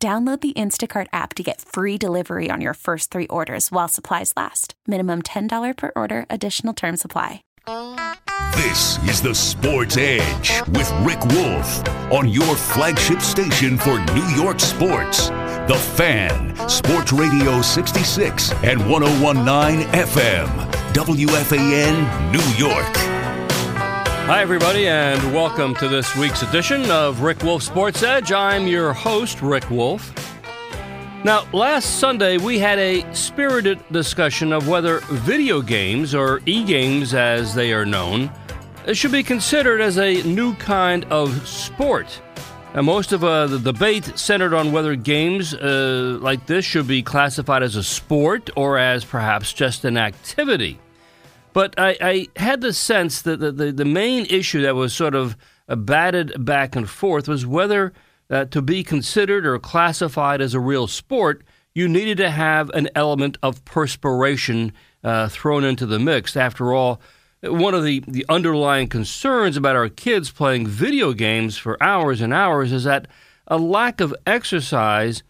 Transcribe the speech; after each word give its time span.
Download 0.00 0.40
the 0.40 0.52
Instacart 0.52 1.08
app 1.12 1.34
to 1.34 1.42
get 1.42 1.60
free 1.60 1.98
delivery 1.98 2.50
on 2.50 2.60
your 2.60 2.74
first 2.74 3.10
three 3.10 3.26
orders 3.26 3.72
while 3.72 3.88
supplies 3.88 4.32
last. 4.36 4.74
Minimum 4.86 5.22
$10 5.22 5.76
per 5.76 5.90
order, 5.96 6.24
additional 6.30 6.72
term 6.72 6.96
supply. 6.96 7.42
This 8.52 9.02
is 9.08 9.20
the 9.20 9.34
Sports 9.34 9.96
Edge 9.96 10.62
with 10.68 10.88
Rick 11.02 11.24
Wolff 11.34 12.12
on 12.12 12.28
your 12.28 12.54
flagship 12.54 13.20
station 13.20 13.76
for 13.76 13.98
New 14.14 14.28
York 14.36 14.60
sports. 14.60 15.30
The 15.66 15.74
Fan, 15.96 16.54
Sports 16.68 17.12
Radio 17.12 17.60
66 17.60 18.52
and 18.62 18.88
1019 18.88 19.84
FM, 19.88 20.48
WFAN, 20.92 22.32
New 22.32 22.66
York. 22.66 23.17
Hi, 24.28 24.42
everybody, 24.42 24.86
and 24.86 25.32
welcome 25.32 25.74
to 25.76 25.88
this 25.88 26.14
week's 26.14 26.42
edition 26.42 26.90
of 26.90 27.22
Rick 27.22 27.42
Wolff 27.42 27.62
Sports 27.62 28.02
Edge. 28.02 28.30
I'm 28.30 28.66
your 28.66 28.92
host, 28.92 29.40
Rick 29.40 29.70
Wolff. 29.70 30.12
Now, 31.24 31.46
last 31.54 31.98
Sunday 31.98 32.36
we 32.36 32.58
had 32.58 32.78
a 32.78 33.10
spirited 33.14 33.82
discussion 33.90 34.52
of 34.52 34.68
whether 34.68 34.98
video 35.10 35.62
games, 35.62 36.14
or 36.14 36.42
e 36.44 36.62
games 36.62 37.14
as 37.14 37.54
they 37.54 37.72
are 37.72 37.86
known, 37.86 38.30
should 38.92 39.12
be 39.12 39.22
considered 39.22 39.80
as 39.80 39.96
a 39.96 40.22
new 40.24 40.54
kind 40.56 41.06
of 41.06 41.48
sport. 41.48 42.20
And 42.74 42.84
most 42.84 43.12
of 43.12 43.24
uh, 43.24 43.46
the 43.46 43.58
debate 43.58 44.18
centered 44.18 44.52
on 44.52 44.72
whether 44.72 44.94
games 44.94 45.54
uh, 45.54 46.18
like 46.20 46.44
this 46.44 46.66
should 46.66 46.86
be 46.86 47.02
classified 47.02 47.62
as 47.62 47.76
a 47.76 47.82
sport 47.82 48.50
or 48.56 48.76
as 48.76 49.06
perhaps 49.06 49.54
just 49.54 49.86
an 49.86 49.96
activity. 49.96 50.78
But 51.52 51.74
I, 51.78 51.96
I 52.00 52.28
had 52.36 52.60
the 52.60 52.72
sense 52.72 53.22
that 53.22 53.40
the, 53.40 53.52
the, 53.52 53.72
the, 53.72 53.84
main 53.84 54.26
issue 54.26 54.62
that 54.62 54.74
was 54.74 54.92
sort 54.92 55.14
of 55.14 55.36
batted 55.68 56.44
back 56.44 56.76
and 56.76 56.88
forth 56.88 57.28
was 57.28 57.46
whether 57.46 57.92
uh, 58.30 58.44
to 58.46 58.62
be 58.62 58.84
considered 58.84 59.46
or 59.46 59.58
classified 59.58 60.40
as 60.40 60.54
a 60.54 60.60
real 60.60 60.86
sport, 60.86 61.42
you 61.74 61.88
needed 61.88 62.18
to 62.18 62.30
have 62.30 62.70
an 62.70 62.88
element 62.94 63.38
of 63.42 63.64
perspiration 63.64 64.72
uh, 65.04 65.28
thrown 65.28 65.64
into 65.64 65.86
the 65.86 65.98
mix. 65.98 66.36
After 66.36 66.72
all, 66.72 67.00
one 67.42 67.74
of 67.74 67.84
the, 67.84 68.02
the 68.06 68.26
underlying 68.28 68.88
concerns 68.88 69.56
about 69.56 69.76
our 69.76 69.88
kids 69.88 70.30
playing 70.30 70.66
video 70.66 71.12
games 71.12 71.56
for 71.56 71.82
hours 71.82 72.20
and 72.20 72.34
hours 72.34 72.72
is 72.72 72.84
that 72.84 73.06
a 73.46 73.56
lack 73.56 74.00
of 74.00 74.14
exercise 74.26 75.22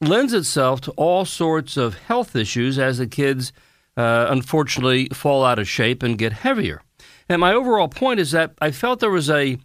lends 0.00 0.32
itself 0.32 0.80
to 0.82 0.90
all 0.92 1.24
sorts 1.24 1.76
of 1.76 1.94
health 1.94 2.34
issues 2.34 2.78
as 2.78 2.98
the 2.98 3.06
kids 3.06 3.52
uh, 3.96 4.26
unfortunately 4.28 5.08
fall 5.12 5.44
out 5.44 5.58
of 5.58 5.68
shape 5.68 6.02
and 6.02 6.18
get 6.18 6.32
heavier. 6.32 6.82
And 7.28 7.40
my 7.40 7.52
overall 7.52 7.88
point 7.88 8.20
is 8.20 8.32
that 8.32 8.52
I 8.60 8.70
felt 8.70 9.00
there 9.00 9.10
was 9.10 9.30
a, 9.30 9.58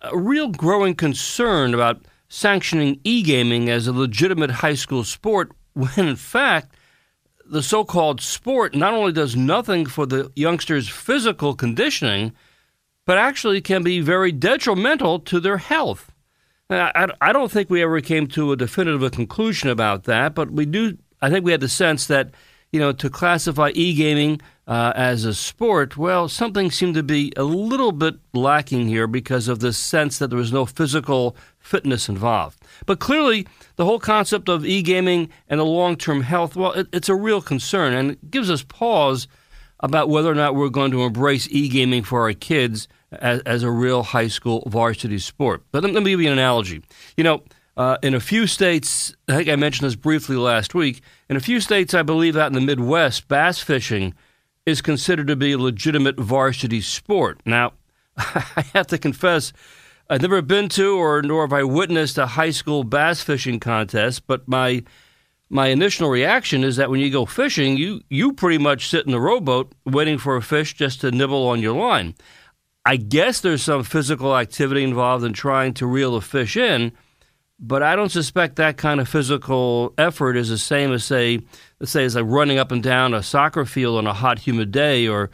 a 0.00 0.16
real 0.16 0.48
growing 0.48 0.94
concern 0.94 1.74
about 1.74 2.04
sanctioning 2.28 3.00
e 3.04 3.22
gaming 3.22 3.68
as 3.68 3.86
a 3.86 3.92
legitimate 3.92 4.50
high 4.50 4.74
school 4.74 5.04
sport 5.04 5.52
when, 5.74 6.08
in 6.08 6.16
fact, 6.16 6.74
the 7.44 7.62
so 7.62 7.84
called 7.84 8.20
sport 8.20 8.74
not 8.74 8.92
only 8.92 9.12
does 9.12 9.36
nothing 9.36 9.86
for 9.86 10.04
the 10.06 10.32
youngsters' 10.34 10.88
physical 10.88 11.54
conditioning, 11.54 12.32
but 13.04 13.18
actually 13.18 13.60
can 13.60 13.84
be 13.84 14.00
very 14.00 14.32
detrimental 14.32 15.20
to 15.20 15.38
their 15.38 15.58
health. 15.58 16.10
I, 16.68 17.06
I 17.20 17.32
don't 17.32 17.52
think 17.52 17.70
we 17.70 17.82
ever 17.82 18.00
came 18.00 18.26
to 18.28 18.50
a 18.50 18.56
definitive 18.56 19.12
conclusion 19.12 19.68
about 19.68 20.04
that, 20.04 20.34
but 20.34 20.50
we 20.50 20.66
do. 20.66 20.98
I 21.22 21.30
think 21.30 21.44
we 21.44 21.52
had 21.52 21.60
the 21.60 21.68
sense 21.68 22.08
that 22.08 22.30
you 22.76 22.80
know, 22.80 22.92
to 22.92 23.08
classify 23.08 23.70
e 23.72 23.94
gaming 23.94 24.38
uh, 24.66 24.92
as 24.94 25.24
a 25.24 25.32
sport, 25.32 25.96
well, 25.96 26.28
something 26.28 26.70
seemed 26.70 26.94
to 26.94 27.02
be 27.02 27.32
a 27.34 27.42
little 27.42 27.90
bit 27.90 28.16
lacking 28.34 28.86
here 28.86 29.06
because 29.06 29.48
of 29.48 29.60
the 29.60 29.72
sense 29.72 30.18
that 30.18 30.28
there 30.28 30.38
was 30.38 30.52
no 30.52 30.66
physical 30.66 31.34
fitness 31.58 32.06
involved. 32.06 32.58
But 32.84 32.98
clearly, 32.98 33.46
the 33.76 33.86
whole 33.86 33.98
concept 33.98 34.50
of 34.50 34.66
e 34.66 34.82
gaming 34.82 35.30
and 35.48 35.58
the 35.58 35.64
long 35.64 35.96
term 35.96 36.20
health, 36.20 36.54
well, 36.54 36.72
it, 36.72 36.86
it's 36.92 37.08
a 37.08 37.14
real 37.14 37.40
concern 37.40 37.94
and 37.94 38.10
it 38.10 38.30
gives 38.30 38.50
us 38.50 38.62
pause 38.62 39.26
about 39.80 40.10
whether 40.10 40.30
or 40.30 40.34
not 40.34 40.54
we're 40.54 40.68
going 40.68 40.90
to 40.90 41.04
embrace 41.04 41.48
e 41.50 41.70
gaming 41.70 42.02
for 42.02 42.24
our 42.24 42.34
kids 42.34 42.88
as, 43.10 43.40
as, 43.46 43.62
a 43.62 43.70
real 43.70 44.02
high 44.02 44.28
school 44.28 44.64
varsity 44.66 45.18
sport. 45.18 45.62
But 45.72 45.82
let, 45.82 45.94
let 45.94 46.02
me 46.02 46.10
give 46.10 46.20
you 46.20 46.26
an 46.26 46.34
analogy. 46.34 46.82
You 47.16 47.24
know, 47.24 47.42
uh, 47.78 47.96
in 48.02 48.12
a 48.12 48.20
few 48.20 48.46
states, 48.46 49.14
I 49.28 49.36
think 49.36 49.48
I 49.48 49.56
mentioned 49.56 49.86
this 49.86 49.96
briefly 49.96 50.36
last 50.36 50.74
week. 50.74 51.00
In 51.28 51.36
a 51.36 51.40
few 51.40 51.60
states, 51.60 51.92
I 51.92 52.02
believe 52.02 52.36
out 52.36 52.48
in 52.48 52.52
the 52.52 52.60
Midwest, 52.60 53.26
bass 53.26 53.60
fishing 53.60 54.14
is 54.64 54.80
considered 54.80 55.26
to 55.26 55.36
be 55.36 55.52
a 55.52 55.58
legitimate 55.58 56.18
varsity 56.18 56.80
sport. 56.80 57.40
Now, 57.44 57.72
I 58.16 58.64
have 58.74 58.86
to 58.88 58.98
confess, 58.98 59.52
I've 60.08 60.22
never 60.22 60.40
been 60.40 60.68
to 60.70 60.96
or 60.96 61.22
nor 61.22 61.42
have 61.42 61.52
I 61.52 61.64
witnessed 61.64 62.16
a 62.16 62.26
high 62.26 62.50
school 62.50 62.84
bass 62.84 63.22
fishing 63.22 63.58
contest, 63.58 64.26
but 64.26 64.46
my 64.46 64.84
my 65.48 65.68
initial 65.68 66.08
reaction 66.08 66.64
is 66.64 66.74
that 66.74 66.90
when 66.90 66.98
you 66.98 67.10
go 67.10 67.24
fishing, 67.24 67.76
you 67.76 68.02
you 68.08 68.32
pretty 68.32 68.58
much 68.58 68.88
sit 68.88 69.06
in 69.06 69.12
the 69.12 69.20
rowboat 69.20 69.72
waiting 69.84 70.18
for 70.18 70.36
a 70.36 70.42
fish 70.42 70.74
just 70.74 71.00
to 71.00 71.10
nibble 71.10 71.46
on 71.46 71.60
your 71.60 71.76
line. 71.76 72.14
I 72.84 72.96
guess 72.96 73.40
there's 73.40 73.62
some 73.62 73.82
physical 73.82 74.36
activity 74.36 74.84
involved 74.84 75.24
in 75.24 75.32
trying 75.32 75.74
to 75.74 75.86
reel 75.86 76.14
a 76.14 76.20
fish 76.20 76.56
in, 76.56 76.92
but 77.58 77.82
I 77.82 77.96
don't 77.96 78.10
suspect 78.10 78.56
that 78.56 78.76
kind 78.76 79.00
of 79.00 79.08
physical 79.08 79.94
effort 79.96 80.36
is 80.36 80.50
the 80.50 80.58
same 80.58 80.92
as 80.92 81.04
say, 81.04 81.40
let's 81.80 81.92
say, 81.92 82.04
as 82.04 82.14
like 82.14 82.24
running 82.26 82.58
up 82.58 82.70
and 82.70 82.82
down 82.82 83.14
a 83.14 83.22
soccer 83.22 83.64
field 83.64 83.98
on 83.98 84.06
a 84.06 84.12
hot, 84.12 84.40
humid 84.40 84.70
day, 84.72 85.08
or 85.08 85.30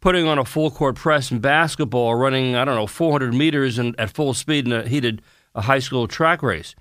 putting 0.00 0.26
on 0.26 0.38
a 0.38 0.44
full 0.44 0.70
court 0.70 0.96
press 0.96 1.30
in 1.30 1.38
basketball, 1.40 2.06
or 2.08 2.18
running 2.18 2.56
I 2.56 2.64
don't 2.64 2.76
know 2.76 2.86
400 2.86 3.34
meters 3.34 3.78
in, 3.78 3.94
at 3.98 4.10
full 4.10 4.32
speed 4.32 4.66
in 4.66 4.72
a 4.72 4.88
heated 4.88 5.22
a 5.54 5.62
high 5.62 5.78
school 5.78 6.06
track 6.08 6.42
race. 6.42 6.74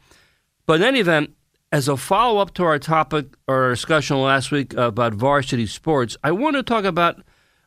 But 0.65 0.81
in 0.81 0.83
any 0.83 0.99
event, 0.99 1.35
as 1.71 1.87
a 1.87 1.97
follow 1.97 2.39
up 2.39 2.53
to 2.53 2.63
our 2.63 2.79
topic 2.79 3.35
or 3.47 3.63
our 3.63 3.69
discussion 3.71 4.21
last 4.21 4.51
week 4.51 4.73
about 4.75 5.13
varsity 5.13 5.67
sports, 5.67 6.15
I 6.23 6.31
want 6.31 6.55
to 6.55 6.63
talk 6.63 6.85
about 6.85 7.21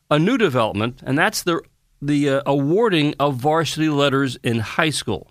a 0.09 0.17
new 0.17 0.37
development, 0.37 1.01
and 1.05 1.17
that's 1.17 1.43
the 1.43 1.61
the 2.01 2.29
uh, 2.29 2.41
awarding 2.45 3.13
of 3.19 3.35
varsity 3.35 3.89
letters 3.89 4.37
in 4.41 4.59
high 4.59 4.89
school. 4.89 5.29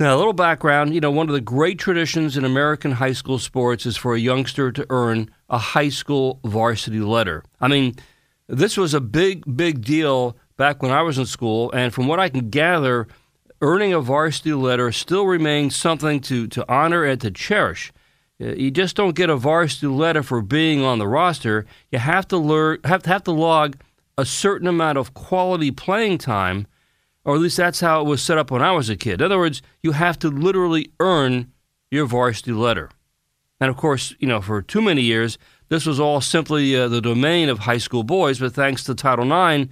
Now, 0.00 0.16
a 0.16 0.18
little 0.18 0.32
background 0.32 0.92
you 0.92 1.00
know, 1.00 1.12
one 1.12 1.28
of 1.28 1.34
the 1.34 1.40
great 1.40 1.78
traditions 1.78 2.36
in 2.36 2.44
American 2.44 2.90
high 2.90 3.12
school 3.12 3.38
sports 3.38 3.86
is 3.86 3.96
for 3.96 4.14
a 4.14 4.18
youngster 4.18 4.72
to 4.72 4.84
earn 4.90 5.30
a 5.48 5.58
high 5.58 5.88
school 5.88 6.40
varsity 6.44 6.98
letter. 6.98 7.44
I 7.60 7.68
mean, 7.68 7.94
this 8.48 8.76
was 8.76 8.92
a 8.92 9.00
big, 9.00 9.56
big 9.56 9.82
deal 9.82 10.36
back 10.56 10.82
when 10.82 10.90
I 10.90 11.02
was 11.02 11.16
in 11.16 11.26
school, 11.26 11.70
and 11.70 11.94
from 11.94 12.08
what 12.08 12.18
I 12.18 12.28
can 12.28 12.50
gather, 12.50 13.06
earning 13.62 13.92
a 13.92 14.00
varsity 14.00 14.52
letter 14.52 14.90
still 14.90 15.26
remains 15.26 15.76
something 15.76 16.18
to, 16.22 16.48
to 16.48 16.64
honor 16.68 17.04
and 17.04 17.20
to 17.20 17.30
cherish. 17.30 17.92
Uh, 18.40 18.46
you 18.46 18.72
just 18.72 18.96
don't 18.96 19.14
get 19.14 19.30
a 19.30 19.36
varsity 19.36 19.86
letter 19.86 20.24
for 20.24 20.42
being 20.42 20.82
on 20.82 20.98
the 20.98 21.06
roster. 21.06 21.66
You 21.92 22.00
have 22.00 22.26
to 22.28 22.36
learn, 22.36 22.80
have 22.82 23.04
to 23.04 23.10
have 23.10 23.22
to 23.24 23.32
log 23.32 23.76
a 24.18 24.24
certain 24.24 24.66
amount 24.66 24.98
of 24.98 25.14
quality 25.14 25.70
playing 25.70 26.18
time 26.18 26.66
or 27.24 27.34
at 27.34 27.40
least 27.40 27.56
that's 27.56 27.80
how 27.80 28.00
it 28.00 28.06
was 28.06 28.22
set 28.22 28.38
up 28.38 28.50
when 28.50 28.62
I 28.62 28.72
was 28.72 28.90
a 28.90 28.96
kid. 28.96 29.20
In 29.20 29.26
other 29.26 29.38
words, 29.38 29.62
you 29.82 29.92
have 29.92 30.18
to 30.20 30.28
literally 30.28 30.90
earn 31.00 31.52
your 31.90 32.06
varsity 32.06 32.52
letter. 32.52 32.90
And 33.60 33.70
of 33.70 33.76
course, 33.76 34.14
you 34.18 34.28
know, 34.28 34.40
for 34.40 34.60
too 34.60 34.82
many 34.82 35.02
years, 35.02 35.38
this 35.68 35.86
was 35.86 35.98
all 35.98 36.20
simply 36.20 36.76
uh, 36.76 36.88
the 36.88 37.00
domain 37.00 37.48
of 37.48 37.60
high 37.60 37.78
school 37.78 38.02
boys, 38.02 38.38
but 38.38 38.52
thanks 38.52 38.84
to 38.84 38.94
Title 38.94 39.24
IX 39.32 39.70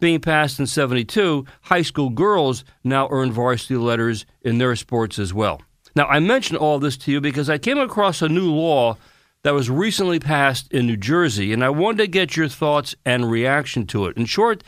being 0.00 0.20
passed 0.20 0.60
in 0.60 0.66
72, 0.66 1.44
high 1.62 1.82
school 1.82 2.10
girls 2.10 2.64
now 2.84 3.08
earn 3.10 3.32
varsity 3.32 3.76
letters 3.76 4.26
in 4.42 4.58
their 4.58 4.76
sports 4.76 5.18
as 5.18 5.34
well. 5.34 5.60
Now, 5.96 6.06
I 6.06 6.20
mention 6.20 6.56
all 6.56 6.78
this 6.78 6.96
to 6.98 7.12
you 7.12 7.20
because 7.20 7.50
I 7.50 7.58
came 7.58 7.78
across 7.78 8.22
a 8.22 8.28
new 8.28 8.52
law 8.52 8.96
that 9.42 9.54
was 9.54 9.70
recently 9.70 10.20
passed 10.20 10.72
in 10.72 10.86
New 10.86 10.96
Jersey, 10.96 11.52
and 11.52 11.64
I 11.64 11.70
wanted 11.70 11.98
to 11.98 12.06
get 12.08 12.36
your 12.36 12.48
thoughts 12.48 12.94
and 13.04 13.30
reaction 13.30 13.86
to 13.88 14.06
it. 14.06 14.16
In 14.16 14.26
short, 14.26 14.62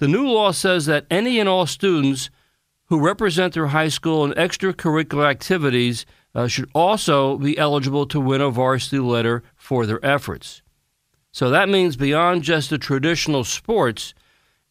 the 0.00 0.08
new 0.08 0.26
law 0.26 0.50
says 0.50 0.86
that 0.86 1.04
any 1.10 1.38
and 1.38 1.46
all 1.48 1.66
students 1.66 2.30
who 2.86 2.98
represent 2.98 3.52
their 3.52 3.66
high 3.68 3.88
school 3.88 4.24
in 4.24 4.32
extracurricular 4.32 5.28
activities 5.30 6.06
uh, 6.34 6.48
should 6.48 6.70
also 6.74 7.36
be 7.36 7.58
eligible 7.58 8.06
to 8.06 8.18
win 8.18 8.40
a 8.40 8.48
varsity 8.50 8.98
letter 8.98 9.42
for 9.56 9.84
their 9.84 10.02
efforts. 10.04 10.62
So 11.32 11.50
that 11.50 11.68
means 11.68 11.96
beyond 11.96 12.42
just 12.42 12.70
the 12.70 12.78
traditional 12.78 13.44
sports, 13.44 14.14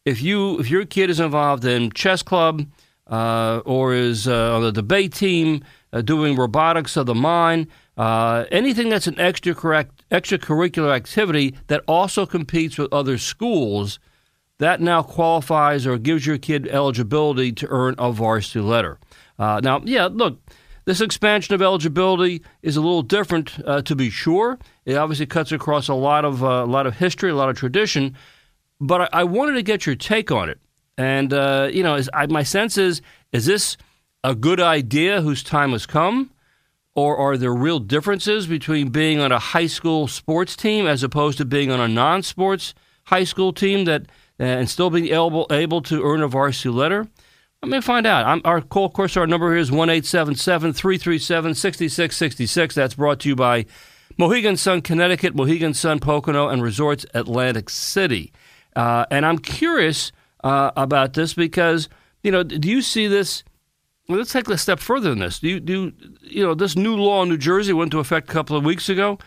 if 0.04 0.20
you 0.20 0.58
if 0.58 0.68
your 0.68 0.84
kid 0.84 1.10
is 1.10 1.20
involved 1.20 1.64
in 1.64 1.92
chess 1.92 2.24
club 2.24 2.66
uh, 3.06 3.62
or 3.64 3.94
is 3.94 4.26
uh, 4.26 4.56
on 4.56 4.62
the 4.62 4.72
debate 4.72 5.14
team, 5.14 5.62
uh, 5.92 6.02
doing 6.02 6.34
robotics 6.34 6.96
of 6.96 7.06
the 7.06 7.14
mind, 7.14 7.68
uh, 7.96 8.46
anything 8.50 8.88
that's 8.88 9.06
an 9.06 9.14
extracurricular 9.14 10.92
activity 10.92 11.54
that 11.68 11.84
also 11.86 12.26
competes 12.26 12.78
with 12.78 12.92
other 12.92 13.16
schools, 13.16 14.00
that 14.60 14.80
now 14.80 15.02
qualifies 15.02 15.86
or 15.86 15.96
gives 15.96 16.26
your 16.26 16.36
kid 16.36 16.68
eligibility 16.68 17.50
to 17.50 17.66
earn 17.70 17.94
a 17.98 18.12
varsity 18.12 18.60
letter. 18.60 18.98
Uh, 19.38 19.58
now, 19.64 19.80
yeah, 19.84 20.06
look, 20.12 20.38
this 20.84 21.00
expansion 21.00 21.54
of 21.54 21.62
eligibility 21.62 22.42
is 22.62 22.76
a 22.76 22.80
little 22.82 23.00
different, 23.00 23.58
uh, 23.66 23.80
to 23.80 23.96
be 23.96 24.10
sure. 24.10 24.58
It 24.84 24.96
obviously 24.96 25.24
cuts 25.24 25.50
across 25.50 25.88
a 25.88 25.94
lot 25.94 26.26
of 26.26 26.44
uh, 26.44 26.46
a 26.46 26.66
lot 26.66 26.86
of 26.86 26.96
history, 26.96 27.30
a 27.30 27.34
lot 27.34 27.48
of 27.48 27.56
tradition. 27.56 28.14
But 28.80 29.00
I, 29.14 29.20
I 29.20 29.24
wanted 29.24 29.54
to 29.54 29.62
get 29.62 29.86
your 29.86 29.96
take 29.96 30.30
on 30.30 30.50
it. 30.50 30.60
And 30.98 31.32
uh, 31.32 31.70
you 31.72 31.82
know, 31.82 31.98
I, 32.12 32.26
my 32.26 32.42
sense 32.42 32.76
is, 32.76 33.00
is 33.32 33.46
this 33.46 33.78
a 34.22 34.34
good 34.34 34.60
idea 34.60 35.22
whose 35.22 35.42
time 35.42 35.72
has 35.72 35.86
come? 35.86 36.32
Or 36.94 37.16
are 37.16 37.38
there 37.38 37.54
real 37.54 37.78
differences 37.78 38.46
between 38.46 38.90
being 38.90 39.20
on 39.20 39.32
a 39.32 39.38
high 39.38 39.68
school 39.68 40.06
sports 40.06 40.54
team 40.54 40.86
as 40.86 41.02
opposed 41.02 41.38
to 41.38 41.46
being 41.46 41.70
on 41.70 41.80
a 41.80 41.88
non 41.88 42.22
sports 42.22 42.74
high 43.04 43.24
school 43.24 43.54
team 43.54 43.86
that 43.86 44.06
and 44.40 44.68
still 44.68 44.90
being 44.90 45.08
able, 45.08 45.46
able 45.50 45.82
to 45.82 46.02
earn 46.02 46.22
a 46.22 46.28
varsity 46.28 46.70
letter? 46.70 47.06
Let 47.62 47.70
me 47.70 47.80
find 47.80 48.06
out. 48.06 48.24
I'm, 48.24 48.40
our 48.44 48.62
call, 48.62 48.86
of 48.86 48.94
course, 48.94 49.16
our 49.16 49.26
number 49.26 49.50
here 49.50 49.58
is 49.58 49.70
1 49.70 49.88
337 49.88 51.54
6666. 51.54 52.74
That's 52.74 52.94
brought 52.94 53.20
to 53.20 53.28
you 53.28 53.36
by 53.36 53.66
Mohegan 54.16 54.56
Sun, 54.56 54.80
Connecticut, 54.80 55.34
Mohegan 55.34 55.74
Sun, 55.74 56.00
Pocono, 56.00 56.48
and 56.48 56.62
Resorts 56.62 57.04
Atlantic 57.12 57.68
City. 57.68 58.32
Uh, 58.74 59.04
and 59.10 59.26
I'm 59.26 59.38
curious 59.38 60.10
uh, 60.42 60.70
about 60.74 61.12
this 61.12 61.34
because, 61.34 61.90
you 62.22 62.32
know, 62.32 62.42
do 62.42 62.68
you 62.68 62.80
see 62.80 63.06
this 63.06 63.44
well, 64.10 64.18
let's 64.18 64.32
take 64.32 64.48
a 64.48 64.58
step 64.58 64.80
further 64.80 65.10
than 65.10 65.20
this. 65.20 65.38
Do 65.38 65.48
you, 65.48 65.60
do 65.60 65.92
you 66.22 66.42
know 66.42 66.54
this 66.54 66.74
new 66.74 66.96
law 66.96 67.22
in 67.22 67.28
New 67.28 67.36
Jersey 67.36 67.72
went 67.72 67.88
into 67.88 68.00
effect 68.00 68.28
a 68.28 68.32
couple 68.32 68.56
of 68.56 68.64
weeks 68.64 68.88
ago? 68.88 69.18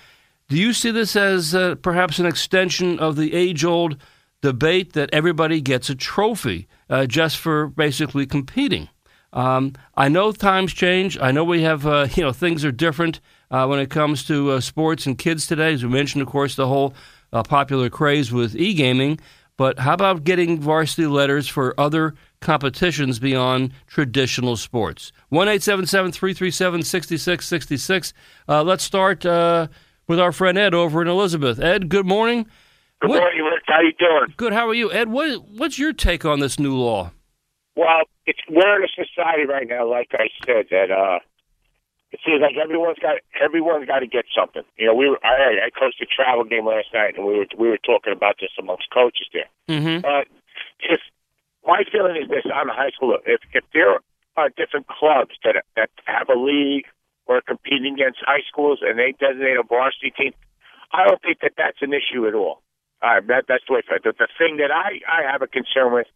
Do 0.50 0.57
you 0.57 0.74
see 0.74 0.92
this 0.92 1.16
as 1.16 1.56
uh, 1.56 1.75
perhaps 1.75 2.19
an 2.19 2.25
extension 2.25 3.00
of 3.00 3.16
the 3.16 3.33
age-old 3.33 3.95
debate 4.44 4.92
that 4.92 5.10
everybody 5.13 5.62
gets 5.62 5.90
a 5.90 5.95
trophy 5.95 6.68
uh, 6.90 7.06
just 7.06 7.38
for 7.38 7.68
basically 7.68 8.25
competing? 8.25 8.90
Um, 9.31 9.74
I 9.95 10.10
know 10.10 10.34
times 10.34 10.74
change. 10.74 11.18
I 11.18 11.31
know 11.31 11.45
we 11.45 11.63
have 11.63 11.88
uh, 11.88 12.07
you 12.16 12.22
know 12.22 12.34
things 12.34 12.63
are 12.66 12.72
different 12.72 13.22
uh, 13.50 13.66
when 13.66 13.80
it 13.80 13.90
comes 13.90 14.25
to 14.25 14.51
uh, 14.51 14.60
sports 14.60 15.06
and 15.06 15.18
kids 15.18 15.48
today. 15.48 15.74
As 15.74 15.84
we 15.84 15.90
mentioned, 15.90 16.22
of 16.22 16.28
course, 16.28 16.56
the 16.56 16.68
whole 16.68 16.94
uh, 17.31 17.42
popular 17.42 17.90
craze 17.90 18.31
with 18.31 18.56
e-gaming. 18.56 19.19
But 19.56 19.80
how 19.80 19.94
about 19.94 20.24
getting 20.24 20.60
varsity 20.60 21.06
letters 21.07 21.48
for 21.48 21.80
other 21.80 22.16
competitions 22.42 23.19
beyond 23.19 23.72
traditional 23.88 24.57
sports. 24.57 25.13
1 25.30 25.45
337 25.48 26.84
6666. 26.84 28.13
Uh, 28.50 28.63
let's 28.63 28.84
start 28.84 29.24
with 29.24 30.19
our 30.19 30.31
friend 30.31 30.57
Ed 30.57 30.74
over 30.74 31.01
in 31.01 31.07
Elizabeth. 31.07 31.60
Ed, 31.60 31.88
good 31.88 32.07
morning. 32.07 32.48
Good 33.04 33.10
what, 33.10 33.20
morning, 33.20 33.44
Rick. 33.44 33.64
How 33.68 33.82
you 33.82 33.92
doing? 34.00 34.34
Good. 34.38 34.54
How 34.54 34.66
are 34.70 34.74
you, 34.74 34.90
Ed? 34.90 35.10
What, 35.10 35.44
what's 35.50 35.78
your 35.78 35.92
take 35.92 36.24
on 36.24 36.40
this 36.40 36.58
new 36.58 36.74
law? 36.74 37.12
Well, 37.76 38.08
it's 38.26 38.40
we're 38.48 38.78
in 38.78 38.84
a 38.86 38.88
society 38.88 39.44
right 39.44 39.68
now, 39.68 39.92
like 39.92 40.12
I 40.14 40.32
said, 40.46 40.68
that 40.72 40.88
uh, 40.90 41.20
it 42.14 42.22
seems 42.26 42.40
like 42.40 42.56
everyone's 42.56 43.00
got 43.00 43.20
everyone's 43.44 43.88
got 43.88 44.00
to 44.00 44.08
get 44.08 44.24
something. 44.32 44.64
You 44.78 44.88
know, 44.88 44.96
we 44.96 45.10
were 45.10 45.20
I, 45.22 45.68
I 45.68 45.70
coached 45.78 46.00
a 46.00 46.06
travel 46.06 46.46
game 46.46 46.66
last 46.66 46.94
night, 46.94 47.18
and 47.18 47.28
we 47.28 47.40
were 47.40 47.48
we 47.60 47.68
were 47.68 47.80
talking 47.84 48.14
about 48.14 48.36
this 48.40 48.56
amongst 48.58 48.88
coaches 48.90 49.28
there. 49.34 49.52
Mm-hmm. 49.68 50.06
Uh, 50.06 50.24
if 50.88 51.02
my 51.68 51.84
feeling 51.92 52.16
is 52.16 52.30
this: 52.30 52.48
I'm 52.56 52.70
a 52.70 52.74
high 52.74 52.92
schooler. 52.96 53.20
If 53.26 53.42
if 53.52 53.66
there 53.74 54.00
are 54.38 54.50
different 54.56 54.88
clubs 54.88 55.36
that 55.44 55.60
that 55.76 55.90
have 56.06 56.30
a 56.30 56.40
league 56.40 56.86
or 57.26 57.42
competing 57.42 57.96
against 57.96 58.20
high 58.24 58.48
schools 58.48 58.80
and 58.82 58.98
they 58.98 59.12
designate 59.20 59.60
a 59.60 59.64
varsity 59.68 60.14
team, 60.16 60.32
I 60.94 61.04
don't 61.06 61.22
think 61.22 61.42
that 61.42 61.52
that's 61.58 61.82
an 61.82 61.92
issue 61.92 62.26
at 62.30 62.34
all. 62.34 62.64
Uh, 63.04 63.20
that 63.28 63.44
that's 63.52 63.64
the 63.68 63.74
way. 63.74 63.82
The, 63.84 64.14
the 64.18 64.32
thing 64.40 64.58
that 64.58 64.72
I 64.72 65.04
I 65.04 65.30
have 65.30 65.42
a 65.42 65.48
concern 65.48 65.92
with 65.92 66.08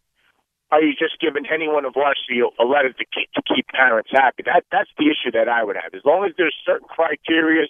are 0.72 0.82
you 0.82 0.94
just 0.96 1.20
giving 1.20 1.44
anyone 1.52 1.86
a 1.86 1.92
varsity 1.92 2.40
a 2.40 2.64
letter 2.64 2.92
to 2.92 3.06
keep 3.12 3.32
to 3.36 3.42
keep 3.44 3.68
parents 3.68 4.10
happy? 4.12 4.44
That 4.46 4.64
that's 4.72 4.90
the 4.98 5.06
issue 5.06 5.32
that 5.32 5.48
I 5.48 5.64
would 5.64 5.76
have. 5.76 5.94
As 5.94 6.04
long 6.04 6.26
as 6.26 6.32
there's 6.38 6.56
certain 6.66 6.88
criteria 6.88 7.68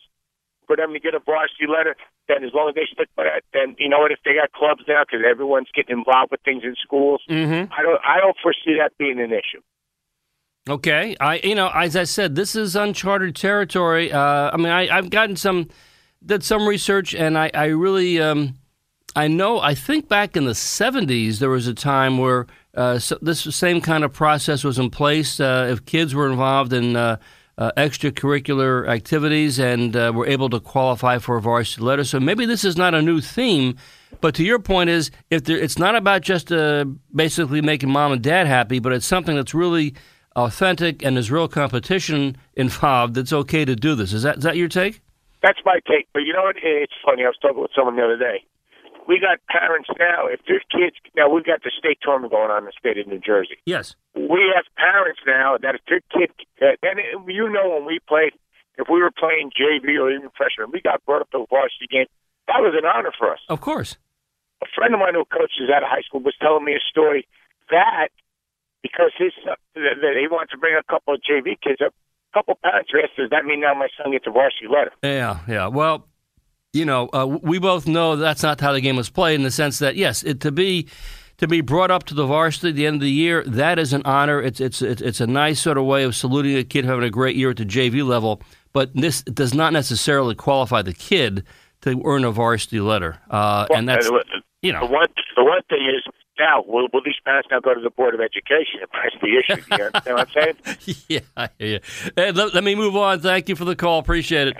for 0.65 0.75
them 0.75 0.93
to 0.93 0.99
get 0.99 1.13
a 1.13 1.19
varsity 1.19 1.65
letter, 1.65 1.95
then 2.27 2.43
as 2.43 2.53
long 2.53 2.69
as 2.69 2.75
they 2.75 2.85
stick 2.91 3.07
by 3.15 3.23
that, 3.23 3.43
then 3.53 3.75
you 3.79 3.89
know 3.89 3.99
what? 3.99 4.11
If 4.11 4.19
they 4.25 4.33
got 4.33 4.51
clubs 4.51 4.81
now, 4.87 5.03
because 5.05 5.25
everyone's 5.25 5.69
getting 5.73 5.97
involved 5.97 6.31
with 6.31 6.41
things 6.41 6.63
in 6.63 6.75
schools, 6.81 7.21
mm-hmm. 7.29 7.71
I 7.71 7.81
don't 7.81 8.01
I 8.05 8.19
don't 8.19 8.37
foresee 8.41 8.77
that 8.79 8.97
being 8.97 9.19
an 9.19 9.31
issue. 9.31 9.61
Okay, 10.67 11.15
I 11.19 11.39
you 11.43 11.55
know 11.55 11.69
as 11.73 11.95
I 11.95 12.03
said, 12.03 12.35
this 12.35 12.55
is 12.55 12.75
uncharted 12.75 13.35
territory. 13.35 14.11
Uh, 14.11 14.51
I 14.53 14.57
mean, 14.57 14.73
I, 14.73 14.89
I've 14.89 15.09
gotten 15.09 15.35
some 15.35 15.69
did 16.25 16.43
some 16.43 16.67
research, 16.67 17.13
and 17.13 17.37
I 17.37 17.51
I 17.53 17.65
really 17.65 18.19
um, 18.19 18.55
I 19.17 19.27
know 19.27 19.59
I 19.59 19.73
think 19.73 20.07
back 20.07 20.37
in 20.37 20.45
the 20.45 20.51
'70s 20.51 21.39
there 21.39 21.49
was 21.49 21.65
a 21.65 21.73
time 21.73 22.19
where 22.19 22.45
uh, 22.75 22.99
so 22.99 23.17
this 23.19 23.41
same 23.55 23.81
kind 23.81 24.03
of 24.03 24.13
process 24.13 24.63
was 24.63 24.77
in 24.77 24.91
place 24.91 25.39
uh, 25.39 25.67
if 25.71 25.83
kids 25.85 26.13
were 26.13 26.29
involved 26.29 26.71
in 26.71 26.95
uh, 26.95 27.17
uh, 27.57 27.71
extracurricular 27.77 28.87
activities 28.87 29.57
and 29.57 29.95
uh, 29.95 30.11
were 30.13 30.27
able 30.27 30.51
to 30.51 30.59
qualify 30.59 31.17
for 31.17 31.35
a 31.35 31.41
varsity 31.41 31.81
letter. 31.81 32.03
So 32.03 32.19
maybe 32.19 32.45
this 32.45 32.63
is 32.63 32.77
not 32.77 32.93
a 32.93 33.01
new 33.01 33.19
theme, 33.19 33.77
but 34.21 34.35
to 34.35 34.43
your 34.43 34.59
point 34.59 34.91
is 34.91 35.09
if 35.31 35.45
there, 35.45 35.57
it's 35.57 35.79
not 35.79 35.95
about 35.95 36.21
just 36.21 36.51
uh, 36.51 36.85
basically 37.15 37.61
making 37.61 37.89
mom 37.89 38.11
and 38.11 38.21
dad 38.21 38.45
happy, 38.45 38.77
but 38.77 38.93
it's 38.93 39.07
something 39.07 39.35
that's 39.35 39.55
really 39.55 39.95
authentic 40.35 41.03
and 41.03 41.15
there's 41.15 41.31
real 41.31 41.47
competition 41.47 42.37
involved. 42.53 43.17
It's 43.17 43.33
okay 43.33 43.65
to 43.65 43.75
do 43.75 43.95
this. 43.95 44.13
Is 44.13 44.21
that 44.21 44.37
is 44.37 44.43
that 44.43 44.57
your 44.57 44.67
take? 44.67 45.01
That's 45.41 45.59
my 45.65 45.79
take. 45.87 46.07
But 46.13 46.19
you 46.19 46.33
know 46.33 46.43
what? 46.43 46.57
It's 46.61 46.93
funny. 47.03 47.23
I 47.23 47.29
was 47.29 47.37
talking 47.41 47.63
with 47.63 47.71
someone 47.75 47.95
the 47.95 48.03
other 48.03 48.19
day 48.19 48.45
we 49.07 49.19
got 49.19 49.39
parents 49.47 49.89
now. 49.97 50.27
If 50.27 50.41
there's 50.47 50.63
kids 50.69 50.95
now, 51.15 51.31
we've 51.31 51.45
got 51.45 51.63
the 51.63 51.71
state 51.71 51.97
tournament 52.03 52.31
going 52.31 52.51
on 52.51 52.63
in 52.63 52.65
the 52.65 52.77
state 52.77 52.99
of 52.99 53.07
New 53.07 53.19
Jersey. 53.19 53.57
Yes, 53.65 53.95
we 54.13 54.51
have 54.53 54.67
parents 54.75 55.19
now 55.25 55.57
that 55.57 55.75
if 55.75 55.81
their 55.87 56.03
kid, 56.11 56.29
uh, 56.61 56.75
and 56.83 56.99
you 57.27 57.49
know 57.49 57.79
when 57.79 57.85
we 57.85 57.99
played, 58.07 58.35
if 58.77 58.87
we 58.91 59.01
were 59.01 59.11
playing 59.11 59.51
JV 59.55 59.95
or 59.97 60.11
even 60.11 60.29
freshman, 60.35 60.69
we 60.71 60.81
got 60.81 61.03
brought 61.05 61.21
up 61.21 61.31
to 61.31 61.39
a 61.39 61.47
varsity 61.49 61.87
game. 61.89 62.05
That 62.47 62.59
was 62.59 62.75
an 62.77 62.85
honor 62.85 63.11
for 63.17 63.33
us. 63.33 63.39
Of 63.49 63.61
course. 63.61 63.97
A 64.61 64.67
friend 64.75 64.93
of 64.93 64.99
mine 64.99 65.13
who 65.13 65.25
coaches 65.25 65.69
at 65.69 65.83
a 65.83 65.87
high 65.87 66.01
school 66.01 66.21
was 66.21 66.35
telling 66.41 66.65
me 66.65 66.73
a 66.73 66.83
story 66.89 67.27
that 67.69 68.09
because 68.81 69.11
his 69.17 69.31
uh, 69.49 69.55
that 69.75 70.15
he 70.19 70.27
wants 70.27 70.51
to 70.51 70.57
bring 70.57 70.75
a 70.75 70.83
couple 70.83 71.13
of 71.13 71.21
JV 71.21 71.59
kids 71.61 71.81
up. 71.83 71.93
A 72.33 72.39
couple 72.39 72.53
of 72.53 72.61
parents 72.61 72.91
asked, 72.93 73.15
"Does 73.17 73.29
that 73.31 73.45
mean 73.45 73.61
now 73.61 73.73
my 73.73 73.87
son 73.97 74.11
gets 74.11 74.27
a 74.27 74.31
varsity 74.31 74.67
letter?" 74.67 74.91
Yeah, 75.01 75.39
yeah. 75.47 75.67
Well, 75.67 76.07
you 76.77 76.85
know, 76.85 77.09
uh, 77.13 77.25
we 77.25 77.59
both 77.59 77.87
know 77.87 78.15
that's 78.15 78.43
not 78.43 78.61
how 78.61 78.73
the 78.73 78.81
game 78.81 78.95
was 78.95 79.09
played 79.09 79.35
in 79.35 79.43
the 79.43 79.51
sense 79.51 79.79
that 79.79 79.95
yes, 79.95 80.23
it, 80.23 80.39
to 80.41 80.51
be 80.51 80.87
to 81.37 81.47
be 81.47 81.61
brought 81.61 81.91
up 81.91 82.03
to 82.05 82.13
the 82.13 82.25
varsity 82.25 82.69
at 82.69 82.75
the 82.75 82.85
end 82.85 82.95
of 82.95 83.01
the 83.01 83.11
year, 83.11 83.43
that 83.45 83.77
is 83.79 83.93
an 83.93 84.01
honor. 84.05 84.41
It's 84.41 84.59
it's 84.59 84.81
it's 84.81 85.21
a 85.21 85.27
nice 85.27 85.59
sort 85.59 85.77
of 85.77 85.85
way 85.85 86.03
of 86.03 86.15
saluting 86.15 86.57
a 86.57 86.63
kid 86.63 86.85
having 86.85 87.03
a 87.03 87.09
great 87.09 87.35
year 87.35 87.51
at 87.51 87.57
the 87.57 87.65
JV 87.65 88.05
level. 88.05 88.41
But 88.73 88.93
this 88.93 89.23
does 89.23 89.53
not 89.53 89.73
necessarily 89.73 90.35
qualify 90.35 90.81
the 90.81 90.93
kid 90.93 91.45
to 91.81 92.01
earn 92.05 92.23
a 92.23 92.31
varsity 92.31 92.79
letter, 92.79 93.19
uh, 93.29 93.67
well, 93.69 93.79
and 93.79 93.89
that's 93.89 94.09
you 94.61 94.71
know 94.71 94.81
the 94.81 94.93
one 94.93 95.07
the 95.35 95.43
one 95.43 95.61
thing 95.69 95.85
is 95.85 96.03
now 96.39 96.63
will, 96.67 96.87
will 96.93 97.01
these 97.03 97.15
parents 97.23 97.47
now 97.51 97.59
go 97.59 97.73
to 97.73 97.81
the 97.81 97.89
board 97.89 98.13
of 98.13 98.21
education? 98.21 98.81
That's 98.93 99.15
the 99.21 99.37
issue. 99.37 99.63
You 99.71 99.83
understand 99.85 100.17
what 100.17 100.29
I'm 100.37 100.55
saying? 100.85 100.97
yeah, 101.07 101.47
yeah. 101.59 101.77
Hey, 102.15 102.31
let, 102.31 102.53
let 102.53 102.63
me 102.63 102.75
move 102.75 102.95
on. 102.95 103.19
Thank 103.19 103.49
you 103.49 103.55
for 103.55 103.65
the 103.65 103.75
call. 103.75 103.99
Appreciate 103.99 104.49
it. 104.49 104.57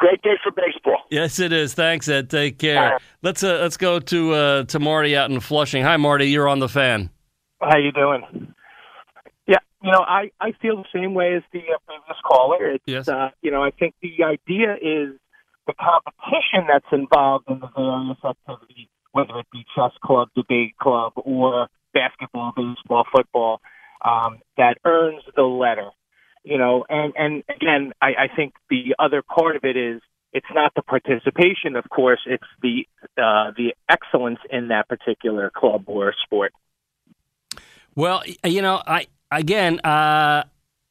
It's 0.00 0.06
a 0.06 0.16
great 0.16 0.22
day 0.22 0.38
for 0.42 0.52
baseball. 0.52 1.02
Yes, 1.10 1.38
it 1.38 1.52
is. 1.52 1.74
Thanks, 1.74 2.08
Ed. 2.08 2.30
Take 2.30 2.58
care. 2.58 2.92
Right. 2.92 3.02
Let's 3.22 3.42
uh, 3.42 3.58
let's 3.60 3.76
go 3.76 4.00
to 4.00 4.32
uh, 4.32 4.64
to 4.64 4.78
Marty 4.78 5.16
out 5.16 5.30
in 5.30 5.40
Flushing. 5.40 5.82
Hi, 5.82 5.96
Marty. 5.96 6.26
You're 6.26 6.48
on 6.48 6.58
the 6.58 6.68
fan. 6.68 7.10
How 7.60 7.76
you 7.76 7.92
doing? 7.92 8.54
Yeah, 9.46 9.58
you 9.82 9.92
know, 9.92 10.00
I 10.00 10.30
I 10.40 10.52
feel 10.62 10.76
the 10.76 10.88
same 10.94 11.14
way 11.14 11.34
as 11.34 11.42
the 11.52 11.60
uh, 11.60 11.78
previous 11.86 12.18
caller. 12.24 12.72
It's, 12.72 12.84
yes. 12.86 13.08
Uh, 13.08 13.30
you 13.42 13.50
know, 13.50 13.62
I 13.62 13.70
think 13.70 13.94
the 14.00 14.24
idea 14.24 14.74
is 14.74 15.18
the 15.66 15.74
competition 15.74 16.66
that's 16.68 16.86
involved 16.92 17.44
in 17.48 17.60
the 17.60 17.68
various 17.76 18.18
activities, 18.24 18.88
whether 19.12 19.38
it 19.38 19.46
be 19.52 19.64
chess 19.74 19.92
club, 20.02 20.28
debate 20.34 20.76
club, 20.80 21.12
or 21.16 21.68
basketball, 21.92 22.52
baseball, 22.56 23.04
football, 23.14 23.60
um, 24.04 24.38
that 24.56 24.78
earns 24.84 25.22
the 25.36 25.42
letter 25.42 25.90
you 26.44 26.58
know, 26.58 26.84
and 26.88 27.12
and 27.16 27.44
again, 27.54 27.92
I, 28.00 28.06
I 28.08 28.28
think 28.34 28.54
the 28.68 28.94
other 28.98 29.22
part 29.22 29.56
of 29.56 29.64
it 29.64 29.76
is 29.76 30.00
it's 30.32 30.46
not 30.54 30.72
the 30.74 30.82
participation, 30.82 31.76
of 31.76 31.88
course, 31.90 32.20
it's 32.26 32.44
the 32.62 32.86
uh, 33.18 33.52
the 33.56 33.74
excellence 33.88 34.38
in 34.50 34.68
that 34.68 34.88
particular 34.88 35.50
club 35.50 35.84
or 35.86 36.14
sport. 36.24 36.52
Well, 37.94 38.22
you 38.44 38.62
know, 38.62 38.82
I 38.86 39.06
again, 39.30 39.80
uh, 39.80 40.44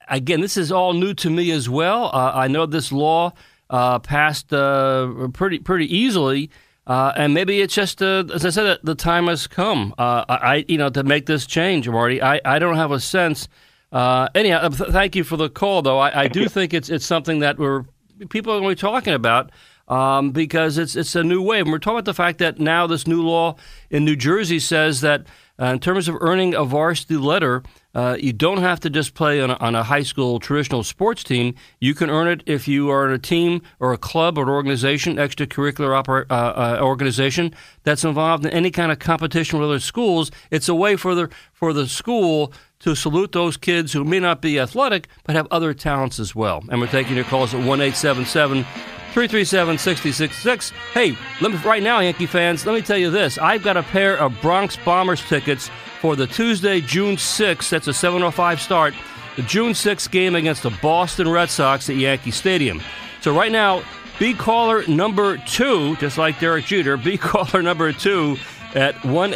again, 0.07 0.41
this 0.41 0.57
is 0.57 0.71
all 0.71 0.93
new 0.93 1.13
to 1.15 1.29
me 1.29 1.51
as 1.51 1.69
well. 1.69 2.05
Uh, 2.05 2.31
I 2.35 2.47
know 2.47 2.65
this 2.65 2.91
law 2.91 3.33
uh, 3.69 3.99
passed 3.99 4.53
uh, 4.53 5.29
pretty 5.33 5.59
pretty 5.59 5.95
easily. 5.95 6.49
Uh, 6.87 7.13
and 7.15 7.35
maybe 7.35 7.61
it's 7.61 7.75
just, 7.75 8.01
uh, 8.01 8.23
as 8.33 8.43
I 8.43 8.49
said, 8.49 8.79
the 8.81 8.95
time 8.95 9.27
has 9.27 9.45
come. 9.45 9.93
Uh, 9.99 10.25
I, 10.27 10.65
you 10.67 10.79
know, 10.79 10.89
to 10.89 11.03
make 11.03 11.27
this 11.27 11.45
change, 11.45 11.87
Marty. 11.87 12.19
I, 12.19 12.41
I 12.43 12.57
don't 12.57 12.77
have 12.77 12.89
a 12.89 12.99
sense 12.99 13.47
Uh, 13.91 14.29
anyhow, 14.35 14.67
th- 14.69 14.91
thank 14.91 15.15
you 15.15 15.23
for 15.23 15.37
the 15.37 15.49
call, 15.49 15.81
though. 15.81 15.99
I, 15.99 16.23
I 16.23 16.27
do 16.27 16.47
think 16.47 16.73
it's 16.73 16.89
it's 16.89 17.05
something 17.05 17.39
that 17.39 17.57
we're 17.57 17.85
people 18.29 18.53
are 18.53 18.59
going 18.59 18.75
to 18.75 18.75
be 18.75 18.79
talking 18.79 19.13
about 19.13 19.51
um, 19.87 20.31
because 20.31 20.77
it's 20.77 20.95
it's 20.95 21.15
a 21.15 21.23
new 21.23 21.41
wave. 21.41 21.63
And 21.63 21.71
we're 21.71 21.79
talking 21.79 21.97
about 21.97 22.05
the 22.05 22.13
fact 22.13 22.37
that 22.39 22.59
now 22.59 22.87
this 22.87 23.07
new 23.07 23.21
law 23.21 23.55
in 23.89 24.05
New 24.05 24.15
Jersey 24.15 24.59
says 24.59 25.01
that 25.01 25.25
uh, 25.59 25.65
in 25.65 25.79
terms 25.79 26.07
of 26.07 26.15
earning 26.21 26.53
a 26.53 26.63
varsity 26.63 27.17
letter, 27.17 27.63
uh, 27.93 28.15
you 28.17 28.31
don't 28.31 28.59
have 28.59 28.79
to 28.79 28.89
just 28.89 29.13
play 29.13 29.41
on 29.41 29.49
a, 29.49 29.55
on 29.55 29.75
a, 29.75 29.83
high 29.83 30.03
school 30.03 30.39
traditional 30.39 30.83
sports 30.83 31.21
team. 31.21 31.53
You 31.79 31.93
can 31.93 32.09
earn 32.09 32.27
it 32.27 32.43
if 32.45 32.67
you 32.67 32.89
are 32.89 33.05
in 33.05 33.13
a 33.13 33.19
team 33.19 33.61
or 33.79 33.91
a 33.91 33.97
club 33.97 34.37
or 34.37 34.43
an 34.43 34.49
organization, 34.49 35.17
extracurricular 35.17 36.01
oper- 36.01 36.25
uh, 36.29 36.33
uh, 36.33 36.79
organization 36.81 37.53
that's 37.83 38.05
involved 38.05 38.45
in 38.45 38.51
any 38.51 38.71
kind 38.71 38.91
of 38.91 38.99
competition 38.99 39.59
with 39.59 39.67
other 39.67 39.79
schools. 39.79 40.31
It's 40.49 40.69
a 40.69 40.75
way 40.75 40.95
for 40.95 41.13
the 41.13 41.29
for 41.51 41.73
the 41.73 41.87
school 41.87 42.53
to 42.79 42.95
salute 42.95 43.31
those 43.31 43.57
kids 43.57 43.93
who 43.93 44.03
may 44.03 44.19
not 44.19 44.41
be 44.41 44.59
athletic 44.59 45.07
but 45.23 45.35
have 45.35 45.47
other 45.51 45.73
talents 45.73 46.19
as 46.19 46.33
well. 46.33 46.63
And 46.69 46.79
we're 46.79 46.87
taking 46.87 47.15
your 47.15 47.25
calls 47.25 47.53
at 47.53 47.65
one 47.65 47.81
eight 47.81 47.95
seven 47.95 48.25
seven 48.25 48.65
337 49.13 49.77
6066. 49.79 50.71
Hey, 50.93 51.17
let 51.41 51.51
me, 51.51 51.57
right 51.65 51.81
now, 51.81 51.99
Yankee 51.99 52.27
fans, 52.27 52.65
let 52.65 52.75
me 52.75 52.81
tell 52.81 52.97
you 52.97 53.09
this. 53.09 53.39
I've 53.39 53.63
got 53.63 53.75
a 53.75 53.81
pair 53.81 54.15
of 54.17 54.39
Bronx 54.39 54.77
Bombers 54.77 55.21
tickets 55.27 55.71
for 55.99 56.15
the 56.15 56.27
Tuesday, 56.27 56.79
June 56.79 57.15
6th. 57.15 57.69
That's 57.69 57.87
a 57.87 57.91
7.05 57.91 58.59
start. 58.59 58.93
The 59.35 59.41
June 59.41 59.73
6th 59.73 60.11
game 60.11 60.35
against 60.35 60.61
the 60.61 60.69
Boston 60.81 61.27
Red 61.27 61.49
Sox 61.49 61.89
at 61.89 61.95
Yankee 61.95 62.31
Stadium. 62.31 62.81
So 63.21 63.35
right 63.35 63.51
now, 63.51 63.83
be 64.19 64.33
caller 64.33 64.85
number 64.87 65.37
two, 65.37 65.95
just 65.95 66.17
like 66.17 66.39
Derek 66.39 66.65
Jeter, 66.65 66.95
be 66.95 67.17
caller 67.17 67.63
number 67.63 67.91
two 67.91 68.37
at 68.75 69.03
1 69.03 69.33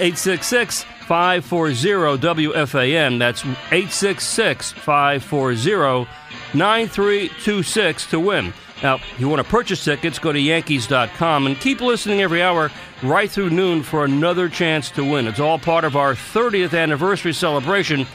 540 1.07 2.17
WFAN. 2.19 3.19
That's 3.19 3.43
866 3.45 4.71
540 4.71 6.09
9326 6.53 8.05
to 8.07 8.19
win. 8.19 8.53
Now, 8.81 8.95
if 8.95 9.19
you 9.19 9.29
want 9.29 9.41
to 9.41 9.49
purchase 9.49 9.83
tickets, 9.83 10.19
go 10.19 10.33
to 10.33 10.39
Yankees.com 10.39 11.47
and 11.47 11.59
keep 11.59 11.79
listening 11.79 12.21
every 12.21 12.41
hour 12.41 12.69
right 13.01 13.29
through 13.29 13.49
noon 13.49 13.81
for 13.81 14.03
another 14.03 14.49
chance 14.49 14.91
to 14.91 15.09
win. 15.09 15.27
It's 15.27 15.39
all 15.39 15.57
part 15.57 15.85
of 15.85 15.95
our 15.95 16.13
30th 16.13 16.77
anniversary 16.77 17.33
celebration 17.33 18.05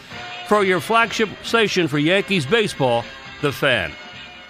for 0.46 0.64
your 0.64 0.80
flagship 0.80 1.30
station 1.42 1.88
for 1.88 1.98
Yankees 1.98 2.44
baseball, 2.44 3.04
The 3.40 3.52
Fan. 3.52 3.92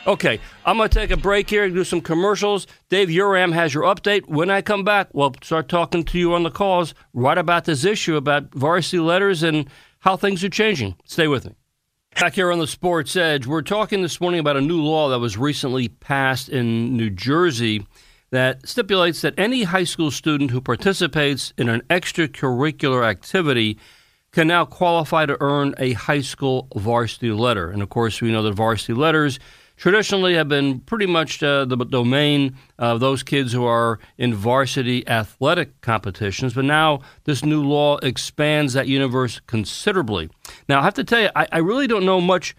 Okay, 0.09 0.41
I'm 0.65 0.79
going 0.79 0.89
to 0.89 0.99
take 0.99 1.11
a 1.11 1.19
break 1.19 1.51
here 1.51 1.65
and 1.65 1.75
do 1.75 1.85
some 1.85 2.01
commercials. 2.01 2.67
Dave 2.89 3.09
Uram 3.09 3.53
has 3.53 3.75
your 3.75 3.83
update. 3.83 4.27
When 4.27 4.49
I 4.49 4.63
come 4.63 4.83
back, 4.83 5.09
we'll 5.13 5.35
start 5.43 5.69
talking 5.69 6.03
to 6.05 6.19
you 6.19 6.33
on 6.33 6.45
the 6.45 6.51
calls 6.51 6.95
right 7.13 7.37
about 7.37 7.67
this 7.67 7.85
issue 7.85 8.17
about 8.17 8.55
varsity 8.55 9.01
letters 9.01 9.43
and 9.43 9.69
how 9.99 10.17
things 10.17 10.43
are 10.43 10.49
changing. 10.49 10.97
Stay 11.05 11.29
with 11.29 11.45
me. 11.45 11.53
Back 12.19 12.37
here 12.37 12.51
on 12.51 12.59
the 12.59 12.67
Sports 12.67 13.17
Edge, 13.17 13.47
we're 13.47 13.61
talking 13.61 14.01
this 14.01 14.19
morning 14.19 14.41
about 14.41 14.57
a 14.57 14.63
new 14.63 14.81
law 14.81 15.11
that 15.11 15.19
was 15.19 15.37
recently 15.37 15.89
passed 15.89 16.49
in 16.49 16.97
New 16.97 17.11
Jersey 17.11 17.87
that 18.31 18.67
stipulates 18.67 19.21
that 19.21 19.35
any 19.37 19.65
high 19.65 19.85
school 19.85 20.11
student 20.11 20.53
who 20.53 20.63
participates 20.63 21.53
in 21.59 21.69
an 21.69 21.83
extracurricular 21.91 23.07
activity 23.07 23.77
can 24.33 24.49
now 24.49 24.65
qualify 24.65 25.27
to 25.27 25.37
earn 25.41 25.75
a 25.77 25.93
high 25.93 26.23
school 26.23 26.67
varsity 26.75 27.31
letter. 27.31 27.71
And 27.71 27.83
of 27.83 27.91
course, 27.91 28.23
we 28.23 28.33
know 28.33 28.43
that 28.43 28.55
varsity 28.55 28.95
letters 28.95 29.39
traditionally 29.79 30.35
have 30.35 30.49
been 30.49 30.81
pretty 30.81 31.07
much 31.07 31.43
uh, 31.43 31.65
the 31.65 31.77
domain 31.77 32.57
of 32.79 33.01
those 33.01 33.23
kids 33.23 33.53
who 33.53 33.65
are 33.65 33.99
in 34.19 34.35
varsity 34.35 35.07
athletic 35.09 35.81
competitions. 35.81 36.53
But 36.53 36.67
now 36.67 37.01
this 37.25 37.45
new 37.45 37.63
law 37.63 37.97
expands 37.99 38.75
that 38.75 38.89
universe 38.89 39.41
considerably. 39.47 40.29
Now, 40.69 40.81
I 40.81 40.83
have 40.83 40.95
to 40.95 41.05
tell 41.05 41.21
you, 41.21 41.31
I, 41.35 41.47
I 41.53 41.59
really 41.59 41.87
don't 41.87 42.05
know 42.05 42.21
much 42.21 42.55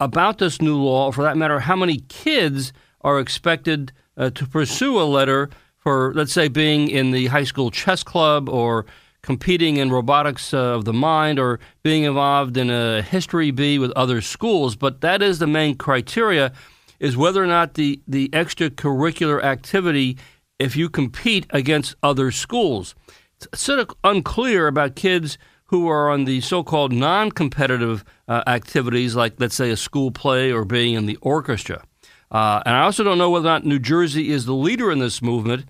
about 0.00 0.38
this 0.38 0.60
new 0.60 0.76
law, 0.76 1.06
or 1.06 1.12
for 1.12 1.22
that 1.22 1.36
matter, 1.36 1.60
how 1.60 1.76
many 1.76 1.98
kids 2.08 2.72
are 3.02 3.20
expected 3.20 3.92
uh, 4.16 4.30
to 4.30 4.46
pursue 4.46 5.00
a 5.00 5.04
letter 5.04 5.50
for, 5.76 6.12
let's 6.14 6.32
say, 6.32 6.48
being 6.48 6.88
in 6.88 7.10
the 7.10 7.26
high 7.26 7.44
school 7.44 7.70
chess 7.70 8.02
club 8.02 8.48
or 8.48 8.86
competing 9.24 9.78
in 9.78 9.90
robotics 9.90 10.52
of 10.52 10.84
the 10.84 10.92
mind 10.92 11.38
or 11.38 11.58
being 11.82 12.04
involved 12.04 12.56
in 12.58 12.68
a 12.68 13.00
history 13.00 13.50
bee 13.50 13.78
with 13.78 13.90
other 13.92 14.20
schools, 14.20 14.76
but 14.76 15.00
that 15.00 15.22
is 15.22 15.38
the 15.38 15.46
main 15.46 15.74
criteria 15.76 16.52
is 17.00 17.16
whether 17.16 17.42
or 17.42 17.46
not 17.46 17.74
the, 17.74 18.00
the 18.06 18.28
extracurricular 18.28 19.42
activity, 19.42 20.18
if 20.58 20.76
you 20.76 20.90
compete 20.90 21.46
against 21.50 21.96
other 22.02 22.30
schools. 22.30 22.94
It's 23.40 23.62
sort 23.62 23.80
of 23.80 23.90
unclear 24.04 24.66
about 24.66 24.94
kids 24.94 25.38
who 25.64 25.88
are 25.88 26.10
on 26.10 26.24
the 26.24 26.42
so-called 26.42 26.92
non-competitive 26.92 28.04
uh, 28.28 28.42
activities, 28.46 29.16
like 29.16 29.34
let's 29.38 29.54
say 29.54 29.70
a 29.70 29.76
school 29.76 30.10
play 30.10 30.52
or 30.52 30.66
being 30.66 30.94
in 30.94 31.06
the 31.06 31.16
orchestra. 31.22 31.82
Uh, 32.30 32.62
and 32.66 32.76
I 32.76 32.82
also 32.82 33.02
don't 33.02 33.18
know 33.18 33.30
whether 33.30 33.48
or 33.48 33.52
not 33.52 33.64
New 33.64 33.78
Jersey 33.78 34.30
is 34.30 34.44
the 34.44 34.54
leader 34.54 34.92
in 34.92 34.98
this 34.98 35.22
movement 35.22 35.64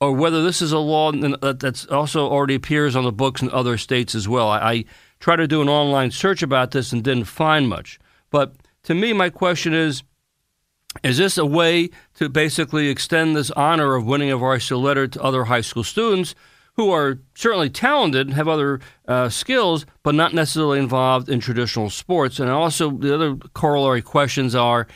or 0.00 0.12
whether 0.12 0.42
this 0.42 0.62
is 0.62 0.72
a 0.72 0.78
law 0.78 1.12
that's 1.12 1.86
also 1.86 2.26
already 2.28 2.54
appears 2.54 2.96
on 2.96 3.04
the 3.04 3.12
books 3.12 3.42
in 3.42 3.50
other 3.50 3.76
states 3.76 4.14
as 4.14 4.26
well. 4.26 4.48
I, 4.48 4.58
I 4.58 4.84
tried 5.20 5.36
to 5.36 5.46
do 5.46 5.60
an 5.60 5.68
online 5.68 6.10
search 6.10 6.42
about 6.42 6.70
this 6.70 6.92
and 6.92 7.04
didn't 7.04 7.24
find 7.24 7.68
much. 7.68 7.98
But 8.30 8.54
to 8.84 8.94
me, 8.94 9.12
my 9.12 9.28
question 9.28 9.74
is 9.74 10.02
is 11.04 11.18
this 11.18 11.38
a 11.38 11.46
way 11.46 11.90
to 12.14 12.28
basically 12.28 12.88
extend 12.88 13.36
this 13.36 13.52
honor 13.52 13.94
of 13.94 14.06
winning 14.06 14.32
a 14.32 14.36
varsity 14.36 14.74
letter 14.74 15.06
to 15.06 15.22
other 15.22 15.44
high 15.44 15.60
school 15.60 15.84
students 15.84 16.34
who 16.74 16.90
are 16.90 17.18
certainly 17.36 17.70
talented, 17.70 18.30
have 18.30 18.48
other 18.48 18.80
uh, 19.06 19.28
skills, 19.28 19.86
but 20.02 20.16
not 20.16 20.34
necessarily 20.34 20.80
involved 20.80 21.28
in 21.28 21.38
traditional 21.38 21.90
sports? 21.90 22.40
And 22.40 22.50
also, 22.50 22.90
the 22.90 23.14
other 23.14 23.36
corollary 23.54 24.02
questions 24.02 24.54
are 24.56 24.88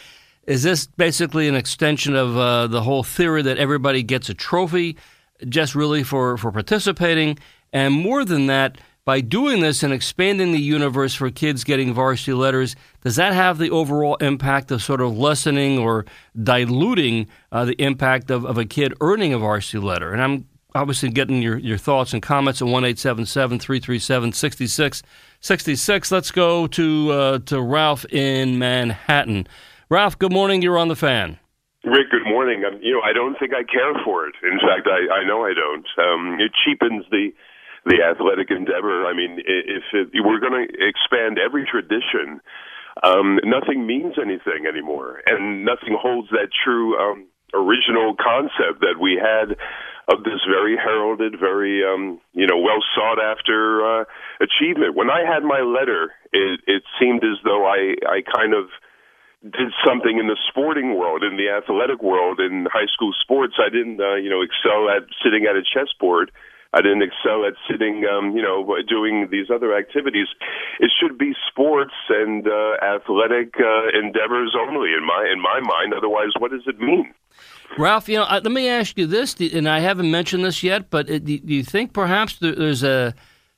is 0.46 0.62
this 0.62 0.86
basically 0.86 1.48
an 1.48 1.54
extension 1.54 2.14
of 2.16 2.36
uh, 2.36 2.66
the 2.66 2.82
whole 2.82 3.02
theory 3.02 3.42
that 3.42 3.58
everybody 3.58 4.02
gets 4.02 4.28
a 4.28 4.34
trophy 4.34 4.96
just 5.48 5.74
really 5.74 6.02
for, 6.02 6.36
for 6.36 6.52
participating? 6.52 7.38
And 7.72 7.94
more 7.94 8.24
than 8.24 8.46
that, 8.46 8.78
by 9.04 9.20
doing 9.20 9.60
this 9.60 9.82
and 9.82 9.92
expanding 9.92 10.52
the 10.52 10.60
universe 10.60 11.14
for 11.14 11.30
kids 11.30 11.62
getting 11.62 11.92
varsity 11.92 12.32
letters, 12.32 12.74
does 13.02 13.16
that 13.16 13.34
have 13.34 13.58
the 13.58 13.70
overall 13.70 14.16
impact 14.16 14.70
of 14.70 14.82
sort 14.82 15.02
of 15.02 15.16
lessening 15.16 15.78
or 15.78 16.06
diluting 16.42 17.26
uh, 17.52 17.66
the 17.66 17.74
impact 17.82 18.30
of, 18.30 18.46
of 18.46 18.56
a 18.56 18.64
kid 18.64 18.94
earning 19.00 19.34
a 19.34 19.38
varsity 19.38 19.78
letter? 19.78 20.12
And 20.12 20.22
I'm 20.22 20.48
obviously 20.74 21.10
getting 21.10 21.42
your, 21.42 21.58
your 21.58 21.76
thoughts 21.76 22.14
and 22.14 22.22
comments 22.22 22.62
at 22.62 22.68
1 22.68 22.82
337 22.82 24.32
6666. 24.32 26.10
Let's 26.10 26.30
go 26.30 26.66
to, 26.66 27.12
uh, 27.12 27.38
to 27.40 27.60
Ralph 27.60 28.06
in 28.06 28.58
Manhattan. 28.58 29.46
Ralph, 29.88 30.19
good 30.19 30.33
morning. 30.33 30.62
You're 30.62 30.79
on 30.79 30.88
the 30.88 30.97
fan. 30.97 31.38
Rick, 31.85 32.11
good 32.11 32.25
morning. 32.25 32.64
Um, 32.64 32.81
you 32.81 32.93
know, 32.93 33.03
I 33.05 33.12
don't 33.12 33.37
think 33.38 33.53
I 33.53 33.62
care 33.62 33.93
for 34.05 34.26
it. 34.26 34.35
In 34.43 34.59
fact, 34.59 34.88
I, 34.88 35.21
I 35.21 35.26
know 35.26 35.45
I 35.45 35.53
don't. 35.53 35.87
Um, 36.00 36.41
it 36.41 36.53
cheapens 36.64 37.05
the 37.11 37.31
the 37.85 38.00
athletic 38.00 38.50
endeavor. 38.50 39.05
I 39.05 39.12
mean, 39.12 39.41
if, 39.45 39.85
if 39.93 40.09
we're 40.25 40.41
going 40.41 40.57
to 40.57 40.73
expand 40.81 41.37
every 41.37 41.69
tradition, 41.69 42.41
um, 43.03 43.38
nothing 43.45 43.87
means 43.87 44.14
anything 44.17 44.64
anymore, 44.67 45.21
and 45.26 45.67
nothing 45.67 45.93
holds 45.93 46.31
that 46.31 46.49
true 46.64 46.97
um, 46.97 47.29
original 47.53 48.17
concept 48.17 48.81
that 48.81 48.97
we 48.99 49.21
had 49.21 49.53
of 50.09 50.25
this 50.25 50.41
very 50.49 50.76
heralded, 50.76 51.37
very 51.38 51.85
um, 51.85 52.21
you 52.33 52.47
know 52.47 52.57
well 52.57 52.81
sought 52.97 53.21
after 53.21 53.85
uh, 53.85 54.05
achievement. 54.41 54.97
When 54.97 55.11
I 55.11 55.21
had 55.21 55.45
my 55.45 55.61
letter, 55.61 56.12
it, 56.33 56.61
it 56.67 56.83
seemed 56.99 57.25
as 57.25 57.37
though 57.45 57.67
I 57.67 57.97
I 58.09 58.25
kind 58.25 58.55
of 58.55 58.73
did 59.44 59.72
something 59.84 60.18
in 60.18 60.26
the 60.26 60.38
sporting 60.48 60.96
world, 60.98 61.22
in 61.22 61.36
the 61.36 61.50
athletic 61.50 62.02
world, 62.02 62.40
in 62.40 62.66
high 62.72 62.88
school 62.92 63.12
sports. 63.20 63.54
I 63.60 63.68
didn't, 63.68 64.00
uh, 64.00 64.16
you 64.16 64.30
know, 64.30 64.40
excel 64.40 64.88
at 64.88 65.04
sitting 65.22 65.44
at 65.44 65.54
a 65.54 65.62
chessboard. 65.62 66.32
I 66.72 66.80
didn't 66.80 67.02
excel 67.02 67.44
at 67.44 67.54
sitting, 67.70 68.04
um, 68.04 68.36
you 68.36 68.42
know, 68.42 68.66
doing 68.88 69.28
these 69.30 69.46
other 69.48 69.76
activities. 69.76 70.26
It 70.80 70.90
should 70.98 71.18
be 71.18 71.32
sports 71.48 71.94
and 72.08 72.48
uh, 72.48 72.76
athletic 72.82 73.54
uh, 73.60 73.96
endeavors 73.96 74.56
only, 74.58 74.92
in 74.92 75.06
my 75.06 75.28
in 75.30 75.40
my 75.40 75.60
mind. 75.60 75.94
Otherwise, 75.94 76.30
what 76.38 76.50
does 76.50 76.64
it 76.66 76.80
mean? 76.80 77.14
Ralph, 77.78 78.08
you 78.08 78.16
know, 78.16 78.26
let 78.28 78.50
me 78.50 78.68
ask 78.68 78.98
you 78.98 79.06
this, 79.06 79.34
and 79.40 79.68
I 79.68 79.80
haven't 79.80 80.10
mentioned 80.10 80.44
this 80.44 80.62
yet, 80.62 80.90
but 80.90 81.08
uh, 81.08 81.18
do 81.18 81.38
you 81.44 81.62
think 81.62 81.92
perhaps 81.92 82.38
there's 82.38 82.82
a 82.82 83.14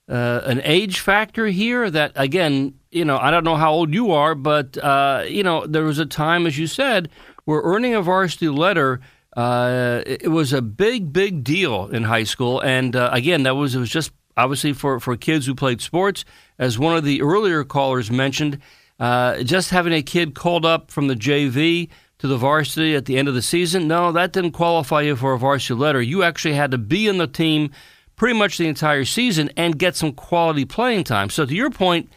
uh, 0.08 0.40
an 0.44 0.60
age 0.64 1.00
factor 1.00 1.46
here 1.46 1.90
that 1.90 2.12
again 2.14 2.75
you 2.90 3.04
know 3.04 3.18
i 3.18 3.30
don't 3.30 3.44
know 3.44 3.56
how 3.56 3.72
old 3.72 3.92
you 3.92 4.12
are 4.12 4.34
but 4.34 4.78
uh, 4.78 5.25
you 5.26 5.42
know 5.42 5.66
there 5.66 5.82
was 5.82 5.98
a 5.98 6.06
time 6.06 6.46
as 6.46 6.56
you 6.56 6.66
said 6.66 7.08
where 7.44 7.60
earning 7.62 7.94
a 7.94 8.02
varsity 8.02 8.48
letter 8.48 9.00
uh, 9.36 10.02
it 10.06 10.30
was 10.30 10.52
a 10.52 10.62
big 10.62 11.12
big 11.12 11.44
deal 11.44 11.88
in 11.88 12.04
high 12.04 12.25
school. 12.25 12.60
And 12.60 12.96
uh, 12.96 13.10
again 13.12 13.42
that 13.44 13.54
was 13.54 13.75
it 13.75 13.78
was 13.78 13.90
just 13.90 14.10
obviously 14.36 14.72
for, 14.72 14.98
for 14.98 15.16
kids 15.16 15.46
who 15.46 15.54
played 15.54 15.80
sports. 15.80 16.25
As 16.58 16.78
one 16.78 16.96
of 16.96 17.04
the 17.04 17.22
earlier 17.22 17.62
callers 17.62 18.10
mentioned 18.10 18.58
uh, 18.98 19.42
just 19.42 19.70
having 19.70 19.92
a 19.92 20.02
kid 20.02 20.34
called 20.34 20.64
up 20.64 20.90
from 20.90 21.06
the 21.06 21.14
jv 21.14 21.88
to 22.18 22.26
the 22.26 22.38
varsity 22.38 22.94
at 22.94 23.04
the 23.04 23.18
end 23.18 23.28
of 23.28 23.34
the 23.34 23.42
season 23.42 23.86
no 23.86 24.10
that 24.10 24.32
didn't 24.32 24.52
qualify 24.52 25.02
you 25.02 25.14
for 25.14 25.34
a 25.34 25.38
varsity 25.38 25.75
letter. 25.75 26.00
You 26.00 26.22
actually 26.22 26.54
had 26.54 26.70
to 26.70 26.78
be 26.78 27.06
in 27.06 27.18
the 27.18 27.26
team 27.26 27.70
pretty 28.16 28.38
much 28.38 28.58
the 28.58 28.66
entire 28.66 29.04
season 29.04 29.50
and 29.56 29.78
get 29.78 29.94
some 29.94 30.12
quality 30.12 30.64
playing 30.64 31.04
time. 31.04 31.30
So, 31.30 31.46
to 31.46 31.54
your 31.54 31.70
point, 31.70 32.11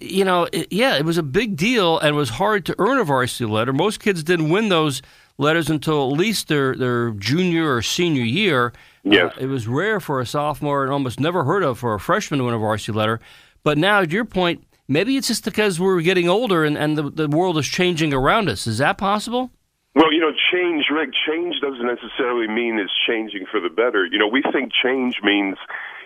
you 0.00 0.24
know, 0.24 0.48
it, 0.52 0.68
yeah, 0.70 0.96
it 0.96 1.04
was 1.04 1.18
a 1.18 1.22
big 1.22 1.56
deal 1.56 1.98
and 1.98 2.10
it 2.10 2.18
was 2.18 2.30
hard 2.30 2.66
to 2.66 2.74
earn 2.78 2.98
a 2.98 3.04
varsity 3.04 3.50
letter. 3.50 3.72
Most 3.72 4.00
kids 4.00 4.22
didn't 4.22 4.50
win 4.50 4.68
those 4.68 5.02
letters 5.38 5.70
until 5.70 6.10
at 6.10 6.18
least 6.18 6.48
their, 6.48 6.74
their 6.74 7.10
junior 7.12 7.74
or 7.74 7.82
senior 7.82 8.24
year. 8.24 8.72
Yes. 9.04 9.32
Uh, 9.36 9.40
it 9.40 9.46
was 9.46 9.66
rare 9.66 10.00
for 10.00 10.20
a 10.20 10.26
sophomore 10.26 10.82
and 10.82 10.92
almost 10.92 11.20
never 11.20 11.44
heard 11.44 11.62
of 11.62 11.78
for 11.78 11.94
a 11.94 12.00
freshman 12.00 12.38
to 12.38 12.44
win 12.44 12.54
a 12.54 12.58
varsity 12.58 12.92
letter. 12.92 13.20
But 13.62 13.78
now, 13.78 14.02
to 14.02 14.10
your 14.10 14.24
point, 14.24 14.64
maybe 14.88 15.16
it's 15.16 15.28
just 15.28 15.44
because 15.44 15.80
we're 15.80 16.00
getting 16.00 16.28
older 16.28 16.64
and, 16.64 16.76
and 16.76 16.98
the, 16.98 17.10
the 17.10 17.28
world 17.28 17.56
is 17.58 17.66
changing 17.66 18.12
around 18.12 18.48
us. 18.48 18.66
Is 18.66 18.78
that 18.78 18.98
possible? 18.98 19.50
Well, 19.94 20.12
you 20.12 20.20
know, 20.20 20.32
change, 20.52 20.86
Rick, 20.92 21.10
change 21.26 21.56
doesn't 21.60 21.86
necessarily 21.86 22.46
mean 22.46 22.78
it's 22.78 22.92
changing 23.06 23.46
for 23.50 23.60
the 23.60 23.70
better. 23.70 24.06
You 24.06 24.18
know, 24.18 24.28
we 24.28 24.42
think 24.52 24.70
change 24.72 25.16
means, 25.22 25.56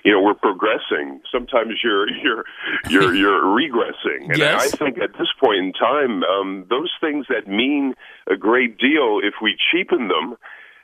you 0.05 0.13
know, 0.13 0.23
we're 0.23 0.35
progressing. 0.35 1.21
Sometimes 1.31 1.75
you're 1.83 2.09
you're 2.23 2.45
you're 2.89 3.15
you're 3.15 3.43
regressing. 3.43 4.31
And 4.31 4.39
Yes. 4.39 4.73
I 4.73 4.77
think 4.77 4.99
at 4.99 5.13
this 5.19 5.29
point 5.39 5.59
in 5.59 5.73
time, 5.73 6.23
um, 6.25 6.67
those 6.71 6.91
things 7.01 7.27
that 7.29 7.47
mean 7.49 7.95
a 8.31 8.37
great 8.37 8.79
deal, 8.79 9.21
if 9.23 9.35
we 9.43 9.57
cheapen 9.71 10.09
them 10.09 10.37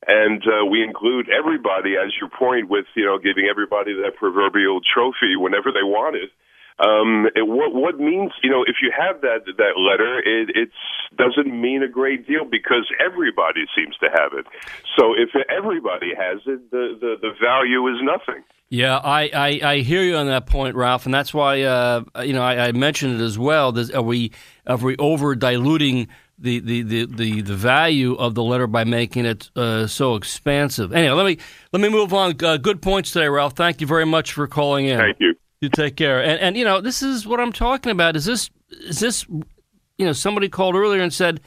and 0.06 0.42
uh, 0.46 0.64
we 0.64 0.82
include 0.82 1.28
everybody, 1.28 1.94
as 1.96 2.12
your 2.20 2.30
point 2.30 2.68
with, 2.68 2.86
you 2.94 3.04
know, 3.04 3.18
giving 3.18 3.46
everybody 3.50 3.92
that 3.94 4.16
proverbial 4.16 4.80
trophy 4.80 5.36
whenever 5.36 5.72
they 5.72 5.82
want 5.82 6.16
it. 6.16 6.30
Um, 6.80 7.26
it, 7.34 7.46
what 7.46 7.74
what 7.74 7.98
means 7.98 8.30
you 8.42 8.50
know 8.50 8.62
if 8.62 8.76
you 8.82 8.92
have 8.96 9.20
that 9.22 9.44
that 9.46 9.74
letter, 9.76 10.18
it 10.20 10.50
it 10.54 10.70
doesn't 11.16 11.50
mean 11.50 11.82
a 11.82 11.88
great 11.88 12.26
deal 12.26 12.44
because 12.44 12.86
everybody 13.04 13.64
seems 13.76 13.96
to 13.98 14.08
have 14.14 14.32
it. 14.32 14.46
So 14.96 15.14
if 15.14 15.30
everybody 15.50 16.12
has 16.16 16.40
it, 16.46 16.70
the 16.70 16.96
the, 17.00 17.16
the 17.20 17.30
value 17.40 17.88
is 17.88 17.96
nothing. 18.02 18.44
Yeah, 18.70 18.98
I, 18.98 19.30
I, 19.32 19.60
I 19.62 19.78
hear 19.78 20.02
you 20.02 20.16
on 20.16 20.26
that 20.26 20.44
point, 20.44 20.76
Ralph, 20.76 21.06
and 21.06 21.14
that's 21.14 21.32
why 21.32 21.62
uh, 21.62 22.02
you 22.22 22.34
know 22.34 22.42
I, 22.42 22.68
I 22.68 22.72
mentioned 22.72 23.20
it 23.20 23.24
as 23.24 23.38
well. 23.38 23.72
Does, 23.72 23.90
are 23.90 24.02
we 24.02 24.30
are 24.66 24.76
we 24.76 24.94
over 24.98 25.34
diluting 25.34 26.08
the, 26.38 26.60
the, 26.60 26.82
the, 26.82 27.06
the, 27.06 27.40
the 27.40 27.54
value 27.56 28.14
of 28.14 28.34
the 28.34 28.42
letter 28.42 28.66
by 28.66 28.84
making 28.84 29.24
it 29.24 29.50
uh, 29.56 29.86
so 29.86 30.16
expansive? 30.16 30.92
Anyway, 30.92 31.14
let 31.14 31.26
me 31.26 31.38
let 31.72 31.80
me 31.80 31.88
move 31.88 32.12
on. 32.12 32.36
Uh, 32.44 32.58
good 32.58 32.82
points 32.82 33.10
today, 33.10 33.28
Ralph. 33.28 33.54
Thank 33.54 33.80
you 33.80 33.86
very 33.86 34.06
much 34.06 34.32
for 34.32 34.46
calling 34.46 34.84
in. 34.84 34.98
Thank 34.98 35.16
you. 35.18 35.34
You 35.60 35.68
take 35.68 35.96
care. 35.96 36.22
And 36.22 36.40
and 36.40 36.56
you 36.56 36.64
know 36.64 36.80
this 36.80 37.02
is 37.02 37.26
what 37.26 37.40
I'm 37.40 37.52
talking 37.52 37.92
about. 37.92 38.16
Is 38.16 38.24
this 38.24 38.50
is 38.70 39.00
this 39.00 39.26
you 39.28 40.06
know 40.06 40.12
somebody 40.12 40.48
called 40.48 40.74
earlier 40.74 41.02
and 41.02 41.12
said, 41.12 41.40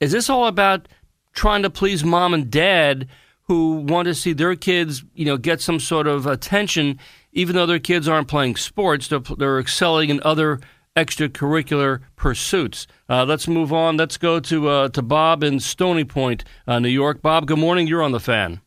is 0.00 0.12
this 0.12 0.30
all 0.30 0.46
about 0.46 0.88
trying 1.32 1.62
to 1.62 1.70
please 1.70 2.04
mom 2.04 2.34
and 2.34 2.50
dad? 2.50 3.08
who 3.50 3.78
want 3.80 4.06
to 4.06 4.14
see 4.14 4.32
their 4.32 4.54
kids, 4.54 5.02
you 5.12 5.24
know, 5.24 5.36
get 5.36 5.60
some 5.60 5.80
sort 5.80 6.06
of 6.06 6.24
attention, 6.24 6.96
even 7.32 7.56
though 7.56 7.66
their 7.66 7.80
kids 7.80 8.06
aren't 8.06 8.28
playing 8.28 8.54
sports. 8.54 9.08
They're, 9.08 9.18
they're 9.18 9.58
excelling 9.58 10.08
in 10.08 10.20
other 10.22 10.60
extracurricular 10.96 12.00
pursuits. 12.14 12.86
Uh, 13.08 13.24
let's 13.24 13.48
move 13.48 13.72
on. 13.72 13.96
Let's 13.96 14.16
go 14.16 14.38
to 14.38 14.68
uh, 14.68 14.88
to 14.90 15.02
Bob 15.02 15.42
in 15.42 15.58
Stony 15.58 16.04
Point, 16.04 16.44
uh, 16.68 16.78
New 16.78 16.88
York. 16.88 17.22
Bob, 17.22 17.46
good 17.46 17.58
morning. 17.58 17.88
You're 17.88 18.04
on 18.04 18.12
the 18.12 18.20
fan. 18.20 18.60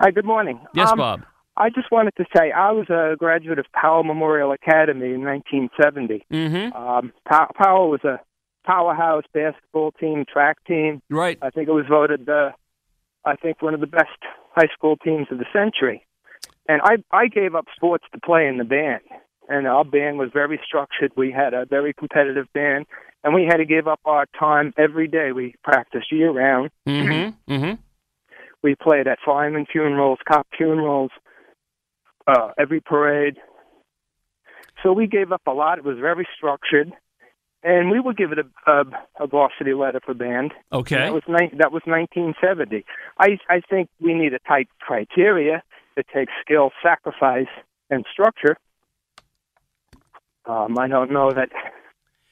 Hi, 0.00 0.10
good 0.10 0.24
morning. 0.24 0.58
Yes, 0.74 0.90
Um, 0.90 0.98
Bob. 0.98 1.22
I 1.58 1.70
just 1.70 1.90
wanted 1.90 2.14
to 2.16 2.24
say 2.34 2.52
I 2.52 2.70
was 2.70 2.88
a 2.88 3.16
graduate 3.18 3.58
of 3.58 3.66
Power 3.72 4.04
Memorial 4.04 4.52
Academy 4.52 5.12
in 5.12 5.24
1970. 5.24 6.24
Mm-hmm. 6.32 6.76
Um, 6.76 7.12
Pow- 7.28 7.50
Power 7.56 7.88
was 7.88 8.04
a 8.04 8.20
powerhouse 8.64 9.24
basketball 9.34 9.90
team, 9.92 10.24
track 10.32 10.64
team. 10.66 11.02
Right. 11.10 11.36
I 11.42 11.50
think 11.50 11.68
it 11.68 11.72
was 11.72 11.86
voted, 11.88 12.26
the, 12.26 12.50
I 13.24 13.34
think, 13.34 13.60
one 13.60 13.74
of 13.74 13.80
the 13.80 13.88
best 13.88 14.18
high 14.54 14.68
school 14.72 14.96
teams 14.98 15.26
of 15.32 15.38
the 15.38 15.46
century. 15.52 16.06
And 16.68 16.80
I, 16.84 16.98
I 17.10 17.26
gave 17.26 17.56
up 17.56 17.66
sports 17.74 18.04
to 18.12 18.20
play 18.20 18.46
in 18.46 18.58
the 18.58 18.64
band. 18.64 19.00
And 19.48 19.66
our 19.66 19.84
band 19.84 20.18
was 20.18 20.30
very 20.32 20.60
structured. 20.64 21.10
We 21.16 21.32
had 21.32 21.54
a 21.54 21.64
very 21.64 21.92
competitive 21.92 22.46
band, 22.52 22.86
and 23.24 23.34
we 23.34 23.46
had 23.46 23.56
to 23.56 23.64
give 23.64 23.88
up 23.88 24.00
our 24.04 24.26
time 24.38 24.74
every 24.76 25.08
day. 25.08 25.32
We 25.32 25.54
practiced 25.64 26.12
year 26.12 26.30
round. 26.30 26.70
Mm-hmm. 26.86 27.52
Mm-hmm. 27.52 27.80
We 28.62 28.74
played 28.74 29.08
at 29.08 29.18
fireman 29.24 29.64
funerals, 29.72 30.18
cop 30.28 30.46
funerals, 30.56 31.10
uh, 32.28 32.50
every 32.58 32.80
parade. 32.80 33.36
So 34.82 34.92
we 34.92 35.06
gave 35.06 35.32
up 35.32 35.42
a 35.46 35.50
lot. 35.50 35.78
It 35.78 35.84
was 35.84 35.98
very 35.98 36.26
structured, 36.36 36.92
and 37.64 37.90
we 37.90 37.98
would 37.98 38.16
give 38.16 38.30
it 38.30 38.38
a, 38.38 38.70
a, 38.70 38.84
a 39.20 39.26
varsity 39.26 39.74
letter 39.74 40.00
for 40.04 40.14
band. 40.14 40.52
Okay. 40.72 40.96
That 40.96 41.12
was 41.12 41.24
ni- 41.26 41.58
that 41.58 41.72
was 41.72 41.82
1970. 41.86 42.84
I 43.18 43.38
I 43.48 43.60
think 43.68 43.88
we 44.00 44.14
need 44.14 44.34
a 44.34 44.38
tight 44.40 44.68
criteria 44.78 45.62
that 45.96 46.06
takes 46.14 46.32
skill, 46.40 46.70
sacrifice, 46.82 47.48
and 47.90 48.04
structure. 48.12 48.56
Um, 50.46 50.78
I 50.78 50.86
don't 50.86 51.10
know 51.10 51.32
that 51.32 51.50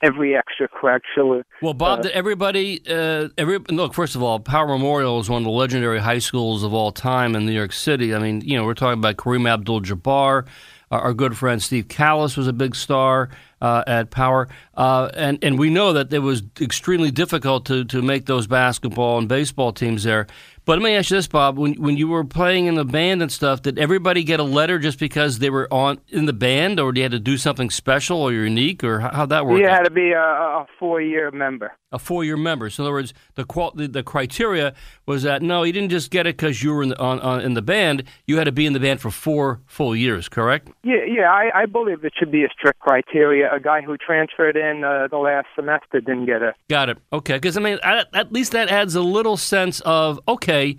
every 0.03 0.35
extracurricular. 0.35 1.43
Well, 1.63 1.75
Bob, 1.75 2.05
Uh, 2.05 2.09
everybody, 2.13 2.83
uh, 2.89 3.29
every 3.39 3.59
look. 3.71 3.95
First 3.95 4.15
of 4.15 4.23
all, 4.23 4.41
Power 4.41 4.67
Memorial 4.67 5.19
is 5.21 5.31
one 5.31 5.43
of 5.43 5.45
the 5.45 5.51
legendary 5.51 6.01
high 6.01 6.19
schools 6.19 6.63
of 6.63 6.75
all 6.75 6.93
time 6.93 7.35
in 7.35 7.47
New 7.47 7.53
York 7.53 7.73
City. 7.73 8.15
I 8.15 8.19
mean, 8.19 8.41
you 8.43 8.57
know, 8.57 8.65
we're 8.65 8.75
talking 8.75 8.99
about 8.99 9.17
Kareem 9.17 9.49
Abdul-Jabbar. 9.49 10.47
Our, 10.91 11.01
our 11.01 11.15
good 11.15 11.37
friend 11.37 11.63
Steve 11.63 11.89
Callis 11.89 12.37
was 12.37 12.47
a 12.47 12.53
big 12.53 12.75
star 12.77 13.31
uh, 13.61 13.85
at 13.87 14.11
Power, 14.11 14.49
uh, 14.75 15.11
and 15.15 15.39
and 15.43 15.59
we 15.59 15.71
know 15.71 15.93
that 15.93 16.13
it 16.13 16.19
was 16.19 16.43
extremely 16.61 17.11
difficult 17.11 17.65
to 17.67 17.85
to 17.85 18.03
make 18.03 18.27
those 18.27 18.47
basketball 18.47 19.19
and 19.19 19.29
baseball 19.29 19.73
teams 19.73 20.05
there. 20.05 20.27
But 20.65 20.81
let 20.81 20.85
me 20.85 20.97
ask 20.97 21.11
you 21.11 21.17
this, 21.17 21.29
Bob: 21.29 21.59
when 21.59 21.75
when 21.75 21.97
you 21.97 22.09
were 22.09 22.25
playing 22.25 22.67
in 22.67 22.75
the 22.75 22.85
band 22.85 23.23
and 23.23 23.31
stuff, 23.31 23.63
did 23.63 23.79
everybody 23.79 24.25
get 24.25 24.41
a 24.41 24.45
letter 24.45 24.79
just 24.79 24.99
because 24.99 25.39
they 25.39 25.49
were 25.51 25.73
on 25.73 26.01
in 26.09 26.27
the 26.27 26.33
band, 26.33 26.81
or 26.81 26.93
you 26.95 27.03
had 27.03 27.13
to 27.13 27.21
do 27.21 27.37
something 27.37 27.71
special 27.71 28.21
or 28.21 28.33
unique, 28.33 28.83
or 28.83 29.01
how, 29.01 29.11
how'd 29.13 29.29
that 29.31 29.47
work? 29.47 29.61
You 29.61 29.69
had 29.69 29.85
to 29.85 29.91
be 29.91 30.11
a, 30.11 30.21
a 30.21 30.67
four-year 30.79 31.31
member. 31.31 31.73
a 31.93 31.99
four-year 31.99 32.37
member. 32.37 32.69
So 32.69 32.83
in 32.83 32.87
other 32.87 32.95
words, 32.95 33.15
the 33.37 33.45
qual- 33.45 33.71
the, 33.73 33.87
the 33.87 34.03
criteria 34.03 34.75
was 35.07 35.23
that 35.23 35.41
no, 35.41 35.63
you 35.63 35.73
didn't 35.73 35.91
just 35.91 36.11
get 36.11 36.27
it 36.27 36.37
because 36.37 36.63
you 36.63 36.75
were 36.75 36.83
in 36.83 36.89
the, 36.91 36.99
on, 36.99 37.21
on, 37.21 37.41
in 37.43 37.55
the 37.55 37.63
band. 37.63 38.03
You 38.27 38.39
had 38.39 38.45
to 38.45 38.53
be 38.53 38.67
in 38.67 38.73
the 38.73 38.81
band 38.81 39.01
for 39.01 39.11
four 39.13 39.61
full 39.67 39.95
years, 39.95 40.29
correct? 40.29 40.69
Yeah, 40.83 41.05
yeah, 41.07 41.31
I, 41.31 41.63
I 41.63 41.67
believe 41.67 42.05
it 42.05 42.13
should 42.19 42.33
be 42.33 42.43
a 42.45 42.49
strict 42.51 42.81
criteria. 42.81 43.46
A 43.53 43.61
guy 43.61 43.83
who 43.83 43.97
transferred 43.97 44.57
in 44.57 44.85
uh, 44.85 45.09
the 45.11 45.19
last 45.19 45.47
semester 45.55 46.01
didn't 46.01 46.27
get 46.27 46.43
it. 46.43 46.55
Got 46.69 46.89
it. 46.89 46.99
Okay, 47.13 47.35
because 47.35 47.57
I 47.57 47.61
mean, 47.61 47.79
at, 47.83 48.09
at 48.13 48.33
least 48.33 48.53
that 48.53 48.69
adds 48.69 48.95
a 48.95 49.03
little 49.03 49.37
sense 49.37 49.81
of 49.81 50.21
okay. 50.29 50.77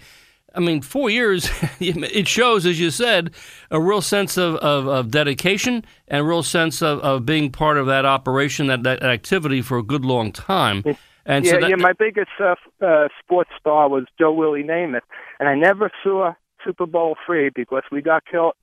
I 0.55 0.59
mean, 0.59 0.81
four 0.81 1.11
years, 1.11 1.51
it 1.79 2.27
shows, 2.27 2.65
as 2.65 2.79
you 2.79 2.89
said, 2.89 3.31
a 3.69 3.79
real 3.79 4.01
sense 4.01 4.37
of, 4.37 4.55
of, 4.55 4.87
of 4.87 5.11
dedication 5.11 5.85
and 6.07 6.21
a 6.21 6.23
real 6.23 6.41
sense 6.41 6.81
of, 6.81 6.99
of 7.01 7.27
being 7.27 7.51
part 7.51 7.77
of 7.77 7.85
that 7.87 8.05
operation, 8.05 8.65
that, 8.67 8.81
that 8.81 9.03
activity 9.03 9.61
for 9.61 9.77
a 9.77 9.83
good 9.83 10.03
long 10.03 10.31
time. 10.31 10.83
And 11.27 11.45
yeah, 11.45 11.51
so 11.51 11.59
that, 11.59 11.69
yeah. 11.69 11.75
My 11.75 11.93
biggest 11.93 12.31
uh, 12.39 12.55
uh, 12.83 13.09
sports 13.21 13.51
star 13.59 13.89
was 13.89 14.05
Joe 14.17 14.31
Willie 14.31 14.63
Namath, 14.63 15.01
and 15.39 15.47
I 15.47 15.55
never 15.55 15.91
saw 16.01 16.33
Super 16.63 16.85
Bowl 16.85 17.17
three 17.25 17.49
because 17.53 17.83
we 17.91 18.01
got 18.01 18.23
killed, 18.25 18.53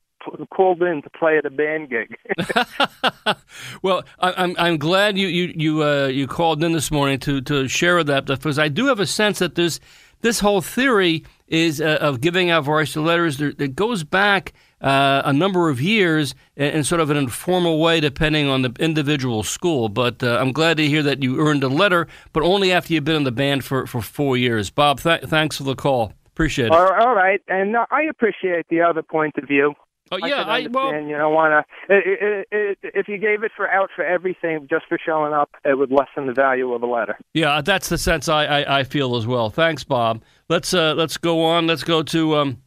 called 0.51 0.81
in 0.83 1.01
to 1.01 1.09
play 1.09 1.37
at 1.37 1.45
a 1.45 1.49
band 1.49 1.89
gig. 1.89 2.15
well, 3.81 4.03
I, 4.19 4.33
I'm 4.37 4.55
I'm 4.57 4.77
glad 4.77 5.17
you 5.17 5.27
you 5.27 5.53
you 5.55 5.83
uh, 5.83 6.07
you 6.07 6.27
called 6.27 6.63
in 6.63 6.71
this 6.71 6.91
morning 6.91 7.19
to 7.19 7.41
to 7.41 7.67
share 7.67 8.03
that 8.03 8.25
because 8.25 8.59
I 8.59 8.67
do 8.67 8.87
have 8.87 8.99
a 8.99 9.05
sense 9.05 9.39
that 9.39 9.55
this 9.55 9.79
this 10.21 10.39
whole 10.39 10.61
theory 10.61 11.23
is 11.47 11.81
uh, 11.81 11.97
of 12.01 12.21
giving 12.21 12.49
out 12.49 12.65
varsity 12.65 12.99
letters 12.99 13.37
that 13.37 13.57
that 13.57 13.75
goes 13.75 14.03
back 14.03 14.53
uh, 14.81 15.21
a 15.25 15.33
number 15.33 15.69
of 15.69 15.81
years 15.81 16.35
in, 16.55 16.65
in 16.65 16.83
sort 16.83 17.01
of 17.01 17.09
an 17.09 17.17
informal 17.17 17.79
way, 17.79 17.99
depending 17.99 18.47
on 18.47 18.61
the 18.61 18.71
individual 18.79 19.43
school. 19.43 19.89
But 19.89 20.21
uh, 20.23 20.37
I'm 20.39 20.51
glad 20.51 20.77
to 20.77 20.87
hear 20.87 21.03
that 21.03 21.23
you 21.23 21.39
earned 21.39 21.63
a 21.63 21.69
letter, 21.69 22.07
but 22.33 22.43
only 22.43 22.71
after 22.71 22.93
you've 22.93 23.03
been 23.03 23.15
in 23.15 23.23
the 23.23 23.31
band 23.31 23.65
for, 23.65 23.87
for 23.87 24.01
four 24.01 24.37
years. 24.37 24.69
Bob, 24.69 25.01
th- 25.01 25.23
thanks 25.23 25.57
for 25.57 25.63
the 25.63 25.75
call. 25.75 26.13
Appreciate 26.27 26.67
it. 26.67 26.71
all 26.71 26.93
all 26.93 27.15
right, 27.15 27.41
and 27.47 27.77
uh, 27.77 27.85
I 27.91 28.03
appreciate 28.03 28.67
the 28.69 28.81
other 28.81 29.01
point 29.01 29.35
of 29.37 29.47
view. 29.47 29.73
Oh 30.11 30.17
yeah, 30.17 30.43
can 30.43 30.49
I 30.49 30.67
well. 30.71 30.93
you 30.93 31.17
don't 31.17 31.33
want 31.33 31.65
to. 31.89 32.75
If 32.83 33.07
you 33.07 33.17
gave 33.17 33.43
it 33.43 33.51
for 33.55 33.69
out 33.69 33.89
for 33.95 34.05
everything 34.05 34.67
just 34.69 34.85
for 34.87 34.97
showing 35.03 35.33
up, 35.33 35.49
it 35.63 35.77
would 35.77 35.91
lessen 35.91 36.27
the 36.27 36.33
value 36.33 36.73
of 36.73 36.83
a 36.83 36.85
letter. 36.85 37.17
Yeah, 37.33 37.61
that's 37.61 37.89
the 37.89 37.97
sense 37.97 38.29
I, 38.29 38.45
I, 38.45 38.79
I 38.79 38.83
feel 38.83 39.15
as 39.15 39.27
well. 39.27 39.49
Thanks, 39.49 39.83
Bob. 39.83 40.23
Let's 40.49 40.73
uh, 40.73 40.93
let's 40.95 41.17
go 41.17 41.43
on. 41.43 41.67
Let's 41.67 41.83
go 41.83 42.03
to 42.03 42.35
um, 42.35 42.61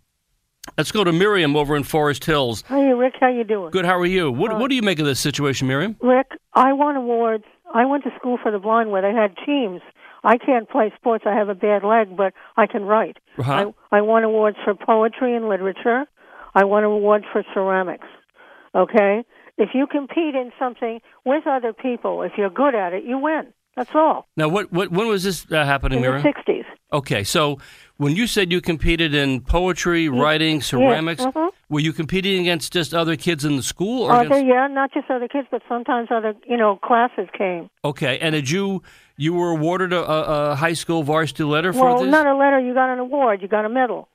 let's 0.77 0.93
go 0.93 1.05
to 1.05 1.13
Miriam 1.13 1.57
over 1.57 1.77
in 1.77 1.85
Forest 1.85 2.25
Hills. 2.25 2.63
Hey, 2.67 2.93
Rick, 2.93 3.15
how 3.21 3.29
you 3.29 3.45
doing? 3.45 3.71
Good. 3.71 3.85
How 3.85 3.99
are 3.99 4.07
you? 4.07 4.31
What 4.31 4.59
what 4.59 4.69
do 4.69 4.75
you 4.75 4.83
make 4.83 4.99
of 4.99 5.07
this 5.07 5.21
situation, 5.21 5.69
Miriam? 5.69 5.97
Rick, 6.01 6.33
I 6.55 6.73
won 6.73 6.97
awards. 6.97 7.45
I 7.73 7.85
went 7.85 8.05
to 8.05 8.11
school 8.19 8.39
for 8.43 8.51
the 8.51 8.59
blind 8.59 8.91
where 8.91 9.03
they 9.03 9.13
had 9.13 9.37
teams. 9.45 9.81
I 10.25 10.37
can't 10.37 10.69
play 10.69 10.93
sports. 10.97 11.25
I 11.27 11.35
have 11.35 11.49
a 11.49 11.55
bad 11.55 11.85
leg, 11.85 12.17
but 12.17 12.33
I 12.57 12.67
can 12.67 12.85
write. 12.85 13.19
Uh-huh. 13.39 13.73
I, 13.93 13.99
I 13.99 14.01
won 14.01 14.25
awards 14.25 14.57
for 14.65 14.75
poetry 14.75 15.37
and 15.37 15.49
literature. 15.49 16.07
I 16.55 16.65
won 16.65 16.85
an 16.85 16.91
award 16.91 17.25
for 17.33 17.45
ceramics. 17.55 18.07
Okay? 18.75 19.25
If 19.57 19.71
you 19.75 19.87
compete 19.87 20.35
in 20.35 20.53
something 20.59 21.01
with 21.25 21.47
other 21.47 21.73
people, 21.73 22.23
if 22.23 22.33
you're 22.37 22.51
good 22.51 22.75
at 22.75 22.93
it, 22.93 23.05
you 23.05 23.19
win. 23.19 23.53
That's 23.77 23.91
all. 23.95 24.27
Now, 24.37 24.49
what, 24.49 24.73
what 24.73 24.91
when 24.91 25.07
was 25.07 25.23
this 25.23 25.47
uh, 25.53 25.65
happening, 25.65 26.03
In 26.03 26.13
the 26.13 26.19
60s. 26.19 26.65
Okay, 26.93 27.23
so 27.23 27.59
when 27.97 28.17
you 28.17 28.27
said 28.27 28.51
you 28.51 28.61
competed 28.61 29.15
in 29.15 29.41
poetry, 29.41 30.09
writing, 30.09 30.61
ceramics, 30.63 31.25
mhm. 31.25 31.51
Were 31.69 31.81
you 31.81 31.93
competing 31.93 32.41
against 32.41 32.73
just 32.73 32.95
other 32.95 33.15
kids 33.15 33.45
in 33.45 33.57
the 33.57 33.63
school, 33.63 34.05
or 34.05 34.13
Other, 34.13 34.27
against, 34.27 34.47
yeah, 34.47 34.67
not 34.69 34.93
just 34.93 35.11
other 35.11 35.29
kids, 35.29 35.47
but 35.51 35.63
sometimes 35.69 36.09
other, 36.11 36.35
you 36.49 36.57
know, 36.57 36.77
classes 36.77 37.29
came. 37.37 37.69
okay? 37.85 38.19
And 38.19 38.33
did 38.35 38.51
you 38.51 38.83
you 39.17 39.35
were 39.35 39.51
awarded 39.51 39.93
a, 39.93 40.03
a, 40.03 40.55
high 40.57 40.73
school 40.73 41.03
varsity 41.03 41.45
letter 41.45 41.73
for 41.73 41.85
Well, 41.85 41.99
this? 42.03 42.11
not 42.11 42.27
a 42.27 42.35
letter. 42.37 42.59
You 42.59 42.73
got 42.73 42.91
an 42.93 43.01
award. 43.01 43.43
You 43.43 43.49
got 43.49 43.65
a 43.65 43.69
medal. 43.69 44.09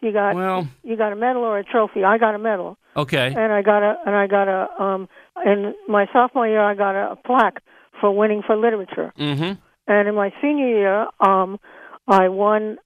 You 0.00 0.12
got 0.12 0.34
Well- 0.34 0.66
you 0.82 0.96
got 0.96 1.12
a 1.12 1.16
medal 1.16 1.42
or 1.42 1.58
a 1.58 1.64
trophy. 1.64 2.04
I 2.04 2.18
got 2.18 2.34
a 2.34 2.38
medal, 2.38 2.78
okay, 2.96 3.26
and 3.36 3.52
I 3.52 3.62
got 3.62 3.82
a 3.82 3.96
and 4.06 4.14
I 4.16 4.26
got 4.26 4.48
a 4.48 4.82
um 4.82 5.08
in 5.44 5.74
my 5.88 6.06
sophomore 6.12 6.48
year 6.48 6.62
I 6.62 6.74
got 6.74 6.94
a, 6.94 7.12
a 7.12 7.16
plaque 7.16 7.62
for 8.00 8.10
winning 8.10 8.42
for 8.46 8.56
literature. 8.56 9.12
mm-hmm. 9.18 9.52
And 9.86 10.08
in 10.08 10.14
my 10.14 10.32
senior 10.40 10.68
year, 10.68 11.06
um, 11.20 11.58
I 12.06 12.28
won. 12.28 12.78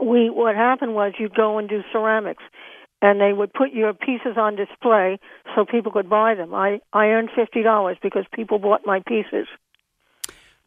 We 0.00 0.30
what 0.30 0.54
happened 0.54 0.94
was 0.94 1.14
you'd 1.18 1.34
go 1.34 1.58
and 1.58 1.68
do 1.68 1.82
ceramics, 1.92 2.44
and 3.00 3.20
they 3.20 3.32
would 3.32 3.52
put 3.52 3.72
your 3.72 3.92
pieces 3.92 4.36
on 4.36 4.54
display 4.54 5.18
so 5.54 5.64
people 5.64 5.90
could 5.90 6.08
buy 6.08 6.34
them. 6.34 6.54
I 6.54 6.80
I 6.92 7.06
earned 7.06 7.30
fifty 7.34 7.62
dollars 7.62 7.96
because 8.02 8.24
people 8.32 8.58
bought 8.58 8.82
my 8.86 9.00
pieces. 9.06 9.48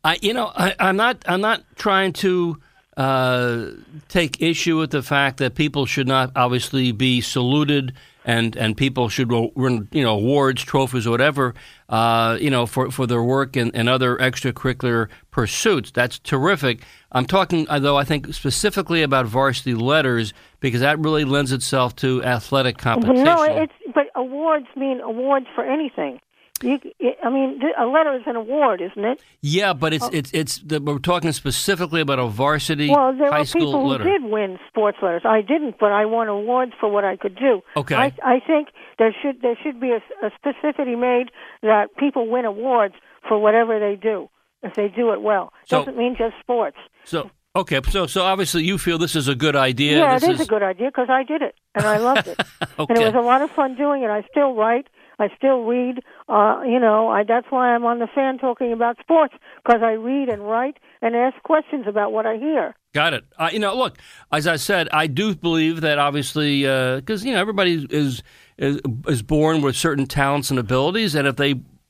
I, 0.04 0.18
you 0.22 0.34
know, 0.34 0.52
I, 0.56 0.76
I'm 0.80 0.98
not. 0.98 1.24
I'm 1.28 1.42
not 1.42 1.64
trying 1.76 2.14
to 2.14 2.58
uh, 2.98 3.72
take 4.08 4.42
issue 4.42 4.78
with 4.78 4.92
the 4.92 5.04
fact 5.04 5.38
that 5.38 5.56
people 5.56 5.86
should 5.86 6.08
not 6.08 6.32
obviously 6.36 6.92
be 6.92 7.22
saluted 7.22 7.94
and 8.26 8.56
and 8.56 8.76
people 8.76 9.08
should 9.08 9.32
win, 9.32 9.88
you 9.92 10.04
know, 10.04 10.16
awards, 10.18 10.64
trophies, 10.64 11.06
or 11.06 11.12
whatever, 11.12 11.54
uh, 11.90 12.38
you 12.42 12.50
know, 12.50 12.66
for, 12.66 12.90
for 12.90 13.06
their 13.06 13.22
work 13.22 13.56
and, 13.56 13.74
and 13.76 13.88
other 13.88 14.18
extracurricular 14.18 15.10
pursuits. 15.30 15.92
That's 15.92 16.18
terrific. 16.20 16.82
I'm 17.12 17.26
talking, 17.26 17.68
uh, 17.70 17.80
though, 17.80 17.98
I 17.98 18.04
think 18.04 18.34
specifically 18.34 19.04
about 19.04 19.28
varsity 19.28 19.76
letters 19.76 20.34
because 20.60 20.82
that 20.82 20.98
really 21.00 21.24
lends 21.24 21.52
itself 21.52 21.96
to 21.98 22.24
athletic 22.24 22.78
competition. 22.80 23.24
No, 23.24 23.44
it's 23.44 23.74
but 23.94 24.08
awards 24.16 24.68
mean 24.76 25.02
awards 25.02 25.46
for 25.54 25.64
anything. 25.64 26.20
You, 26.64 26.80
I 27.22 27.30
mean, 27.30 27.60
a 27.78 27.86
letter 27.86 28.16
is 28.16 28.24
an 28.26 28.38
award, 28.38 28.80
isn't 28.82 29.04
it? 29.04 29.22
yeah, 29.42 29.74
but 29.74 29.94
it's 29.94 30.06
oh. 30.06 30.10
it's 30.14 30.32
it's 30.34 30.60
the, 30.60 30.80
we're 30.80 31.00
talking 31.00 31.34
specifically 31.34 32.00
about 32.00 32.18
a 32.18 32.28
varsity 32.28 32.90
Well, 32.90 33.14
there 33.14 33.30
high 33.30 33.40
were 33.40 33.46
people 33.46 33.90
who 33.90 33.98
did 33.98 34.24
win 34.24 34.58
sports 34.70 34.98
letters. 35.02 35.24
I 35.26 35.42
didn't, 35.42 35.76
but 35.80 35.92
I 35.92 36.06
won 36.06 36.30
awards 36.30 36.72
for 36.80 36.88
what 36.90 37.04
I 37.04 37.18
could 37.18 37.36
do. 37.36 37.62
Okay. 37.76 37.96
I, 37.96 38.14
I 38.24 38.40
think 38.40 38.70
there 38.98 39.14
should 39.22 39.42
there 39.42 39.58
should 39.62 39.82
be 39.82 39.92
a, 39.92 40.02
a 40.26 40.32
specificity 40.40 40.98
made 40.98 41.30
that 41.62 41.96
people 41.98 42.30
win 42.30 42.46
awards 42.46 42.96
for 43.28 43.38
whatever 43.38 43.78
they 43.78 43.98
do 44.02 44.30
if 44.64 44.76
they 44.76 44.88
do 44.88 45.12
it 45.12 45.22
well. 45.22 45.52
So- 45.66 45.80
Doesn't 45.80 45.98
mean 45.98 46.16
just 46.18 46.36
sports. 46.40 46.78
So 47.04 47.32
okay, 47.54 47.82
so 47.90 48.08
so 48.08 48.22
obviously 48.24 48.64
you 48.64 48.78
feel 48.78 48.98
this 48.98 49.18
is 49.18 49.28
a 49.28 49.36
good 49.36 49.58
idea. 49.58 49.98
Yeah, 50.00 50.20
this 50.20 50.30
it 50.30 50.32
is, 50.36 50.42
a 50.42 50.46
good 50.46 50.64
idea 50.64 50.88
because 50.88 51.10
I 51.10 51.24
did 51.24 51.42
it 51.42 51.56
and 51.76 51.86
I 51.86 51.98
loved 51.98 52.28
it, 52.28 52.40
and 52.80 52.98
it 52.98 53.04
was 53.04 53.14
a 53.14 53.26
lot 53.26 53.42
of 53.42 53.52
fun 53.52 53.76
doing 53.76 54.04
it. 54.04 54.10
I 54.10 54.24
still 54.32 54.56
write. 54.56 54.88
I 55.20 55.30
still 55.38 55.64
read. 55.64 56.00
Uh, 56.28 56.62
you 56.66 56.80
know, 56.80 57.10
I, 57.10 57.24
that's 57.24 57.48
why 57.50 57.74
I'm 57.74 57.86
on 57.86 58.00
the 58.00 58.08
fan 58.14 58.38
talking 58.38 58.74
about 58.74 58.98
sports 59.00 59.34
because 59.64 59.82
I 59.84 59.94
read 59.94 60.30
and 60.30 60.48
write 60.48 60.78
and 61.02 61.16
ask 61.16 61.42
questions 61.44 61.86
about 61.88 62.12
what 62.12 62.26
I 62.26 62.38
hear. 62.38 62.76
Got 62.94 63.14
it. 63.14 63.26
Uh, 63.38 63.50
you 63.52 63.60
know, 63.60 63.76
look, 63.76 63.98
as 64.32 64.48
I 64.48 64.56
said, 64.56 64.88
I 64.92 65.08
do 65.08 65.36
believe 65.36 65.82
that 65.82 66.00
obviously 66.00 66.62
because 66.62 67.26
you 67.26 67.34
know 67.34 67.40
everybody 67.40 67.86
is, 67.90 68.24
is 68.58 68.82
is 69.08 69.22
born 69.22 69.62
with 69.62 69.76
certain 69.76 70.06
talents 70.06 70.50
and 70.50 70.58
abilities, 70.58 71.14
and 71.14 71.28
if 71.28 71.36
they 71.36 71.50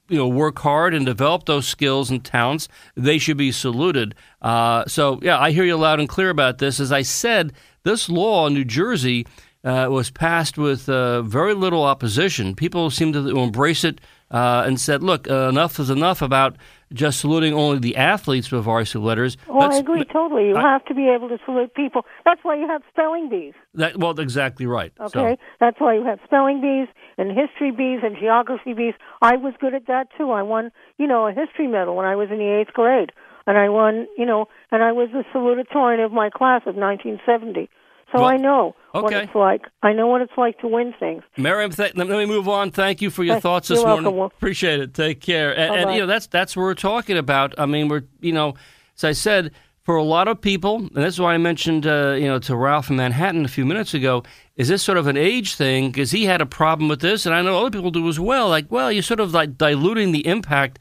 you 0.10 0.18
know 0.18 0.28
work 0.28 0.60
hard 0.60 0.94
and 0.94 1.06
develop 1.06 1.46
those 1.46 1.68
skills 1.68 2.10
and 2.10 2.24
talents, 2.24 2.68
they 2.96 3.18
should 3.18 3.38
be 3.38 3.52
saluted. 3.52 4.16
Uh, 4.42 4.86
so 4.88 5.20
yeah, 5.22 5.40
I 5.40 5.52
hear 5.52 5.64
you 5.64 5.76
loud 5.76 6.00
and 6.00 6.10
clear 6.10 6.30
about 6.30 6.58
this. 6.58 6.80
As 6.80 6.92
I 6.92 7.02
said, 7.02 7.54
this 7.84 8.10
law 8.10 8.48
in 8.48 8.54
New 8.54 8.66
Jersey. 8.66 9.26
Uh, 9.66 9.88
was 9.90 10.12
passed 10.12 10.60
with 10.60 10.88
uh, 10.88 11.24
very 11.24 11.56
little 11.56 11.84
opposition. 11.84 12.54
People 12.54 12.92
seemed 12.92 13.16
to 13.16 13.28
embrace 13.36 13.84
it 13.84 14.00
uh, 14.30 14.64
and 14.64 14.80
said, 14.80 15.02
"Look, 15.02 15.28
uh, 15.28 15.50
enough 15.50 15.80
is 15.80 15.90
enough 15.90 16.22
about 16.22 16.56
just 16.94 17.20
saluting 17.20 17.56
only 17.56 17.80
the 17.80 17.96
athletes 17.96 18.52
with 18.52 18.64
varsity 18.64 19.00
letters." 19.00 19.38
Well, 19.48 19.74
I 19.74 19.78
agree 19.78 20.04
totally. 20.06 20.50
You 20.50 20.56
I- 20.56 20.62
have 20.62 20.86
to 20.86 20.94
be 20.94 21.10
able 21.10 21.30
to 21.30 21.40
salute 21.46 21.74
people. 21.74 22.06
That's 22.26 22.42
why 22.44 22.56
you 22.58 22.68
have 22.68 22.84
spelling 22.92 23.28
bees. 23.28 23.56
That, 23.74 23.98
well, 23.98 24.12
exactly 24.20 24.68
right. 24.68 24.94
So- 25.08 25.20
Okay, 25.20 25.42
that's 25.60 25.80
why 25.80 25.96
you 25.96 26.04
have 26.04 26.20
spelling 26.26 26.62
bees 26.62 26.88
and 27.18 27.32
history 27.32 27.72
bees 27.72 28.02
and 28.04 28.16
geography 28.18 28.74
bees. 28.74 28.94
I 29.24 29.36
was 29.36 29.56
good 29.60 29.74
at 29.74 29.88
that 29.88 30.10
too. 30.16 30.30
I 30.30 30.44
won, 30.44 30.72
you 31.00 31.08
know, 31.08 31.26
a 31.26 31.32
history 31.32 31.66
medal 31.66 31.96
when 31.96 32.06
I 32.06 32.16
was 32.16 32.30
in 32.30 32.38
the 32.38 32.52
eighth 32.60 32.74
grade, 32.74 33.12
and 33.48 33.58
I 33.58 33.70
won, 33.70 34.06
you 34.16 34.28
know, 34.28 34.48
and 34.72 34.84
I 34.84 34.92
was 34.92 35.10
the 35.12 35.24
salutatorian 35.34 36.06
of 36.06 36.12
my 36.12 36.30
class 36.30 36.62
of 36.68 36.76
1970. 36.76 37.68
So 38.16 38.22
Well, 38.22 38.30
I 38.30 38.38
know 38.38 38.76
what 38.92 39.14
it's 39.14 39.36
like. 39.36 39.64
I 39.84 39.92
know 39.92 40.08
what 40.08 40.22
it's 40.22 40.32
like 40.38 40.58
to 40.60 40.68
win 40.68 40.94
things. 41.00 41.24
Miriam, 41.38 41.72
th- 41.72 41.96
let 41.96 42.08
me 42.08 42.26
move 42.26 42.48
on. 42.48 42.72
Thank 42.72 43.02
you 43.02 43.10
for 43.10 43.24
your 43.24 43.40
thoughts 43.42 43.68
this 43.68 43.80
you're 43.80 43.88
morning. 43.88 44.16
welcome, 44.16 44.38
Appreciate 44.38 44.80
it. 44.80 44.94
Take 44.94 45.20
care. 45.20 45.58
And, 45.58 45.76
and 45.76 45.94
you 45.94 46.00
know 46.00 46.08
that's 46.08 46.28
that's 46.28 46.56
what 46.56 46.64
we're 46.64 46.76
talking 46.76 47.18
about. 47.18 47.54
I 47.58 47.66
mean, 47.66 47.90
we're 47.90 48.04
you 48.22 48.32
know, 48.32 48.56
as 48.96 49.04
I 49.04 49.12
said, 49.12 49.52
for 49.84 49.98
a 49.98 50.04
lot 50.04 50.28
of 50.28 50.40
people, 50.40 50.78
and 50.78 50.96
that's 50.96 51.20
why 51.20 51.34
I 51.34 51.38
mentioned 51.38 51.86
uh, 51.86 52.16
you 52.18 52.28
know 52.28 52.40
to 52.40 52.56
Ralph 52.56 52.90
in 52.90 52.96
Manhattan 52.96 53.44
a 53.44 53.50
few 53.50 53.66
minutes 53.66 53.94
ago. 53.94 54.24
Is 54.56 54.70
this 54.70 54.82
sort 54.82 54.98
of 54.98 55.08
an 55.08 55.18
age 55.18 55.56
thing? 55.56 55.92
Because 55.92 56.12
he 56.12 56.26
had 56.26 56.40
a 56.40 56.46
problem 56.46 56.88
with 56.88 57.02
this, 57.02 57.26
and 57.26 57.36
I 57.36 57.42
know 57.42 57.60
other 57.60 57.72
people 57.72 57.92
do 57.92 58.08
as 58.08 58.20
well. 58.20 58.48
Like, 58.48 58.72
well, 58.72 58.92
you're 58.92 59.04
sort 59.04 59.20
of 59.20 59.34
like 59.34 59.58
diluting 59.58 60.14
the 60.14 60.26
impact 60.26 60.80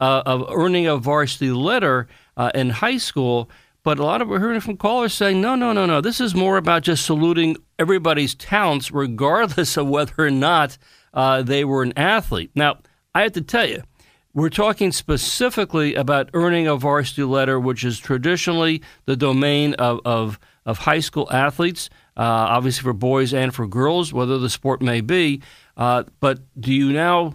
uh, 0.00 0.22
of 0.24 0.44
earning 0.52 0.86
a 0.86 0.96
varsity 0.96 1.50
letter 1.50 2.06
uh, 2.36 2.52
in 2.54 2.70
high 2.70 2.98
school. 2.98 3.50
But 3.86 4.00
a 4.00 4.04
lot 4.04 4.20
of 4.20 4.26
we're 4.26 4.40
hearing 4.40 4.58
from 4.58 4.78
callers 4.78 5.14
saying, 5.14 5.40
no, 5.40 5.54
no, 5.54 5.72
no, 5.72 5.86
no. 5.86 6.00
This 6.00 6.20
is 6.20 6.34
more 6.34 6.56
about 6.56 6.82
just 6.82 7.06
saluting 7.06 7.56
everybody's 7.78 8.34
talents, 8.34 8.90
regardless 8.90 9.76
of 9.76 9.86
whether 9.86 10.12
or 10.18 10.30
not 10.32 10.76
uh, 11.14 11.42
they 11.42 11.64
were 11.64 11.84
an 11.84 11.92
athlete. 11.96 12.50
Now, 12.56 12.78
I 13.14 13.22
have 13.22 13.30
to 13.34 13.42
tell 13.42 13.64
you, 13.64 13.84
we're 14.34 14.48
talking 14.48 14.90
specifically 14.90 15.94
about 15.94 16.30
earning 16.34 16.66
a 16.66 16.74
varsity 16.74 17.22
letter, 17.22 17.60
which 17.60 17.84
is 17.84 18.00
traditionally 18.00 18.82
the 19.04 19.14
domain 19.14 19.74
of, 19.74 20.00
of, 20.04 20.40
of 20.64 20.78
high 20.78 20.98
school 20.98 21.28
athletes, 21.30 21.88
uh, 22.16 22.22
obviously 22.22 22.82
for 22.82 22.92
boys 22.92 23.32
and 23.32 23.54
for 23.54 23.68
girls, 23.68 24.12
whether 24.12 24.36
the 24.36 24.50
sport 24.50 24.82
may 24.82 25.00
be. 25.00 25.40
Uh, 25.76 26.02
but 26.18 26.40
do 26.58 26.74
you 26.74 26.92
now 26.92 27.34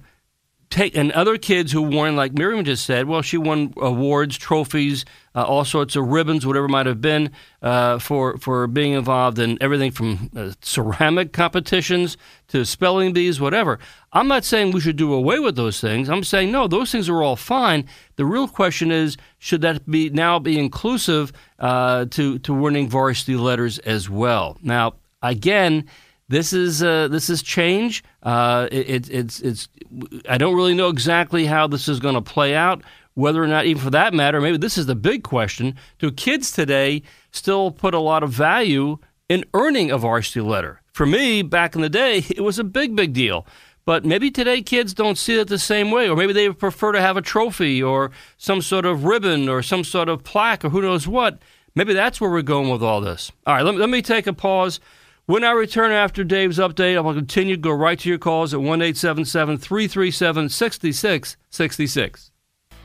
take 0.71 0.95
and 0.95 1.11
other 1.11 1.37
kids 1.37 1.71
who 1.71 1.81
won, 1.81 2.15
like 2.15 2.33
Miriam 2.33 2.65
just 2.65 2.85
said, 2.85 3.05
well, 3.05 3.21
she 3.21 3.37
won 3.37 3.73
awards, 3.77 4.37
trophies, 4.37 5.05
uh, 5.35 5.43
all 5.43 5.63
sorts 5.63 5.95
of 5.95 6.07
ribbons, 6.07 6.45
whatever 6.45 6.67
might 6.67 6.85
have 6.85 7.01
been, 7.01 7.29
uh, 7.61 7.99
for 7.99 8.37
for 8.37 8.65
being 8.67 8.93
involved 8.93 9.37
in 9.37 9.57
everything 9.61 9.91
from 9.91 10.31
uh, 10.35 10.51
ceramic 10.61 11.33
competitions 11.33 12.17
to 12.47 12.65
spelling 12.65 13.13
bees, 13.13 13.39
whatever. 13.39 13.77
I'm 14.13 14.27
not 14.27 14.43
saying 14.43 14.71
we 14.71 14.81
should 14.81 14.95
do 14.95 15.13
away 15.13 15.39
with 15.39 15.55
those 15.55 15.79
things. 15.79 16.09
I'm 16.09 16.23
saying 16.23 16.51
no, 16.51 16.67
those 16.67 16.91
things 16.91 17.09
are 17.09 17.21
all 17.21 17.35
fine. 17.35 17.87
The 18.15 18.25
real 18.25 18.47
question 18.47 18.91
is, 18.91 19.17
should 19.37 19.61
that 19.61 19.89
be 19.89 20.09
now 20.09 20.39
be 20.39 20.57
inclusive 20.57 21.31
uh, 21.59 22.05
to 22.11 22.39
to 22.39 22.53
winning 22.53 22.89
varsity 22.89 23.35
letters 23.35 23.77
as 23.79 24.09
well? 24.09 24.57
Now, 24.63 24.93
again. 25.21 25.85
This 26.31 26.53
is 26.53 26.81
uh, 26.81 27.09
this 27.09 27.29
is 27.29 27.43
change. 27.43 28.05
Uh, 28.23 28.69
it, 28.71 28.89
it, 28.89 29.09
it's 29.09 29.41
it's. 29.41 29.67
I 30.29 30.37
don't 30.37 30.55
really 30.55 30.73
know 30.73 30.87
exactly 30.87 31.45
how 31.45 31.67
this 31.67 31.89
is 31.89 31.99
going 31.99 32.15
to 32.15 32.21
play 32.21 32.55
out. 32.55 32.81
Whether 33.15 33.43
or 33.43 33.47
not, 33.47 33.65
even 33.65 33.83
for 33.83 33.89
that 33.89 34.13
matter, 34.13 34.39
maybe 34.39 34.55
this 34.55 34.77
is 34.77 34.85
the 34.85 34.95
big 34.95 35.23
question: 35.23 35.75
Do 35.99 36.09
kids 36.09 36.49
today 36.49 37.03
still 37.31 37.69
put 37.69 37.93
a 37.93 37.99
lot 37.99 38.23
of 38.23 38.29
value 38.29 38.97
in 39.27 39.43
earning 39.53 39.91
a 39.91 39.97
varsity 39.97 40.39
letter? 40.39 40.81
For 40.93 41.05
me, 41.05 41.41
back 41.41 41.75
in 41.75 41.81
the 41.81 41.89
day, 41.89 42.19
it 42.29 42.41
was 42.41 42.57
a 42.57 42.63
big, 42.63 42.95
big 42.95 43.11
deal. 43.11 43.45
But 43.83 44.05
maybe 44.05 44.31
today 44.31 44.61
kids 44.61 44.93
don't 44.93 45.17
see 45.17 45.37
it 45.37 45.49
the 45.49 45.59
same 45.59 45.91
way, 45.91 46.07
or 46.07 46.15
maybe 46.15 46.31
they 46.31 46.49
prefer 46.49 46.93
to 46.93 47.01
have 47.01 47.17
a 47.17 47.21
trophy 47.21 47.83
or 47.83 48.11
some 48.37 48.61
sort 48.61 48.85
of 48.85 49.03
ribbon 49.03 49.49
or 49.49 49.61
some 49.61 49.83
sort 49.83 50.07
of 50.07 50.23
plaque 50.23 50.63
or 50.63 50.69
who 50.69 50.81
knows 50.81 51.09
what. 51.09 51.39
Maybe 51.75 51.93
that's 51.93 52.21
where 52.21 52.29
we're 52.29 52.41
going 52.41 52.69
with 52.69 52.83
all 52.83 53.01
this. 53.01 53.33
All 53.45 53.55
right, 53.55 53.65
let 53.65 53.73
me, 53.73 53.81
let 53.81 53.89
me 53.89 54.01
take 54.01 54.27
a 54.27 54.33
pause. 54.33 54.79
When 55.31 55.45
I 55.45 55.51
return 55.51 55.93
after 55.93 56.25
Dave's 56.25 56.57
update, 56.57 56.97
I 56.97 56.99
will 56.99 57.13
continue 57.13 57.55
to 57.55 57.61
go 57.61 57.71
right 57.71 57.97
to 57.99 58.09
your 58.09 58.17
calls 58.17 58.53
at 58.53 58.59
1 58.59 58.81
877 58.81 59.59
337 59.59 60.49
6666. 60.49 62.30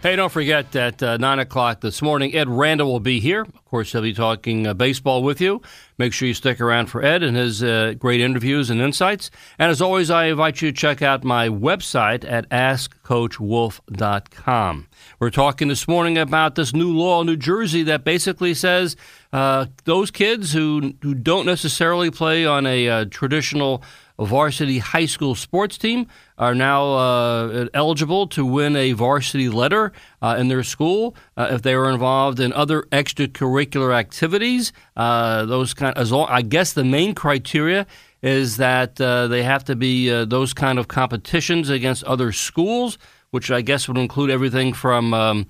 Hey, 0.03 0.15
don't 0.15 0.31
forget 0.31 0.73
that 0.73 1.03
uh, 1.03 1.17
9 1.17 1.39
o'clock 1.39 1.81
this 1.81 2.03
morning, 2.03 2.35
Ed 2.35 2.51
Randall 2.51 2.93
will 2.93 3.01
be 3.01 3.19
here. 3.19 3.41
Of 3.41 3.65
course, 3.65 3.93
he'll 3.93 4.03
be 4.03 4.13
talking 4.13 4.67
uh, 4.67 4.75
baseball 4.75 5.23
with 5.23 5.41
you. 5.41 5.63
Make 5.97 6.13
sure 6.13 6.29
you 6.29 6.35
stick 6.35 6.61
around 6.61 6.87
for 6.87 7.03
Ed 7.03 7.23
and 7.23 7.35
his 7.35 7.63
uh, 7.63 7.95
great 7.99 8.21
interviews 8.21 8.69
and 8.69 8.79
insights. 8.81 9.31
And 9.59 9.71
as 9.71 9.81
always, 9.81 10.11
I 10.11 10.27
invite 10.27 10.61
you 10.61 10.71
to 10.71 10.77
check 10.77 11.01
out 11.01 11.25
my 11.25 11.49
website 11.49 12.31
at 12.31 12.47
askcoachwolf.com. 12.51 14.89
We're 15.19 15.31
talking 15.31 15.69
this 15.69 15.89
morning 15.89 16.19
about 16.19 16.57
this 16.57 16.75
new 16.75 16.93
law 16.93 17.23
in 17.23 17.27
New 17.27 17.39
Jersey 17.39 17.83
that 17.85 18.05
basically 18.05 18.53
says 18.53 18.97
uh, 19.33 19.65
those 19.85 20.11
kids 20.11 20.53
who, 20.53 20.93
who 21.01 21.15
don't 21.15 21.47
necessarily 21.47 22.11
play 22.11 22.45
on 22.45 22.67
a 22.67 22.89
uh, 22.89 23.07
traditional 23.11 23.83
varsity 24.19 24.79
high 24.79 25.07
school 25.07 25.35
sports 25.35 25.77
team 25.79 26.07
are 26.39 26.55
now 26.55 26.95
uh, 26.95 27.67
eligible 27.75 28.27
to 28.29 28.45
win 28.45 28.77
a 28.77 28.93
varsity 28.93 29.49
letter 29.49 29.93
uh, 30.23 30.37
in 30.39 30.49
their 30.49 30.63
school 30.63 31.15
uh, 31.37 31.49
if 31.51 31.63
they 31.63 31.77
were 31.77 31.91
involved 31.91 32.41
in 32.41 32.53
other 32.53 32.83
extracurricular 32.93 33.95
activities. 33.95 34.73
Uh, 34.97 35.45
those 35.45 35.75
kind, 35.75 35.97
as 35.97 36.13
long, 36.13 36.27
I 36.31 36.43
guess, 36.43 36.73
the 36.73 36.85
main 36.85 37.15
criteria 37.15 37.87
is 38.23 38.57
that 38.57 39.01
uh, 39.01 39.29
they 39.29 39.43
have 39.43 39.65
to 39.65 39.77
be 39.77 40.11
uh, 40.11 40.25
those 40.25 40.55
kind 40.55 40.79
of 40.79 40.89
competitions 40.89 41.69
against 41.69 42.03
other 42.05 42.33
schools, 42.33 42.99
which 43.31 43.51
I 43.51 43.61
guess 43.61 43.89
would 43.89 43.99
include 43.99 44.31
everything 44.31 44.73
from 44.73 45.13
um, 45.15 45.47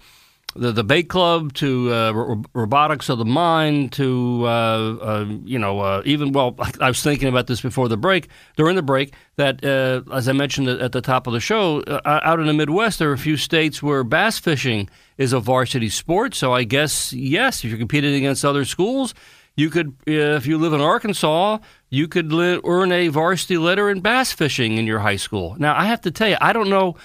the 0.59 0.73
debate 0.73 1.09
club 1.09 1.53
to 1.55 1.93
uh, 1.93 2.13
robotics 2.55 3.09
of 3.09 3.19
the 3.19 3.25
mind 3.25 3.93
to 3.93 4.43
uh, 4.45 4.49
uh, 4.49 5.27
you 5.45 5.59
know 5.59 5.81
uh, 5.81 6.03
even 6.05 6.33
well 6.33 6.57
I 6.81 6.89
was 6.89 7.03
thinking 7.03 7.29
about 7.29 7.47
this 7.47 7.61
before 7.61 7.89
the 7.89 7.97
break 7.97 8.29
during 8.57 8.77
the 8.77 8.83
break 8.83 9.15
that 9.37 9.65
uh, 9.65 10.03
as 10.13 10.29
I 10.29 10.33
mentioned 10.33 10.69
at 10.69 10.93
the 10.93 11.01
top 11.01 11.27
of 11.27 11.33
the 11.33 11.41
show 11.41 11.83
out 12.05 12.41
in 12.41 12.47
the 12.47 12.53
Midwest 12.53 12.99
there 12.99 13.11
are 13.11 13.15
a 13.15 13.19
few 13.19 13.37
states 13.37 13.83
where 13.83 14.05
bass 14.05 14.39
fishing 14.39 14.89
is 15.19 15.33
a 15.33 15.41
varsity 15.41 15.89
sport. 15.89 16.35
So 16.35 16.53
I 16.53 16.65
guess 16.65 17.13
yes 17.13 17.65
if 17.65 17.71
you're 17.71 17.79
competing 17.79 18.15
against 18.15 18.45
other 18.45 18.65
schools 18.65 19.15
you 19.55 19.71
could 19.71 19.95
if 20.07 20.47
you 20.47 20.59
live 20.59 20.73
in 20.73 20.81
Arkansas 20.81 21.59
you 21.91 22.09
could 22.09 22.33
earn 22.33 22.93
a 22.93 23.09
varsity 23.09 23.59
letter 23.59 23.91
in 23.91 24.01
bass 24.01 24.33
fishing 24.33 24.77
in 24.77 24.87
your 24.87 24.99
high 24.99 25.17
school. 25.17 25.57
Now 25.59 25.77
I 25.77 25.85
have 25.87 26.01
to 26.03 26.11
tell 26.11 26.29
you 26.29 26.37
I 26.41 26.53
don't 26.53 26.71
know 26.71 26.97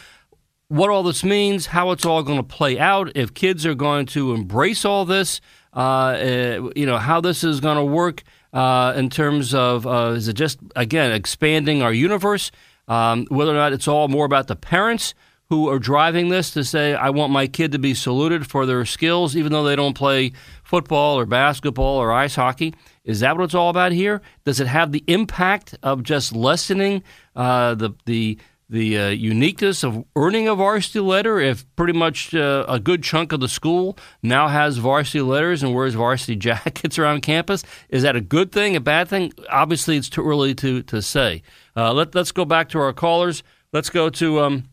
what 0.71 0.89
all 0.89 1.03
this 1.03 1.21
means, 1.21 1.65
how 1.65 1.91
it's 1.91 2.05
all 2.05 2.23
going 2.23 2.37
to 2.37 2.43
play 2.43 2.79
out, 2.79 3.11
if 3.13 3.33
kids 3.33 3.65
are 3.65 3.75
going 3.75 4.05
to 4.05 4.33
embrace 4.33 4.85
all 4.85 5.03
this, 5.03 5.41
uh, 5.75 5.79
uh, 5.79 6.69
you 6.77 6.85
know, 6.85 6.97
how 6.97 7.19
this 7.19 7.43
is 7.43 7.59
going 7.59 7.75
to 7.75 7.83
work 7.83 8.23
uh, 8.53 8.93
in 8.95 9.09
terms 9.09 9.53
of 9.53 9.85
uh, 9.85 10.13
is 10.15 10.29
it 10.29 10.33
just, 10.33 10.59
again, 10.77 11.11
expanding 11.11 11.81
our 11.81 11.91
universe, 11.91 12.51
um, 12.87 13.25
whether 13.25 13.51
or 13.51 13.55
not 13.55 13.73
it's 13.73 13.85
all 13.85 14.07
more 14.07 14.23
about 14.23 14.47
the 14.47 14.55
parents 14.55 15.13
who 15.49 15.67
are 15.67 15.77
driving 15.77 16.29
this 16.29 16.51
to 16.51 16.63
say, 16.63 16.93
I 16.93 17.09
want 17.09 17.33
my 17.33 17.47
kid 17.47 17.73
to 17.73 17.77
be 17.77 17.93
saluted 17.93 18.49
for 18.49 18.65
their 18.65 18.85
skills, 18.85 19.35
even 19.35 19.51
though 19.51 19.65
they 19.65 19.75
don't 19.75 19.97
play 19.97 20.31
football 20.63 21.19
or 21.19 21.25
basketball 21.25 21.97
or 21.97 22.13
ice 22.13 22.35
hockey. 22.35 22.73
Is 23.03 23.19
that 23.19 23.35
what 23.35 23.43
it's 23.43 23.53
all 23.53 23.69
about 23.69 23.91
here? 23.91 24.21
Does 24.45 24.61
it 24.61 24.67
have 24.67 24.93
the 24.93 25.03
impact 25.07 25.75
of 25.83 26.03
just 26.03 26.33
lessening 26.33 27.03
uh, 27.35 27.75
the 27.75 27.91
the 28.05 28.37
the 28.71 28.97
uh, 28.97 29.09
uniqueness 29.09 29.83
of 29.83 30.05
earning 30.15 30.47
a 30.47 30.55
varsity 30.55 31.01
letter 31.01 31.39
if 31.39 31.65
pretty 31.75 31.91
much 31.91 32.33
uh, 32.33 32.65
a 32.69 32.79
good 32.79 33.03
chunk 33.03 33.33
of 33.33 33.41
the 33.41 33.49
school 33.49 33.97
now 34.23 34.47
has 34.47 34.77
varsity 34.77 35.21
letters 35.21 35.61
and 35.61 35.75
wears 35.75 35.93
varsity 35.93 36.35
jackets 36.37 36.97
around 36.97 37.21
campus? 37.21 37.63
Is 37.89 38.03
that 38.03 38.15
a 38.15 38.21
good 38.21 38.53
thing, 38.53 38.77
a 38.77 38.79
bad 38.79 39.09
thing? 39.09 39.33
Obviously, 39.49 39.97
it's 39.97 40.07
too 40.07 40.25
early 40.25 40.55
to, 40.55 40.81
to 40.83 41.01
say. 41.01 41.43
Uh, 41.75 41.91
let, 41.93 42.15
us 42.15 42.31
go 42.31 42.45
back 42.45 42.69
to 42.69 42.79
our 42.79 42.93
callers. 42.93 43.43
Let's 43.73 43.89
go 43.89 44.09
to 44.09 44.39
um, 44.39 44.63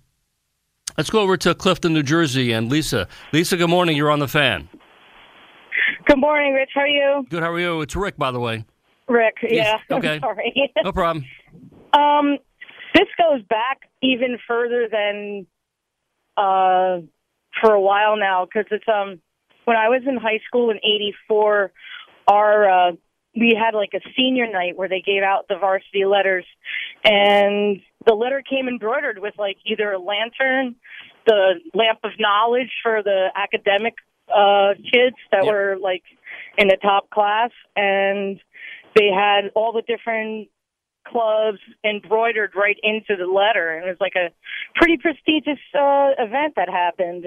let's 0.97 1.11
go 1.11 1.21
over 1.21 1.37
to 1.37 1.55
Clifton, 1.55 1.93
New 1.93 2.05
Jersey, 2.05 2.53
and 2.53 2.71
Lisa. 2.71 3.09
Lisa, 3.33 3.57
good 3.57 3.71
morning. 3.71 3.97
You're 3.97 4.13
on 4.13 4.21
the 4.21 4.29
fan. 4.29 4.69
Good 6.07 6.19
morning, 6.19 6.55
Rich. 6.55 6.71
How 6.73 6.83
are 6.83 6.87
you? 6.87 7.27
Good. 7.29 7.43
How 7.43 7.53
are 7.53 7.61
you? 7.61 7.81
It's 7.81 7.97
Rick, 7.97 8.17
by 8.17 8.31
the 8.31 8.41
way. 8.41 8.65
Rick. 9.09 9.39
Yeah. 9.43 9.79
Okay. 9.91 10.21
sorry. 10.21 10.73
no 10.85 10.93
problem. 10.93 11.25
Um, 11.95 12.37
this 12.99 13.09
goes 13.17 13.43
back 13.49 13.83
even 14.03 14.39
further 14.49 14.89
than 14.91 15.47
uh, 16.37 16.99
for 17.61 17.73
a 17.73 17.81
while 17.81 18.17
now 18.17 18.45
because 18.45 18.67
it's 18.71 18.89
um 18.89 19.21
when 19.65 19.77
I 19.77 19.89
was 19.89 20.03
in 20.07 20.17
high 20.17 20.41
school 20.47 20.71
in 20.71 20.79
'84, 20.79 21.73
our 22.27 22.89
uh, 22.89 22.93
we 23.37 23.57
had 23.59 23.77
like 23.77 23.91
a 23.95 24.01
senior 24.17 24.51
night 24.51 24.77
where 24.77 24.89
they 24.89 25.03
gave 25.05 25.23
out 25.23 25.47
the 25.49 25.59
varsity 25.59 26.05
letters, 26.07 26.45
and 27.05 27.81
the 28.05 28.15
letter 28.15 28.43
came 28.43 28.67
embroidered 28.67 29.19
with 29.19 29.35
like 29.39 29.59
either 29.65 29.93
a 29.93 29.99
lantern, 29.99 30.75
the 31.27 31.61
lamp 31.75 32.01
of 32.03 32.13
knowledge 32.19 32.73
for 32.83 33.03
the 33.03 33.29
academic 33.37 33.95
uh 34.29 34.75
kids 34.75 35.17
that 35.31 35.45
yep. 35.45 35.53
were 35.53 35.77
like 35.81 36.03
in 36.59 36.69
the 36.69 36.77
top 36.83 37.09
class 37.09 37.51
and 37.77 38.39
they 38.95 39.07
had 39.07 39.51
all 39.55 39.73
the 39.73 39.81
different 39.81 40.49
clubs 41.11 41.59
embroidered 41.85 42.53
right 42.55 42.77
into 42.83 43.17
the 43.17 43.27
letter. 43.27 43.77
And 43.77 43.87
it 43.87 43.89
was 43.89 44.01
like 44.01 44.15
a 44.17 44.29
pretty 44.75 44.97
prestigious 44.97 45.59
uh, 45.75 46.11
event 46.19 46.55
that 46.57 46.69
happened. 46.69 47.25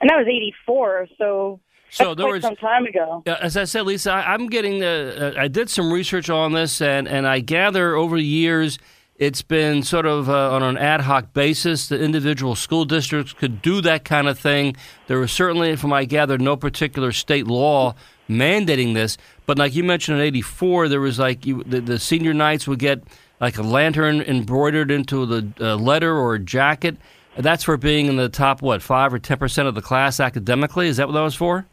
And 0.00 0.10
that 0.10 0.16
was 0.16 0.26
84, 0.26 1.08
so 1.18 1.60
so 1.90 2.14
there 2.14 2.26
was 2.26 2.42
some 2.42 2.56
time 2.56 2.86
ago. 2.86 3.22
As 3.26 3.56
I 3.56 3.64
said, 3.64 3.82
Lisa, 3.82 4.10
I, 4.10 4.34
am 4.34 4.48
getting 4.48 4.80
the. 4.80 5.36
Uh, 5.36 5.40
I 5.40 5.46
did 5.46 5.70
some 5.70 5.92
research 5.92 6.28
on 6.28 6.52
this, 6.52 6.80
and 6.80 7.06
and 7.06 7.24
I 7.24 7.38
gather 7.38 7.94
over 7.94 8.16
the 8.16 8.24
years 8.24 8.78
it's 9.16 9.42
been 9.42 9.84
sort 9.84 10.06
of 10.06 10.28
uh, 10.28 10.52
on 10.52 10.62
an 10.62 10.76
ad 10.76 11.02
hoc 11.02 11.32
basis. 11.32 11.88
The 11.88 12.02
individual 12.02 12.56
school 12.56 12.84
districts 12.84 13.32
could 13.32 13.62
do 13.62 13.80
that 13.82 14.04
kind 14.04 14.28
of 14.28 14.38
thing. 14.38 14.74
There 15.06 15.20
was 15.20 15.30
certainly, 15.30 15.76
from 15.76 15.92
I 15.92 16.04
gather, 16.04 16.36
no 16.36 16.56
particular 16.56 17.12
state 17.12 17.46
law 17.46 17.94
mandating 18.28 18.94
this. 18.94 19.16
But 19.46 19.58
like 19.58 19.74
you 19.74 19.84
mentioned 19.84 20.18
in 20.18 20.24
'84, 20.24 20.88
there 20.88 21.00
was 21.00 21.18
like 21.18 21.46
you, 21.46 21.62
the, 21.64 21.80
the, 21.80 21.98
senior 21.98 22.34
nights 22.34 22.66
would 22.66 22.78
get 22.78 23.02
like 23.40 23.58
a 23.58 23.62
lantern 23.62 24.20
embroidered 24.22 24.90
into 24.90 25.26
the 25.26 25.52
uh, 25.60 25.76
letter 25.76 26.16
or 26.16 26.34
a 26.34 26.38
jacket. 26.38 26.96
That's 27.36 27.64
for 27.64 27.76
being 27.76 28.06
in 28.06 28.16
the 28.16 28.28
top 28.28 28.62
what 28.62 28.82
five 28.82 29.12
or 29.12 29.18
ten 29.18 29.38
percent 29.38 29.68
of 29.68 29.74
the 29.74 29.82
class 29.82 30.20
academically. 30.20 30.88
Is 30.88 30.98
that 30.98 31.08
what 31.08 31.14
that 31.14 31.22
was 31.22 31.34
for? 31.34 31.66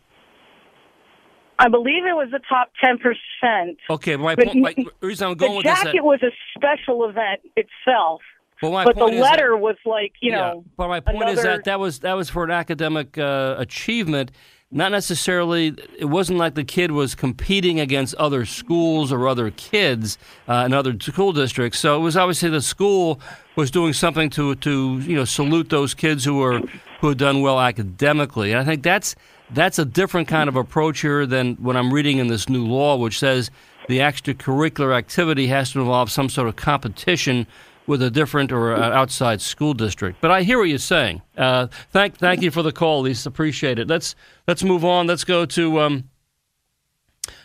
I 1.59 1.69
believe 1.69 2.05
it 2.05 2.15
was 2.15 2.29
the 2.31 2.39
top 2.49 2.71
ten 2.83 2.97
percent. 2.97 3.77
Okay, 3.89 4.17
my, 4.17 4.35
point, 4.35 4.55
my 4.55 4.75
reason 5.01 5.27
I'm 5.27 5.35
going 5.35 5.55
with 5.55 5.63
the 5.63 5.69
with 5.69 5.77
jacket 5.77 5.91
this, 5.93 6.01
was 6.01 6.23
a 6.23 6.31
special 6.57 7.07
event 7.07 7.41
itself. 7.55 8.21
Well, 8.63 8.83
but 8.83 8.95
the 8.95 9.05
letter 9.05 9.51
that, 9.51 9.57
was 9.57 9.75
like 9.85 10.13
you 10.21 10.31
yeah, 10.31 10.37
know. 10.37 10.65
But 10.75 10.87
my 10.87 10.99
point 10.99 11.17
another... 11.17 11.33
is 11.33 11.43
that 11.43 11.63
that 11.65 11.79
was 11.79 11.99
that 11.99 12.13
was 12.13 12.31
for 12.31 12.43
an 12.43 12.51
academic 12.51 13.17
uh, 13.17 13.55
achievement, 13.59 14.31
not 14.71 14.91
necessarily 14.91 15.75
it 15.97 16.05
wasn't 16.05 16.39
like 16.39 16.55
the 16.55 16.63
kid 16.63 16.91
was 16.91 17.13
competing 17.13 17.79
against 17.79 18.15
other 18.15 18.45
schools 18.45 19.11
or 19.11 19.27
other 19.27 19.51
kids 19.51 20.17
uh, 20.47 20.63
in 20.65 20.73
other 20.73 20.97
school 20.99 21.33
districts. 21.33 21.79
So 21.79 21.97
it 21.97 21.99
was 21.99 22.15
obviously 22.15 22.49
the 22.49 22.61
school 22.61 23.19
was 23.55 23.69
doing 23.69 23.93
something 23.93 24.29
to 24.31 24.55
to 24.55 24.99
you 24.99 25.15
know 25.15 25.25
salute 25.25 25.69
those 25.69 25.93
kids 25.93 26.23
who 26.23 26.37
were 26.37 26.61
who 27.01 27.09
had 27.09 27.17
done 27.17 27.41
well 27.41 27.59
academically. 27.59 28.51
And 28.51 28.61
i 28.61 28.63
think 28.63 28.83
that's 28.83 29.15
that's 29.51 29.77
a 29.77 29.85
different 29.85 30.27
kind 30.27 30.47
of 30.47 30.55
approach 30.55 31.01
here 31.01 31.25
than 31.25 31.55
what 31.55 31.75
i'm 31.75 31.93
reading 31.93 32.19
in 32.19 32.27
this 32.27 32.47
new 32.47 32.65
law 32.65 32.95
which 32.95 33.19
says 33.19 33.51
the 33.87 33.99
extracurricular 33.99 34.95
activity 34.95 35.47
has 35.47 35.71
to 35.71 35.79
involve 35.81 36.09
some 36.09 36.29
sort 36.29 36.47
of 36.47 36.55
competition 36.55 37.45
with 37.91 38.01
a 38.01 38.09
different 38.09 38.53
or 38.53 38.73
outside 38.73 39.41
school 39.41 39.73
district. 39.73 40.21
But 40.21 40.31
I 40.31 40.43
hear 40.43 40.57
what 40.57 40.69
you're 40.69 40.77
saying. 40.77 41.21
Uh, 41.37 41.67
thank 41.91 42.15
thank 42.15 42.41
you 42.41 42.49
for 42.49 42.63
the 42.63 42.71
call, 42.71 43.01
Lisa. 43.01 43.27
Appreciate 43.27 43.77
it. 43.77 43.89
Let's 43.89 44.15
let's 44.47 44.63
move 44.63 44.85
on. 44.85 45.07
Let's 45.07 45.25
go 45.25 45.45
to 45.45 45.79
um, 45.81 46.09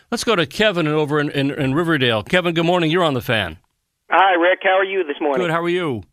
let's 0.09 0.23
go 0.23 0.37
to 0.37 0.45
Kevin 0.45 0.87
over 0.87 1.19
in, 1.19 1.29
in, 1.31 1.51
in 1.51 1.73
Riverdale. 1.75 2.23
Kevin, 2.23 2.53
good 2.53 2.65
morning. 2.65 2.89
You're 2.89 3.03
on 3.03 3.13
the 3.13 3.21
fan. 3.21 3.57
Hi, 4.09 4.35
Rick. 4.35 4.59
How 4.63 4.77
are 4.77 4.85
you 4.85 5.03
this 5.03 5.17
morning? 5.19 5.45
Good. 5.45 5.51
How 5.51 5.61
are 5.61 5.69
you? 5.69 6.03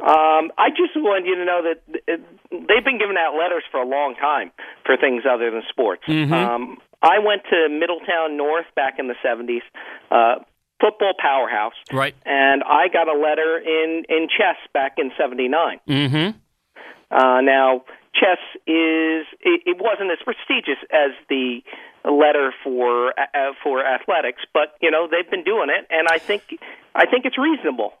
Um, 0.00 0.50
I 0.58 0.70
just 0.70 0.96
wanted 0.96 1.28
you 1.28 1.36
to 1.36 1.44
know 1.44 1.62
that 1.62 2.18
they've 2.50 2.84
been 2.84 2.98
giving 2.98 3.16
out 3.16 3.38
letters 3.38 3.62
for 3.70 3.80
a 3.80 3.86
long 3.86 4.16
time 4.16 4.50
for 4.84 4.96
things 4.96 5.22
other 5.30 5.52
than 5.52 5.62
sports. 5.70 6.02
Mm-hmm. 6.08 6.32
Um, 6.32 6.78
I 7.00 7.20
went 7.20 7.42
to 7.50 7.68
Middletown 7.68 8.36
North 8.36 8.66
back 8.74 8.94
in 8.98 9.06
the 9.06 9.14
70s. 9.24 9.62
Uh, 10.10 10.42
football 10.82 11.14
powerhouse. 11.18 11.78
Right. 11.92 12.14
And 12.26 12.62
I 12.64 12.88
got 12.92 13.08
a 13.08 13.18
letter 13.18 13.58
in 13.58 14.04
in 14.08 14.28
chess 14.28 14.56
back 14.74 14.94
in 14.98 15.12
'79. 15.16 15.80
Mm-hmm. 15.88 16.38
Uh, 17.10 17.40
now, 17.42 17.84
chess 18.14 18.38
is 18.66 19.24
it, 19.40 19.62
it 19.64 19.76
wasn't 19.78 20.10
as 20.10 20.18
prestigious 20.24 20.82
as 20.90 21.12
the 21.28 21.60
letter 22.04 22.52
for 22.64 23.14
uh, 23.18 23.52
for 23.62 23.86
athletics, 23.86 24.42
but 24.52 24.74
you 24.80 24.90
know 24.90 25.06
they've 25.10 25.30
been 25.30 25.44
doing 25.44 25.68
it, 25.70 25.86
and 25.90 26.08
I 26.08 26.18
think 26.18 26.42
I 26.94 27.06
think 27.06 27.24
it's 27.24 27.38
reasonable. 27.38 27.94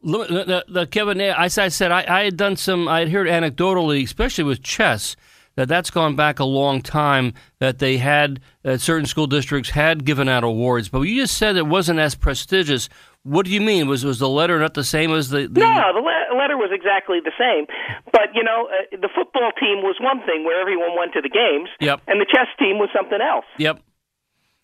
Look, 0.00 0.28
the, 0.28 0.64
the, 0.68 0.86
Kevin, 0.86 1.20
as 1.20 1.58
I 1.58 1.68
said, 1.68 1.90
I, 1.90 2.04
I 2.20 2.24
had 2.24 2.36
done 2.36 2.54
some. 2.56 2.86
I 2.86 3.00
had 3.00 3.08
heard 3.10 3.26
anecdotally, 3.26 4.04
especially 4.04 4.44
with 4.44 4.62
chess, 4.62 5.16
that 5.58 5.66
that's 5.66 5.90
gone 5.90 6.14
back 6.14 6.38
a 6.38 6.44
long 6.44 6.80
time. 6.80 7.34
That 7.58 7.80
they 7.80 7.96
had 7.96 8.38
that 8.62 8.80
certain 8.80 9.06
school 9.06 9.26
districts 9.26 9.70
had 9.70 10.04
given 10.04 10.28
out 10.28 10.44
awards, 10.44 10.88
but 10.88 11.00
you 11.00 11.20
just 11.20 11.36
said 11.36 11.56
it 11.56 11.66
wasn't 11.66 11.98
as 11.98 12.14
prestigious. 12.14 12.88
What 13.24 13.44
do 13.44 13.50
you 13.50 13.60
mean? 13.60 13.88
Was 13.88 14.04
was 14.04 14.20
the 14.20 14.28
letter 14.28 14.60
not 14.60 14.74
the 14.74 14.84
same 14.84 15.10
as 15.10 15.30
the? 15.30 15.48
the... 15.48 15.58
No, 15.60 15.74
the 15.92 15.98
le- 15.98 16.38
letter 16.38 16.56
was 16.56 16.70
exactly 16.72 17.18
the 17.24 17.32
same. 17.36 17.66
But 18.12 18.28
you 18.34 18.44
know, 18.44 18.68
uh, 18.70 18.98
the 19.02 19.08
football 19.12 19.50
team 19.58 19.82
was 19.82 19.96
one 20.00 20.24
thing 20.24 20.44
where 20.44 20.60
everyone 20.60 20.96
went 20.96 21.12
to 21.14 21.20
the 21.20 21.28
games. 21.28 21.70
Yep. 21.80 22.02
And 22.06 22.20
the 22.20 22.26
chess 22.32 22.46
team 22.60 22.78
was 22.78 22.88
something 22.96 23.18
else. 23.20 23.46
Yep. 23.58 23.82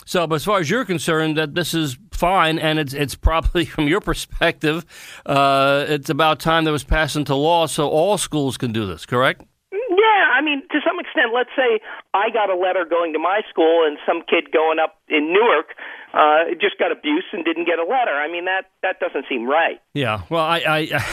So, 0.06 0.28
but 0.28 0.36
as 0.36 0.44
far 0.44 0.60
as 0.60 0.70
you're 0.70 0.84
concerned, 0.84 1.36
that 1.38 1.56
this 1.56 1.74
is 1.74 1.98
fine, 2.12 2.60
and 2.60 2.78
it's 2.78 2.94
it's 2.94 3.16
probably 3.16 3.64
from 3.64 3.88
your 3.88 4.00
perspective, 4.00 4.86
uh, 5.26 5.86
it's 5.88 6.08
about 6.08 6.38
time 6.38 6.62
that 6.66 6.72
was 6.72 6.84
passed 6.84 7.16
into 7.16 7.34
law, 7.34 7.66
so 7.66 7.88
all 7.88 8.16
schools 8.16 8.56
can 8.56 8.70
do 8.70 8.86
this. 8.86 9.04
Correct? 9.04 9.42
I 10.34 10.40
mean, 10.40 10.62
to 10.72 10.80
some 10.84 10.98
extent, 10.98 11.23
let's 11.34 11.50
say 11.56 11.80
I 12.14 12.30
got 12.30 12.50
a 12.50 12.56
letter 12.56 12.84
going 12.88 13.12
to 13.14 13.18
my 13.18 13.40
school, 13.50 13.84
and 13.86 13.98
some 14.06 14.22
kid 14.22 14.52
going 14.52 14.78
up 14.78 14.96
in 15.08 15.32
Newark 15.32 15.74
uh, 16.14 16.54
just 16.60 16.78
got 16.78 16.92
abuse 16.92 17.24
and 17.32 17.44
didn't 17.44 17.66
get 17.66 17.78
a 17.78 17.82
letter. 17.82 18.12
I 18.12 18.30
mean, 18.30 18.44
that 18.44 18.70
that 18.82 19.00
doesn't 19.00 19.26
seem 19.28 19.46
right. 19.46 19.80
Yeah. 19.94 20.22
Well, 20.30 20.44
I. 20.44 20.58
I, 20.66 21.04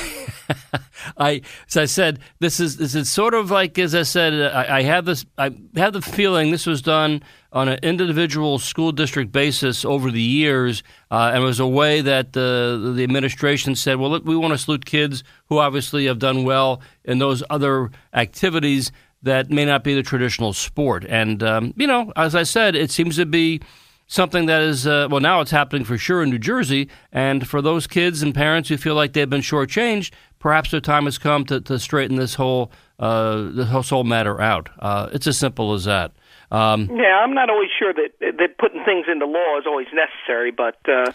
I 1.18 1.42
as 1.68 1.78
I 1.78 1.86
said, 1.86 2.20
this 2.40 2.60
is 2.60 2.78
this 2.78 2.94
is 2.94 3.10
sort 3.10 3.34
of 3.34 3.50
like 3.50 3.80
as 3.80 3.96
I 3.96 4.04
said, 4.04 4.34
I, 4.54 4.78
I 4.78 4.82
have 4.84 5.06
this. 5.06 5.26
I 5.38 5.52
have 5.76 5.94
the 5.94 6.02
feeling 6.02 6.52
this 6.52 6.68
was 6.68 6.82
done 6.82 7.24
on 7.52 7.68
an 7.68 7.80
individual 7.82 8.60
school 8.60 8.92
district 8.92 9.32
basis 9.32 9.84
over 9.84 10.12
the 10.12 10.22
years, 10.22 10.84
uh, 11.10 11.32
and 11.34 11.44
it 11.44 11.46
was 11.46 11.60
a 11.60 11.68
way 11.68 12.02
that 12.02 12.34
the 12.34 12.94
the 12.96 13.04
administration 13.04 13.76
said, 13.76 14.00
"Well, 14.00 14.12
look, 14.12 14.26
we 14.26 14.36
want 14.36 14.54
to 14.54 14.58
salute 14.58 14.86
kids 14.86 15.24
who 15.46 15.58
obviously 15.58 16.06
have 16.06 16.20
done 16.20 16.44
well 16.44 16.82
in 17.04 17.18
those 17.20 17.44
other 17.50 17.90
activities 18.14 18.92
that 19.24 19.50
may 19.50 19.66
not 19.66 19.84
be 19.84 19.94
the 19.94 20.04
traditional 20.04 20.54
sport." 20.54 21.06
And 21.08 21.44
um, 21.44 21.74
you 21.76 21.88
know, 21.88 22.12
as 22.16 22.36
I 22.36 22.44
said, 22.44 22.76
it 22.76 22.92
seems 22.92 23.16
to 23.18 23.26
be 23.26 23.62
something 24.08 24.46
that 24.46 24.62
is 24.62 24.86
uh, 24.86 25.08
well 25.10 25.22
now 25.22 25.40
it's 25.40 25.52
happening 25.52 25.86
for 25.86 25.98
sure 25.98 26.22
in 26.22 26.30
New 26.30 26.40
Jersey, 26.40 26.90
and 27.12 27.48
for 27.48 27.62
those 27.62 27.88
kids 27.88 28.22
and 28.22 28.36
parents 28.36 28.70
who 28.70 28.78
feel 28.78 28.96
like 28.96 29.14
they've 29.14 29.30
been 29.30 29.42
shortchanged, 29.42 30.12
perhaps 30.40 30.72
the 30.72 30.82
time 30.82 31.06
has 31.06 31.18
come 31.18 31.46
to, 31.46 31.62
to 31.62 31.80
straighten 31.80 32.18
this 32.18 32.36
whole 32.36 32.72
uh, 33.00 33.50
this 33.52 33.90
whole 33.90 34.04
matter 34.04 34.40
out. 34.42 34.70
Uh, 34.80 35.10
it's 35.14 35.28
as 35.28 35.38
simple 35.38 35.74
as 35.74 35.86
that. 35.86 36.12
Um, 36.52 36.90
yeah, 36.94 37.20
I'm 37.24 37.34
not 37.34 37.50
always 37.50 37.70
sure 37.80 37.94
that 37.94 38.38
that 38.38 38.58
putting 38.58 38.84
things 38.84 39.06
into 39.10 39.26
law 39.26 39.58
is 39.58 39.66
always 39.66 39.88
necessary, 39.94 40.52
but. 40.52 40.78
Uh, 40.88 41.12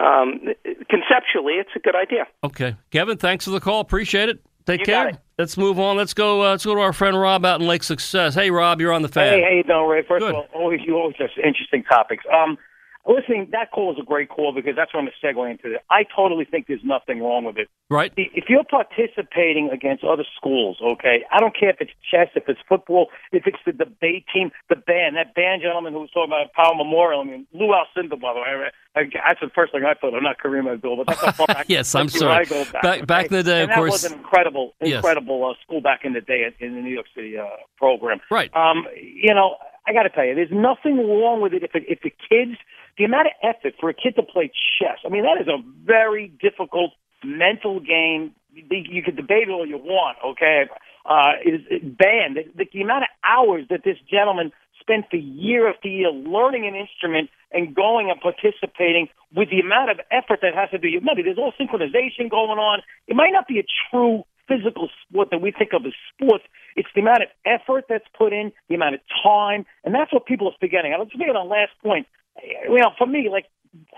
um, 0.00 0.40
conceptually, 0.88 1.54
it's 1.56 1.70
a 1.76 1.78
good 1.78 1.94
idea. 1.94 2.26
Okay, 2.42 2.76
Kevin, 2.90 3.18
thanks 3.18 3.44
for 3.44 3.50
the 3.50 3.60
call. 3.60 3.80
Appreciate 3.80 4.30
it. 4.30 4.42
Take 4.64 4.80
you 4.80 4.86
care. 4.86 5.12
Let's 5.38 5.56
move 5.56 5.78
on. 5.78 5.96
Let's 5.96 6.14
go. 6.14 6.42
Uh, 6.42 6.50
let's 6.50 6.64
go 6.64 6.74
to 6.74 6.80
our 6.80 6.92
friend 6.92 7.18
Rob 7.18 7.44
out 7.44 7.60
in 7.60 7.66
Lake 7.66 7.82
Success. 7.82 8.34
Hey, 8.34 8.50
Rob, 8.50 8.80
you're 8.80 8.92
on 8.92 9.02
the 9.02 9.08
fan. 9.08 9.32
Hey, 9.32 9.42
how 9.42 9.50
you 9.50 9.62
doing, 9.62 9.88
Ray? 9.88 10.02
First 10.06 10.20
Good. 10.20 10.30
of 10.30 10.34
all, 10.36 10.46
always 10.54 10.80
you 10.84 10.96
always 10.96 11.16
have 11.18 11.30
interesting 11.42 11.84
topics. 11.84 12.24
Um, 12.32 12.58
listening, 13.06 13.48
that 13.52 13.70
call 13.72 13.92
is 13.92 13.98
a 14.00 14.04
great 14.04 14.28
call 14.28 14.52
because 14.52 14.74
that's 14.76 14.92
what 14.94 15.00
I'm 15.00 15.06
going 15.06 15.14
to 15.20 15.26
segue 15.26 15.50
into. 15.50 15.74
It. 15.74 15.82
I 15.90 16.04
totally 16.14 16.44
think 16.44 16.66
there's 16.66 16.84
nothing 16.84 17.20
wrong 17.20 17.44
with 17.44 17.58
it. 17.58 17.68
Right. 17.90 18.12
If 18.16 18.44
you're 18.48 18.64
participating 18.64 19.70
against 19.72 20.04
other 20.04 20.24
schools, 20.36 20.78
okay, 20.82 21.24
I 21.30 21.40
don't 21.40 21.56
care 21.58 21.70
if 21.70 21.76
it's 21.80 21.92
chess, 22.10 22.28
if 22.34 22.44
it's 22.48 22.60
football, 22.68 23.08
if 23.32 23.46
it's 23.46 23.58
the 23.66 23.72
debate 23.72 24.24
team, 24.32 24.50
the 24.68 24.76
band, 24.76 25.16
that 25.16 25.34
band 25.34 25.62
gentleman 25.62 25.92
who 25.92 26.00
was 26.00 26.10
talking 26.10 26.32
about 26.32 26.52
Power 26.52 26.74
Memorial. 26.74 27.20
I 27.20 27.24
mean, 27.24 27.46
Lou 27.52 27.68
Alcindor, 27.68 28.20
by 28.20 28.32
the 28.34 28.40
way. 28.40 28.70
I, 28.94 29.02
that's 29.26 29.40
the 29.40 29.50
first 29.54 29.72
thing 29.72 29.84
I 29.84 29.94
thought 29.94 30.14
of, 30.14 30.22
not 30.22 30.36
Kareem 30.38 30.70
Abdul, 30.70 30.96
but 30.96 31.06
that's 31.06 31.20
how 31.20 31.32
far 31.32 31.64
yes, 31.68 31.94
I'm 31.94 32.08
sorry. 32.08 32.32
I 32.32 32.44
go 32.44 32.64
back, 32.64 32.72
back, 32.82 32.96
okay? 32.98 33.04
back 33.04 33.26
in 33.26 33.32
the 33.32 33.42
day, 33.42 33.62
and 33.62 33.70
of 33.70 33.76
course. 33.76 34.02
That 34.02 34.10
was 34.10 34.12
an 34.12 34.18
incredible, 34.18 34.74
Yes. 34.82 34.96
incredible 34.96 35.44
uh, 35.50 35.54
school 35.62 35.80
back 35.80 36.00
in 36.04 36.12
the 36.12 36.20
day 36.20 36.44
in 36.60 36.74
the 36.74 36.80
New 36.80 36.92
York 36.92 37.06
City 37.14 37.38
uh, 37.38 37.46
program. 37.78 38.20
Right. 38.30 38.54
Um, 38.54 38.86
you 38.96 39.34
know, 39.34 39.56
I 39.86 39.92
got 39.92 40.04
to 40.04 40.10
tell 40.10 40.24
you, 40.24 40.34
there's 40.34 40.52
nothing 40.52 40.96
wrong 40.98 41.40
with 41.40 41.54
it 41.54 41.62
if 41.62 41.74
it, 41.74 41.84
if 41.88 42.00
the 42.02 42.10
kids, 42.10 42.58
the 42.98 43.04
amount 43.04 43.28
of 43.28 43.32
effort 43.42 43.74
for 43.80 43.88
a 43.88 43.94
kid 43.94 44.16
to 44.16 44.22
play 44.22 44.50
chess. 44.78 44.98
I 45.04 45.08
mean, 45.08 45.24
that 45.24 45.40
is 45.40 45.48
a 45.48 45.62
very 45.84 46.28
difficult 46.40 46.92
mental 47.24 47.80
game. 47.80 48.34
You 48.54 49.02
could 49.02 49.16
debate 49.16 49.48
it 49.48 49.50
all 49.50 49.66
you 49.66 49.78
want, 49.78 50.18
okay? 50.24 50.64
Uh, 51.06 51.32
it 51.44 51.54
is 51.54 51.82
band. 51.82 52.38
The, 52.56 52.68
the 52.72 52.82
amount 52.82 53.04
of 53.04 53.08
hours 53.24 53.64
that 53.70 53.80
this 53.84 53.96
gentleman 54.10 54.52
spent 54.80 55.06
for 55.10 55.16
year 55.16 55.70
after 55.70 55.88
year 55.88 56.10
learning 56.10 56.66
an 56.66 56.74
instrument 56.74 57.30
and 57.52 57.74
going 57.74 58.10
and 58.10 58.20
participating 58.20 59.08
with 59.34 59.48
the 59.50 59.60
amount 59.60 59.90
of 59.90 60.00
effort 60.10 60.40
that 60.42 60.54
has 60.54 60.70
to 60.70 60.78
do. 60.78 60.88
Remember, 60.88 61.22
there's 61.22 61.38
all 61.38 61.52
synchronization 61.58 62.28
going 62.28 62.58
on. 62.58 62.82
It 63.06 63.16
might 63.16 63.32
not 63.32 63.46
be 63.46 63.58
a 63.58 63.66
true 63.90 64.24
physical 64.48 64.90
sport 65.08 65.28
that 65.30 65.40
we 65.40 65.52
think 65.52 65.72
of 65.72 65.86
as 65.86 65.92
sports. 66.12 66.44
It's 66.76 66.88
the 66.94 67.00
amount 67.00 67.22
of 67.22 67.28
effort 67.46 67.84
that's 67.88 68.04
put 68.16 68.32
in, 68.32 68.52
the 68.68 68.74
amount 68.74 68.96
of 68.96 69.00
time, 69.22 69.64
and 69.84 69.94
that's 69.94 70.12
what 70.12 70.26
people 70.26 70.48
are 70.48 70.56
forgetting. 70.60 70.94
Let's 70.98 71.12
forget 71.12 71.34
on 71.36 71.48
last 71.48 71.72
point. 71.82 72.06
You 72.40 72.78
know, 72.78 72.90
for 72.96 73.06
me, 73.06 73.28
like 73.30 73.46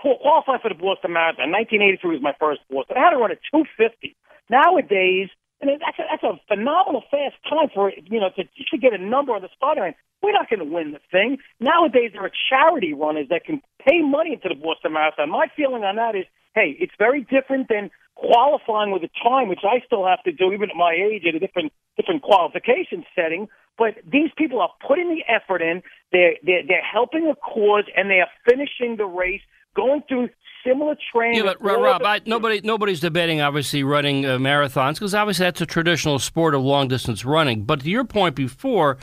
qualify 0.01 0.61
for 0.61 0.69
the 0.69 0.75
Boston 0.75 1.13
Marathon. 1.13 1.51
1983 1.51 2.19
was 2.19 2.23
my 2.23 2.35
first 2.39 2.61
Boston. 2.69 2.97
I 2.97 3.05
had 3.05 3.09
to 3.11 3.17
run 3.17 3.31
at 3.31 3.43
250. 3.51 4.15
Nowadays, 4.49 5.29
and 5.59 5.69
that's 5.69 5.99
a, 5.99 6.03
that's 6.09 6.23
a 6.23 6.39
phenomenal 6.47 7.03
fast 7.09 7.35
time 7.49 7.69
for 7.73 7.91
you 7.91 8.19
know 8.19 8.29
to 8.35 8.43
to 8.43 8.77
get 8.77 8.93
a 8.93 9.01
number 9.01 9.33
on 9.33 9.41
the 9.41 9.49
starting 9.55 9.83
line. 9.83 9.95
We're 10.21 10.33
not 10.33 10.49
going 10.49 10.59
to 10.59 10.65
win 10.65 10.91
the 10.91 11.03
thing. 11.11 11.37
Nowadays, 11.59 12.11
there 12.13 12.23
are 12.23 12.31
charity 12.49 12.93
runners 12.93 13.27
that 13.29 13.45
can 13.45 13.61
pay 13.85 14.01
money 14.01 14.33
into 14.33 14.49
the 14.49 14.55
Boston 14.55 14.93
Marathon. 14.93 15.29
My 15.29 15.47
feeling 15.55 15.83
on 15.83 15.97
that 15.97 16.15
is, 16.15 16.25
hey, 16.55 16.75
it's 16.79 16.93
very 16.97 17.21
different 17.21 17.67
than 17.69 17.91
qualifying 18.15 18.91
with 18.91 19.03
a 19.03 19.09
time, 19.23 19.49
which 19.49 19.63
I 19.63 19.85
still 19.85 20.05
have 20.05 20.23
to 20.23 20.31
do, 20.31 20.51
even 20.51 20.69
at 20.69 20.75
my 20.75 20.93
age, 20.93 21.23
at 21.27 21.35
a 21.35 21.39
different 21.39 21.71
different 21.97 22.21
qualification 22.23 23.05
setting. 23.15 23.47
But 23.77 23.95
these 24.09 24.29
people 24.37 24.61
are 24.61 24.71
putting 24.87 25.09
the 25.09 25.23
effort 25.31 25.61
in. 25.61 25.83
They're 26.11 26.35
they're, 26.43 26.63
they're 26.67 26.83
helping 26.83 27.27
a 27.27 27.35
cause, 27.35 27.85
and 27.95 28.09
they 28.09 28.21
are 28.21 28.29
finishing 28.47 28.97
the 28.97 29.05
race, 29.05 29.41
going 29.75 30.01
through 30.07 30.29
similar 30.65 30.95
training. 31.13 31.45
Yeah, 31.45 31.53
but 31.59 31.61
Rob, 31.61 32.03
I, 32.03 32.21
nobody 32.25 32.61
nobody's 32.63 32.99
debating 32.99 33.41
obviously 33.41 33.83
running 33.83 34.25
uh, 34.25 34.37
marathons 34.37 34.93
because 34.93 35.13
obviously 35.13 35.45
that's 35.45 35.61
a 35.61 35.65
traditional 35.65 36.19
sport 36.19 36.55
of 36.55 36.61
long 36.61 36.87
distance 36.87 37.25
running. 37.25 37.63
But 37.63 37.81
to 37.81 37.89
your 37.89 38.05
point 38.05 38.35
before. 38.35 38.97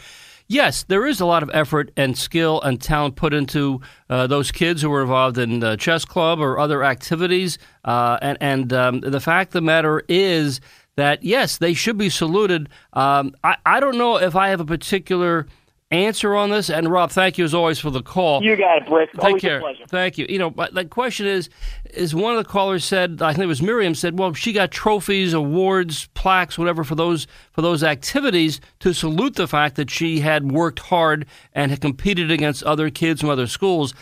Yes, 0.48 0.84
there 0.84 1.06
is 1.06 1.20
a 1.20 1.26
lot 1.26 1.42
of 1.42 1.50
effort 1.54 1.90
and 1.96 2.16
skill 2.16 2.60
and 2.60 2.80
talent 2.80 3.16
put 3.16 3.32
into 3.32 3.80
uh, 4.10 4.26
those 4.26 4.50
kids 4.50 4.82
who 4.82 4.92
are 4.92 5.02
involved 5.02 5.38
in 5.38 5.60
the 5.60 5.76
chess 5.76 6.04
club 6.04 6.40
or 6.40 6.58
other 6.58 6.84
activities. 6.84 7.58
Uh, 7.84 8.18
and 8.20 8.38
and 8.40 8.72
um, 8.72 9.00
the 9.00 9.20
fact 9.20 9.48
of 9.48 9.52
the 9.54 9.60
matter 9.62 10.02
is 10.08 10.60
that, 10.96 11.22
yes, 11.22 11.56
they 11.56 11.72
should 11.72 11.96
be 11.96 12.10
saluted. 12.10 12.68
Um, 12.92 13.34
I, 13.42 13.56
I 13.64 13.80
don't 13.80 13.96
know 13.96 14.16
if 14.16 14.36
I 14.36 14.48
have 14.48 14.60
a 14.60 14.66
particular 14.66 15.46
answer 15.92 16.34
on 16.34 16.50
this. 16.50 16.70
And 16.70 16.88
Rob, 16.88 17.10
thank 17.10 17.38
you 17.38 17.44
as 17.44 17.54
always 17.54 17.78
for 17.78 17.90
the 17.90 18.02
call. 18.02 18.42
You 18.42 18.56
got 18.56 18.78
it, 18.78 18.88
Britt. 18.88 19.10
Take 19.14 19.22
Always 19.24 19.42
care. 19.42 19.58
a 19.58 19.60
pleasure. 19.60 19.84
Thank 19.86 20.18
you. 20.18 20.26
You 20.28 20.38
know, 20.38 20.50
but 20.50 20.74
the 20.74 20.84
question 20.84 21.26
is, 21.26 21.50
is 21.92 22.14
one 22.14 22.36
of 22.36 22.42
the 22.42 22.48
callers 22.48 22.84
said, 22.84 23.20
I 23.22 23.32
think 23.32 23.44
it 23.44 23.46
was 23.46 23.62
Miriam 23.62 23.94
said, 23.94 24.18
well, 24.18 24.32
she 24.32 24.52
got 24.52 24.70
trophies, 24.70 25.34
awards, 25.34 26.08
plaques, 26.14 26.58
whatever 26.58 26.84
for 26.84 26.94
those 26.94 27.26
for 27.52 27.62
those 27.62 27.84
activities 27.84 28.60
to 28.80 28.94
salute 28.94 29.36
the 29.36 29.46
fact 29.46 29.76
that 29.76 29.90
she 29.90 30.20
had 30.20 30.50
worked 30.50 30.78
hard 30.78 31.26
and 31.52 31.70
had 31.70 31.80
competed 31.80 32.30
against 32.30 32.62
other 32.62 32.90
kids 32.90 33.20
from 33.20 33.30
other 33.30 33.46
schools. 33.46 33.94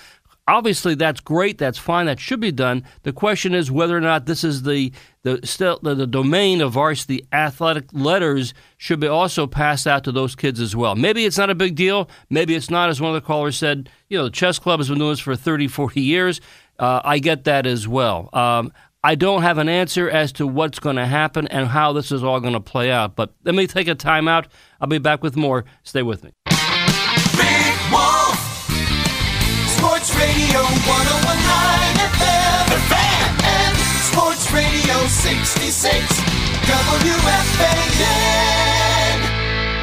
Obviously, 0.50 0.96
that's 0.96 1.20
great. 1.20 1.58
That's 1.58 1.78
fine. 1.78 2.06
That 2.06 2.18
should 2.18 2.40
be 2.40 2.50
done. 2.50 2.84
The 3.04 3.12
question 3.12 3.54
is 3.54 3.70
whether 3.70 3.96
or 3.96 4.00
not 4.00 4.26
this 4.26 4.42
is 4.42 4.64
the 4.64 4.92
the 5.22 5.38
still 5.44 5.78
the, 5.80 5.94
the 5.94 6.08
domain 6.08 6.60
of 6.60 6.72
varsity 6.72 7.24
athletic 7.32 7.84
letters 7.92 8.52
should 8.76 8.98
be 8.98 9.06
also 9.06 9.46
passed 9.46 9.86
out 9.86 10.02
to 10.04 10.12
those 10.12 10.34
kids 10.34 10.60
as 10.60 10.74
well. 10.74 10.96
Maybe 10.96 11.24
it's 11.24 11.38
not 11.38 11.50
a 11.50 11.54
big 11.54 11.76
deal. 11.76 12.10
Maybe 12.30 12.56
it's 12.56 12.68
not, 12.68 12.90
as 12.90 13.00
one 13.00 13.14
of 13.14 13.22
the 13.22 13.26
callers 13.26 13.56
said. 13.56 13.88
You 14.08 14.18
know, 14.18 14.24
the 14.24 14.30
chess 14.30 14.58
club 14.58 14.80
has 14.80 14.88
been 14.88 14.98
doing 14.98 15.10
this 15.10 15.20
for 15.20 15.36
30, 15.36 15.68
40 15.68 16.00
years. 16.00 16.40
Uh, 16.80 17.00
I 17.04 17.20
get 17.20 17.44
that 17.44 17.64
as 17.64 17.86
well. 17.86 18.28
Um, 18.32 18.72
I 19.04 19.14
don't 19.14 19.42
have 19.42 19.58
an 19.58 19.68
answer 19.68 20.10
as 20.10 20.32
to 20.32 20.46
what's 20.48 20.80
going 20.80 20.96
to 20.96 21.06
happen 21.06 21.46
and 21.46 21.68
how 21.68 21.92
this 21.92 22.10
is 22.10 22.24
all 22.24 22.40
going 22.40 22.54
to 22.54 22.60
play 22.60 22.90
out. 22.90 23.14
But 23.14 23.32
let 23.44 23.54
me 23.54 23.68
take 23.68 23.86
a 23.86 23.94
timeout. 23.94 24.46
I'll 24.80 24.88
be 24.88 24.98
back 24.98 25.22
with 25.22 25.36
more. 25.36 25.64
Stay 25.84 26.02
with 26.02 26.24
me. 26.24 26.32
1019 30.90 32.10
FM. 32.18 33.74
Sports 34.10 34.50
Radio 34.50 35.06
66. 35.06 35.86
WFAN. 36.66 37.90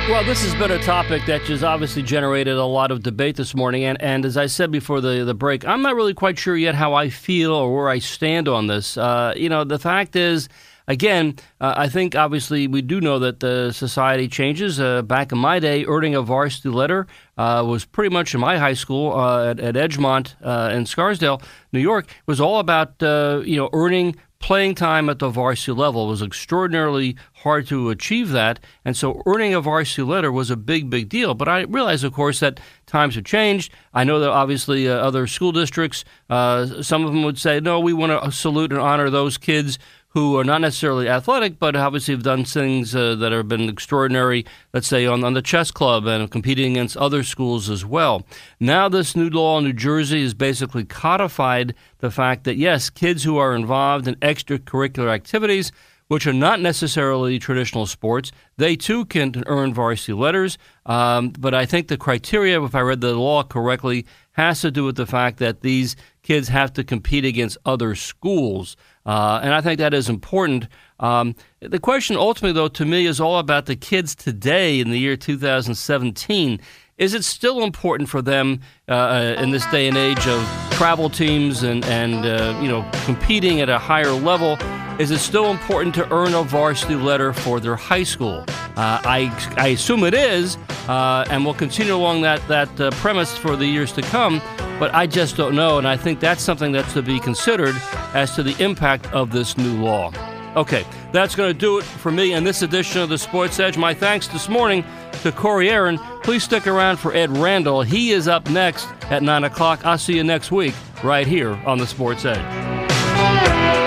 Well, 0.10 0.24
this 0.26 0.44
has 0.44 0.54
been 0.56 0.72
a 0.72 0.82
topic 0.84 1.26
that 1.26 1.42
has 1.44 1.64
obviously 1.64 2.02
generated 2.02 2.56
a 2.56 2.66
lot 2.66 2.92
of 2.92 3.04
debate 3.04 3.36
this 3.38 3.56
morning. 3.56 3.84
And, 3.84 4.02
and 4.02 4.26
as 4.26 4.36
I 4.38 4.48
said 4.48 4.72
before 4.72 5.00
the, 5.00 5.24
the 5.24 5.34
break, 5.34 5.66
I'm 5.66 5.82
not 5.82 5.96
really 5.96 6.14
quite 6.14 6.38
sure 6.38 6.56
yet 6.58 6.76
how 6.76 6.94
I 6.94 7.10
feel 7.10 7.54
or 7.54 7.74
where 7.76 7.90
I 7.90 8.00
stand 8.00 8.48
on 8.48 8.68
this. 8.68 8.98
Uh, 8.98 9.34
you 9.36 9.50
know, 9.50 9.64
the 9.64 9.80
fact 9.80 10.16
is, 10.16 10.50
again, 10.88 11.36
uh, 11.60 11.74
I 11.76 11.90
think 11.90 12.16
obviously 12.16 12.68
we 12.68 12.82
do 12.82 13.02
know 13.02 13.20
that 13.20 13.40
the 13.40 13.72
society 13.72 14.28
changes. 14.28 14.80
Uh, 14.80 15.02
back 15.02 15.32
in 15.32 15.38
my 15.38 15.60
day, 15.60 15.86
earning 15.86 16.16
a 16.16 16.22
varsity 16.22 16.70
letter 16.70 17.08
uh, 17.38 17.64
was 17.66 17.86
pretty 17.86 18.14
much 18.14 18.34
in 18.34 18.40
my 18.40 18.58
high 18.58 18.74
school 18.74 19.14
uh, 19.14 19.52
at, 19.52 19.60
at 19.60 19.76
Edgemont 19.76 20.36
uh, 20.42 20.72
in 20.74 20.86
Scarsdale, 20.86 21.42
New 21.72 21.80
York, 21.80 22.08
was 22.26 22.40
all 22.40 22.60
about 22.60 23.02
uh, 23.04 23.42
you 23.46 23.58
know 23.58 23.70
earning 23.74 24.16
playing 24.40 24.76
time 24.76 25.10
at 25.10 25.18
the 25.18 25.30
varsity 25.30 25.72
level. 25.72 26.06
It 26.06 26.10
was 26.10 26.22
extraordinarily 26.22 27.16
hard 27.34 27.66
to 27.68 27.90
achieve 27.90 28.30
that, 28.30 28.60
and 28.86 28.96
so 28.96 29.22
earning 29.26 29.54
a 29.54 29.62
varsity 29.62 30.04
letter 30.04 30.32
was 30.32 30.52
a 30.52 30.56
big, 30.56 30.90
big 30.90 31.10
deal. 31.10 31.34
But 31.34 31.48
I 31.48 31.62
realize, 31.62 32.04
of 32.04 32.14
course, 32.14 32.40
that 32.42 32.60
times 32.86 33.16
have 33.16 33.24
changed. 33.24 33.74
I 33.94 34.04
know 34.04 34.20
that 34.20 34.30
obviously 34.30 34.88
uh, 34.88 34.96
other 34.96 35.26
school 35.28 35.52
districts, 35.52 36.06
uh, 36.30 36.84
some 36.84 37.04
of 37.04 37.12
them 37.12 37.24
would 37.24 37.40
say, 37.40 37.60
no, 37.60 37.80
we 37.80 37.94
want 37.94 38.24
to 38.24 38.32
salute 38.32 38.72
and 38.72 38.80
honor 38.80 39.10
those 39.10 39.38
kids 39.38 39.80
who 40.18 40.36
are 40.36 40.44
not 40.44 40.62
necessarily 40.62 41.08
athletic, 41.08 41.60
but 41.60 41.76
obviously 41.76 42.12
have 42.12 42.24
done 42.24 42.44
things 42.44 42.96
uh, 42.96 43.14
that 43.14 43.32
have 43.32 43.48
been 43.48 43.70
extraordinary, 43.70 44.44
let's 44.74 44.88
say, 44.88 45.06
on, 45.06 45.24
on 45.24 45.36
the 45.36 45.44
chess 45.44 45.70
club 45.70 46.08
and 46.08 46.32
competing 46.32 46.72
against 46.72 46.98
other 46.98 47.22
schools 47.22 47.70
as 47.70 47.86
well. 47.86 48.26
Now, 48.60 48.90
this 48.90 49.16
new 49.16 49.30
law 49.30 49.60
in 49.60 49.66
New 49.66 49.74
Jersey 49.74 50.24
has 50.24 50.34
basically 50.34 50.86
codified 50.86 51.76
the 52.00 52.10
fact 52.10 52.46
that, 52.46 52.58
yes, 52.58 52.90
kids 52.90 53.26
who 53.26 53.38
are 53.38 53.56
involved 53.56 54.08
in 54.08 54.16
extracurricular 54.16 55.14
activities, 55.14 55.72
which 56.08 56.26
are 56.26 56.34
not 56.34 56.62
necessarily 56.62 57.38
traditional 57.38 57.86
sports, 57.86 58.32
they 58.58 58.76
too 58.76 59.06
can 59.06 59.44
earn 59.46 59.72
varsity 59.72 60.14
letters. 60.14 60.58
Um, 60.88 61.30
but 61.30 61.54
I 61.54 61.68
think 61.68 61.90
the 61.90 61.98
criteria, 61.98 62.60
if 62.64 62.74
I 62.74 62.80
read 62.80 63.02
the 63.02 63.14
law 63.14 63.44
correctly, 63.44 64.08
has 64.32 64.62
to 64.62 64.72
do 64.72 64.84
with 64.84 64.96
the 64.96 65.06
fact 65.06 65.38
that 65.40 65.62
these 65.62 65.96
kids 66.24 66.48
have 66.48 66.74
to 66.74 66.84
compete 66.84 67.26
against 67.26 67.58
other 67.66 67.96
schools. 67.96 68.78
Uh, 69.08 69.40
and 69.42 69.54
I 69.54 69.62
think 69.62 69.80
that 69.80 69.94
is 69.94 70.10
important. 70.10 70.68
Um, 71.00 71.34
the 71.62 71.80
question 71.80 72.18
ultimately, 72.18 72.52
though, 72.54 72.68
to 72.68 72.86
me 72.86 73.06
is 73.06 73.22
all 73.22 73.40
about 73.40 73.66
the 73.66 73.76
kids 73.76 74.14
today 74.14 74.80
in 74.80 74.92
the 74.92 75.00
year 75.00 75.16
2017. 75.16 76.60
is 76.98 77.14
it 77.14 77.24
still 77.24 77.64
important 77.64 78.10
for 78.10 78.22
them 78.22 78.60
uh, 78.90 79.36
in 79.38 79.52
this 79.52 79.66
day 79.68 79.88
and 79.88 79.96
age 79.96 80.28
of 80.28 80.44
travel 80.72 81.10
teams 81.10 81.64
and 81.64 81.86
and 81.86 82.26
uh, 82.26 82.60
you 82.62 82.68
know 82.68 82.88
competing 83.06 83.62
at 83.62 83.70
a 83.70 83.80
higher 83.80 84.12
level? 84.12 84.58
Is 85.00 85.12
it 85.12 85.20
still 85.20 85.52
important 85.52 85.94
to 85.96 86.12
earn 86.12 86.34
a 86.34 86.42
varsity 86.42 86.96
letter 86.96 87.32
for 87.32 87.60
their 87.60 87.76
high 87.76 88.04
school? 88.04 88.44
Uh, 88.76 89.00
I, 89.06 89.54
I 89.56 89.68
assume 89.68 90.04
it 90.04 90.16
is, 90.16 90.58
uh, 90.88 91.24
and 91.30 91.46
we'll 91.46 91.54
continue 91.54 91.96
along 91.96 92.22
that 92.22 92.46
that 92.48 92.82
uh, 92.82 92.90
premise 92.92 93.38
for 93.38 93.56
the 93.56 93.68
years 93.68 93.92
to 93.94 94.02
come. 94.02 94.42
But 94.80 94.94
I 94.94 95.08
just 95.08 95.36
don't 95.36 95.56
know, 95.56 95.78
and 95.78 95.88
I 95.88 95.98
think 95.98 96.20
that's 96.20 96.42
something 96.42 96.72
that's 96.72 96.94
to 96.94 97.02
be 97.02 97.20
considered 97.20 97.76
as 98.14 98.36
to 98.36 98.44
the 98.44 98.56
impact 98.64 99.12
of 99.14 99.32
this 99.32 99.58
new 99.58 99.84
law. 99.84 100.12
Okay, 100.56 100.86
that's 101.12 101.36
going 101.36 101.54
to 101.54 101.58
do 101.58 101.78
it 101.78 101.84
for 101.84 102.12
me 102.12 102.34
in 102.34 102.44
this 102.44 102.62
edition 102.62 103.02
of 103.02 103.10
the 103.10 103.18
Sports 103.18 103.60
Edge. 103.60 103.78
My 103.78 103.94
thanks 103.94 104.28
this 104.28 104.50
morning 104.50 104.84
to 105.24 105.32
Corey 105.32 105.70
Aaron. 105.70 105.98
Please 106.24 106.44
stick 106.44 106.68
around 106.68 106.98
for 106.98 107.14
Ed 107.14 107.36
Randall. 107.38 107.82
He 107.82 108.12
is 108.12 108.28
up 108.28 108.50
next 108.50 108.88
at 109.10 109.24
9 109.24 109.44
o'clock. 109.44 109.86
I'll 109.86 109.98
see 109.98 110.16
you 110.16 110.24
next 110.24 110.52
week 110.52 110.74
right 111.04 111.28
here 111.28 111.54
on 111.66 111.78
the 111.78 111.88
Sports 111.88 112.26
Edge. 112.26 113.87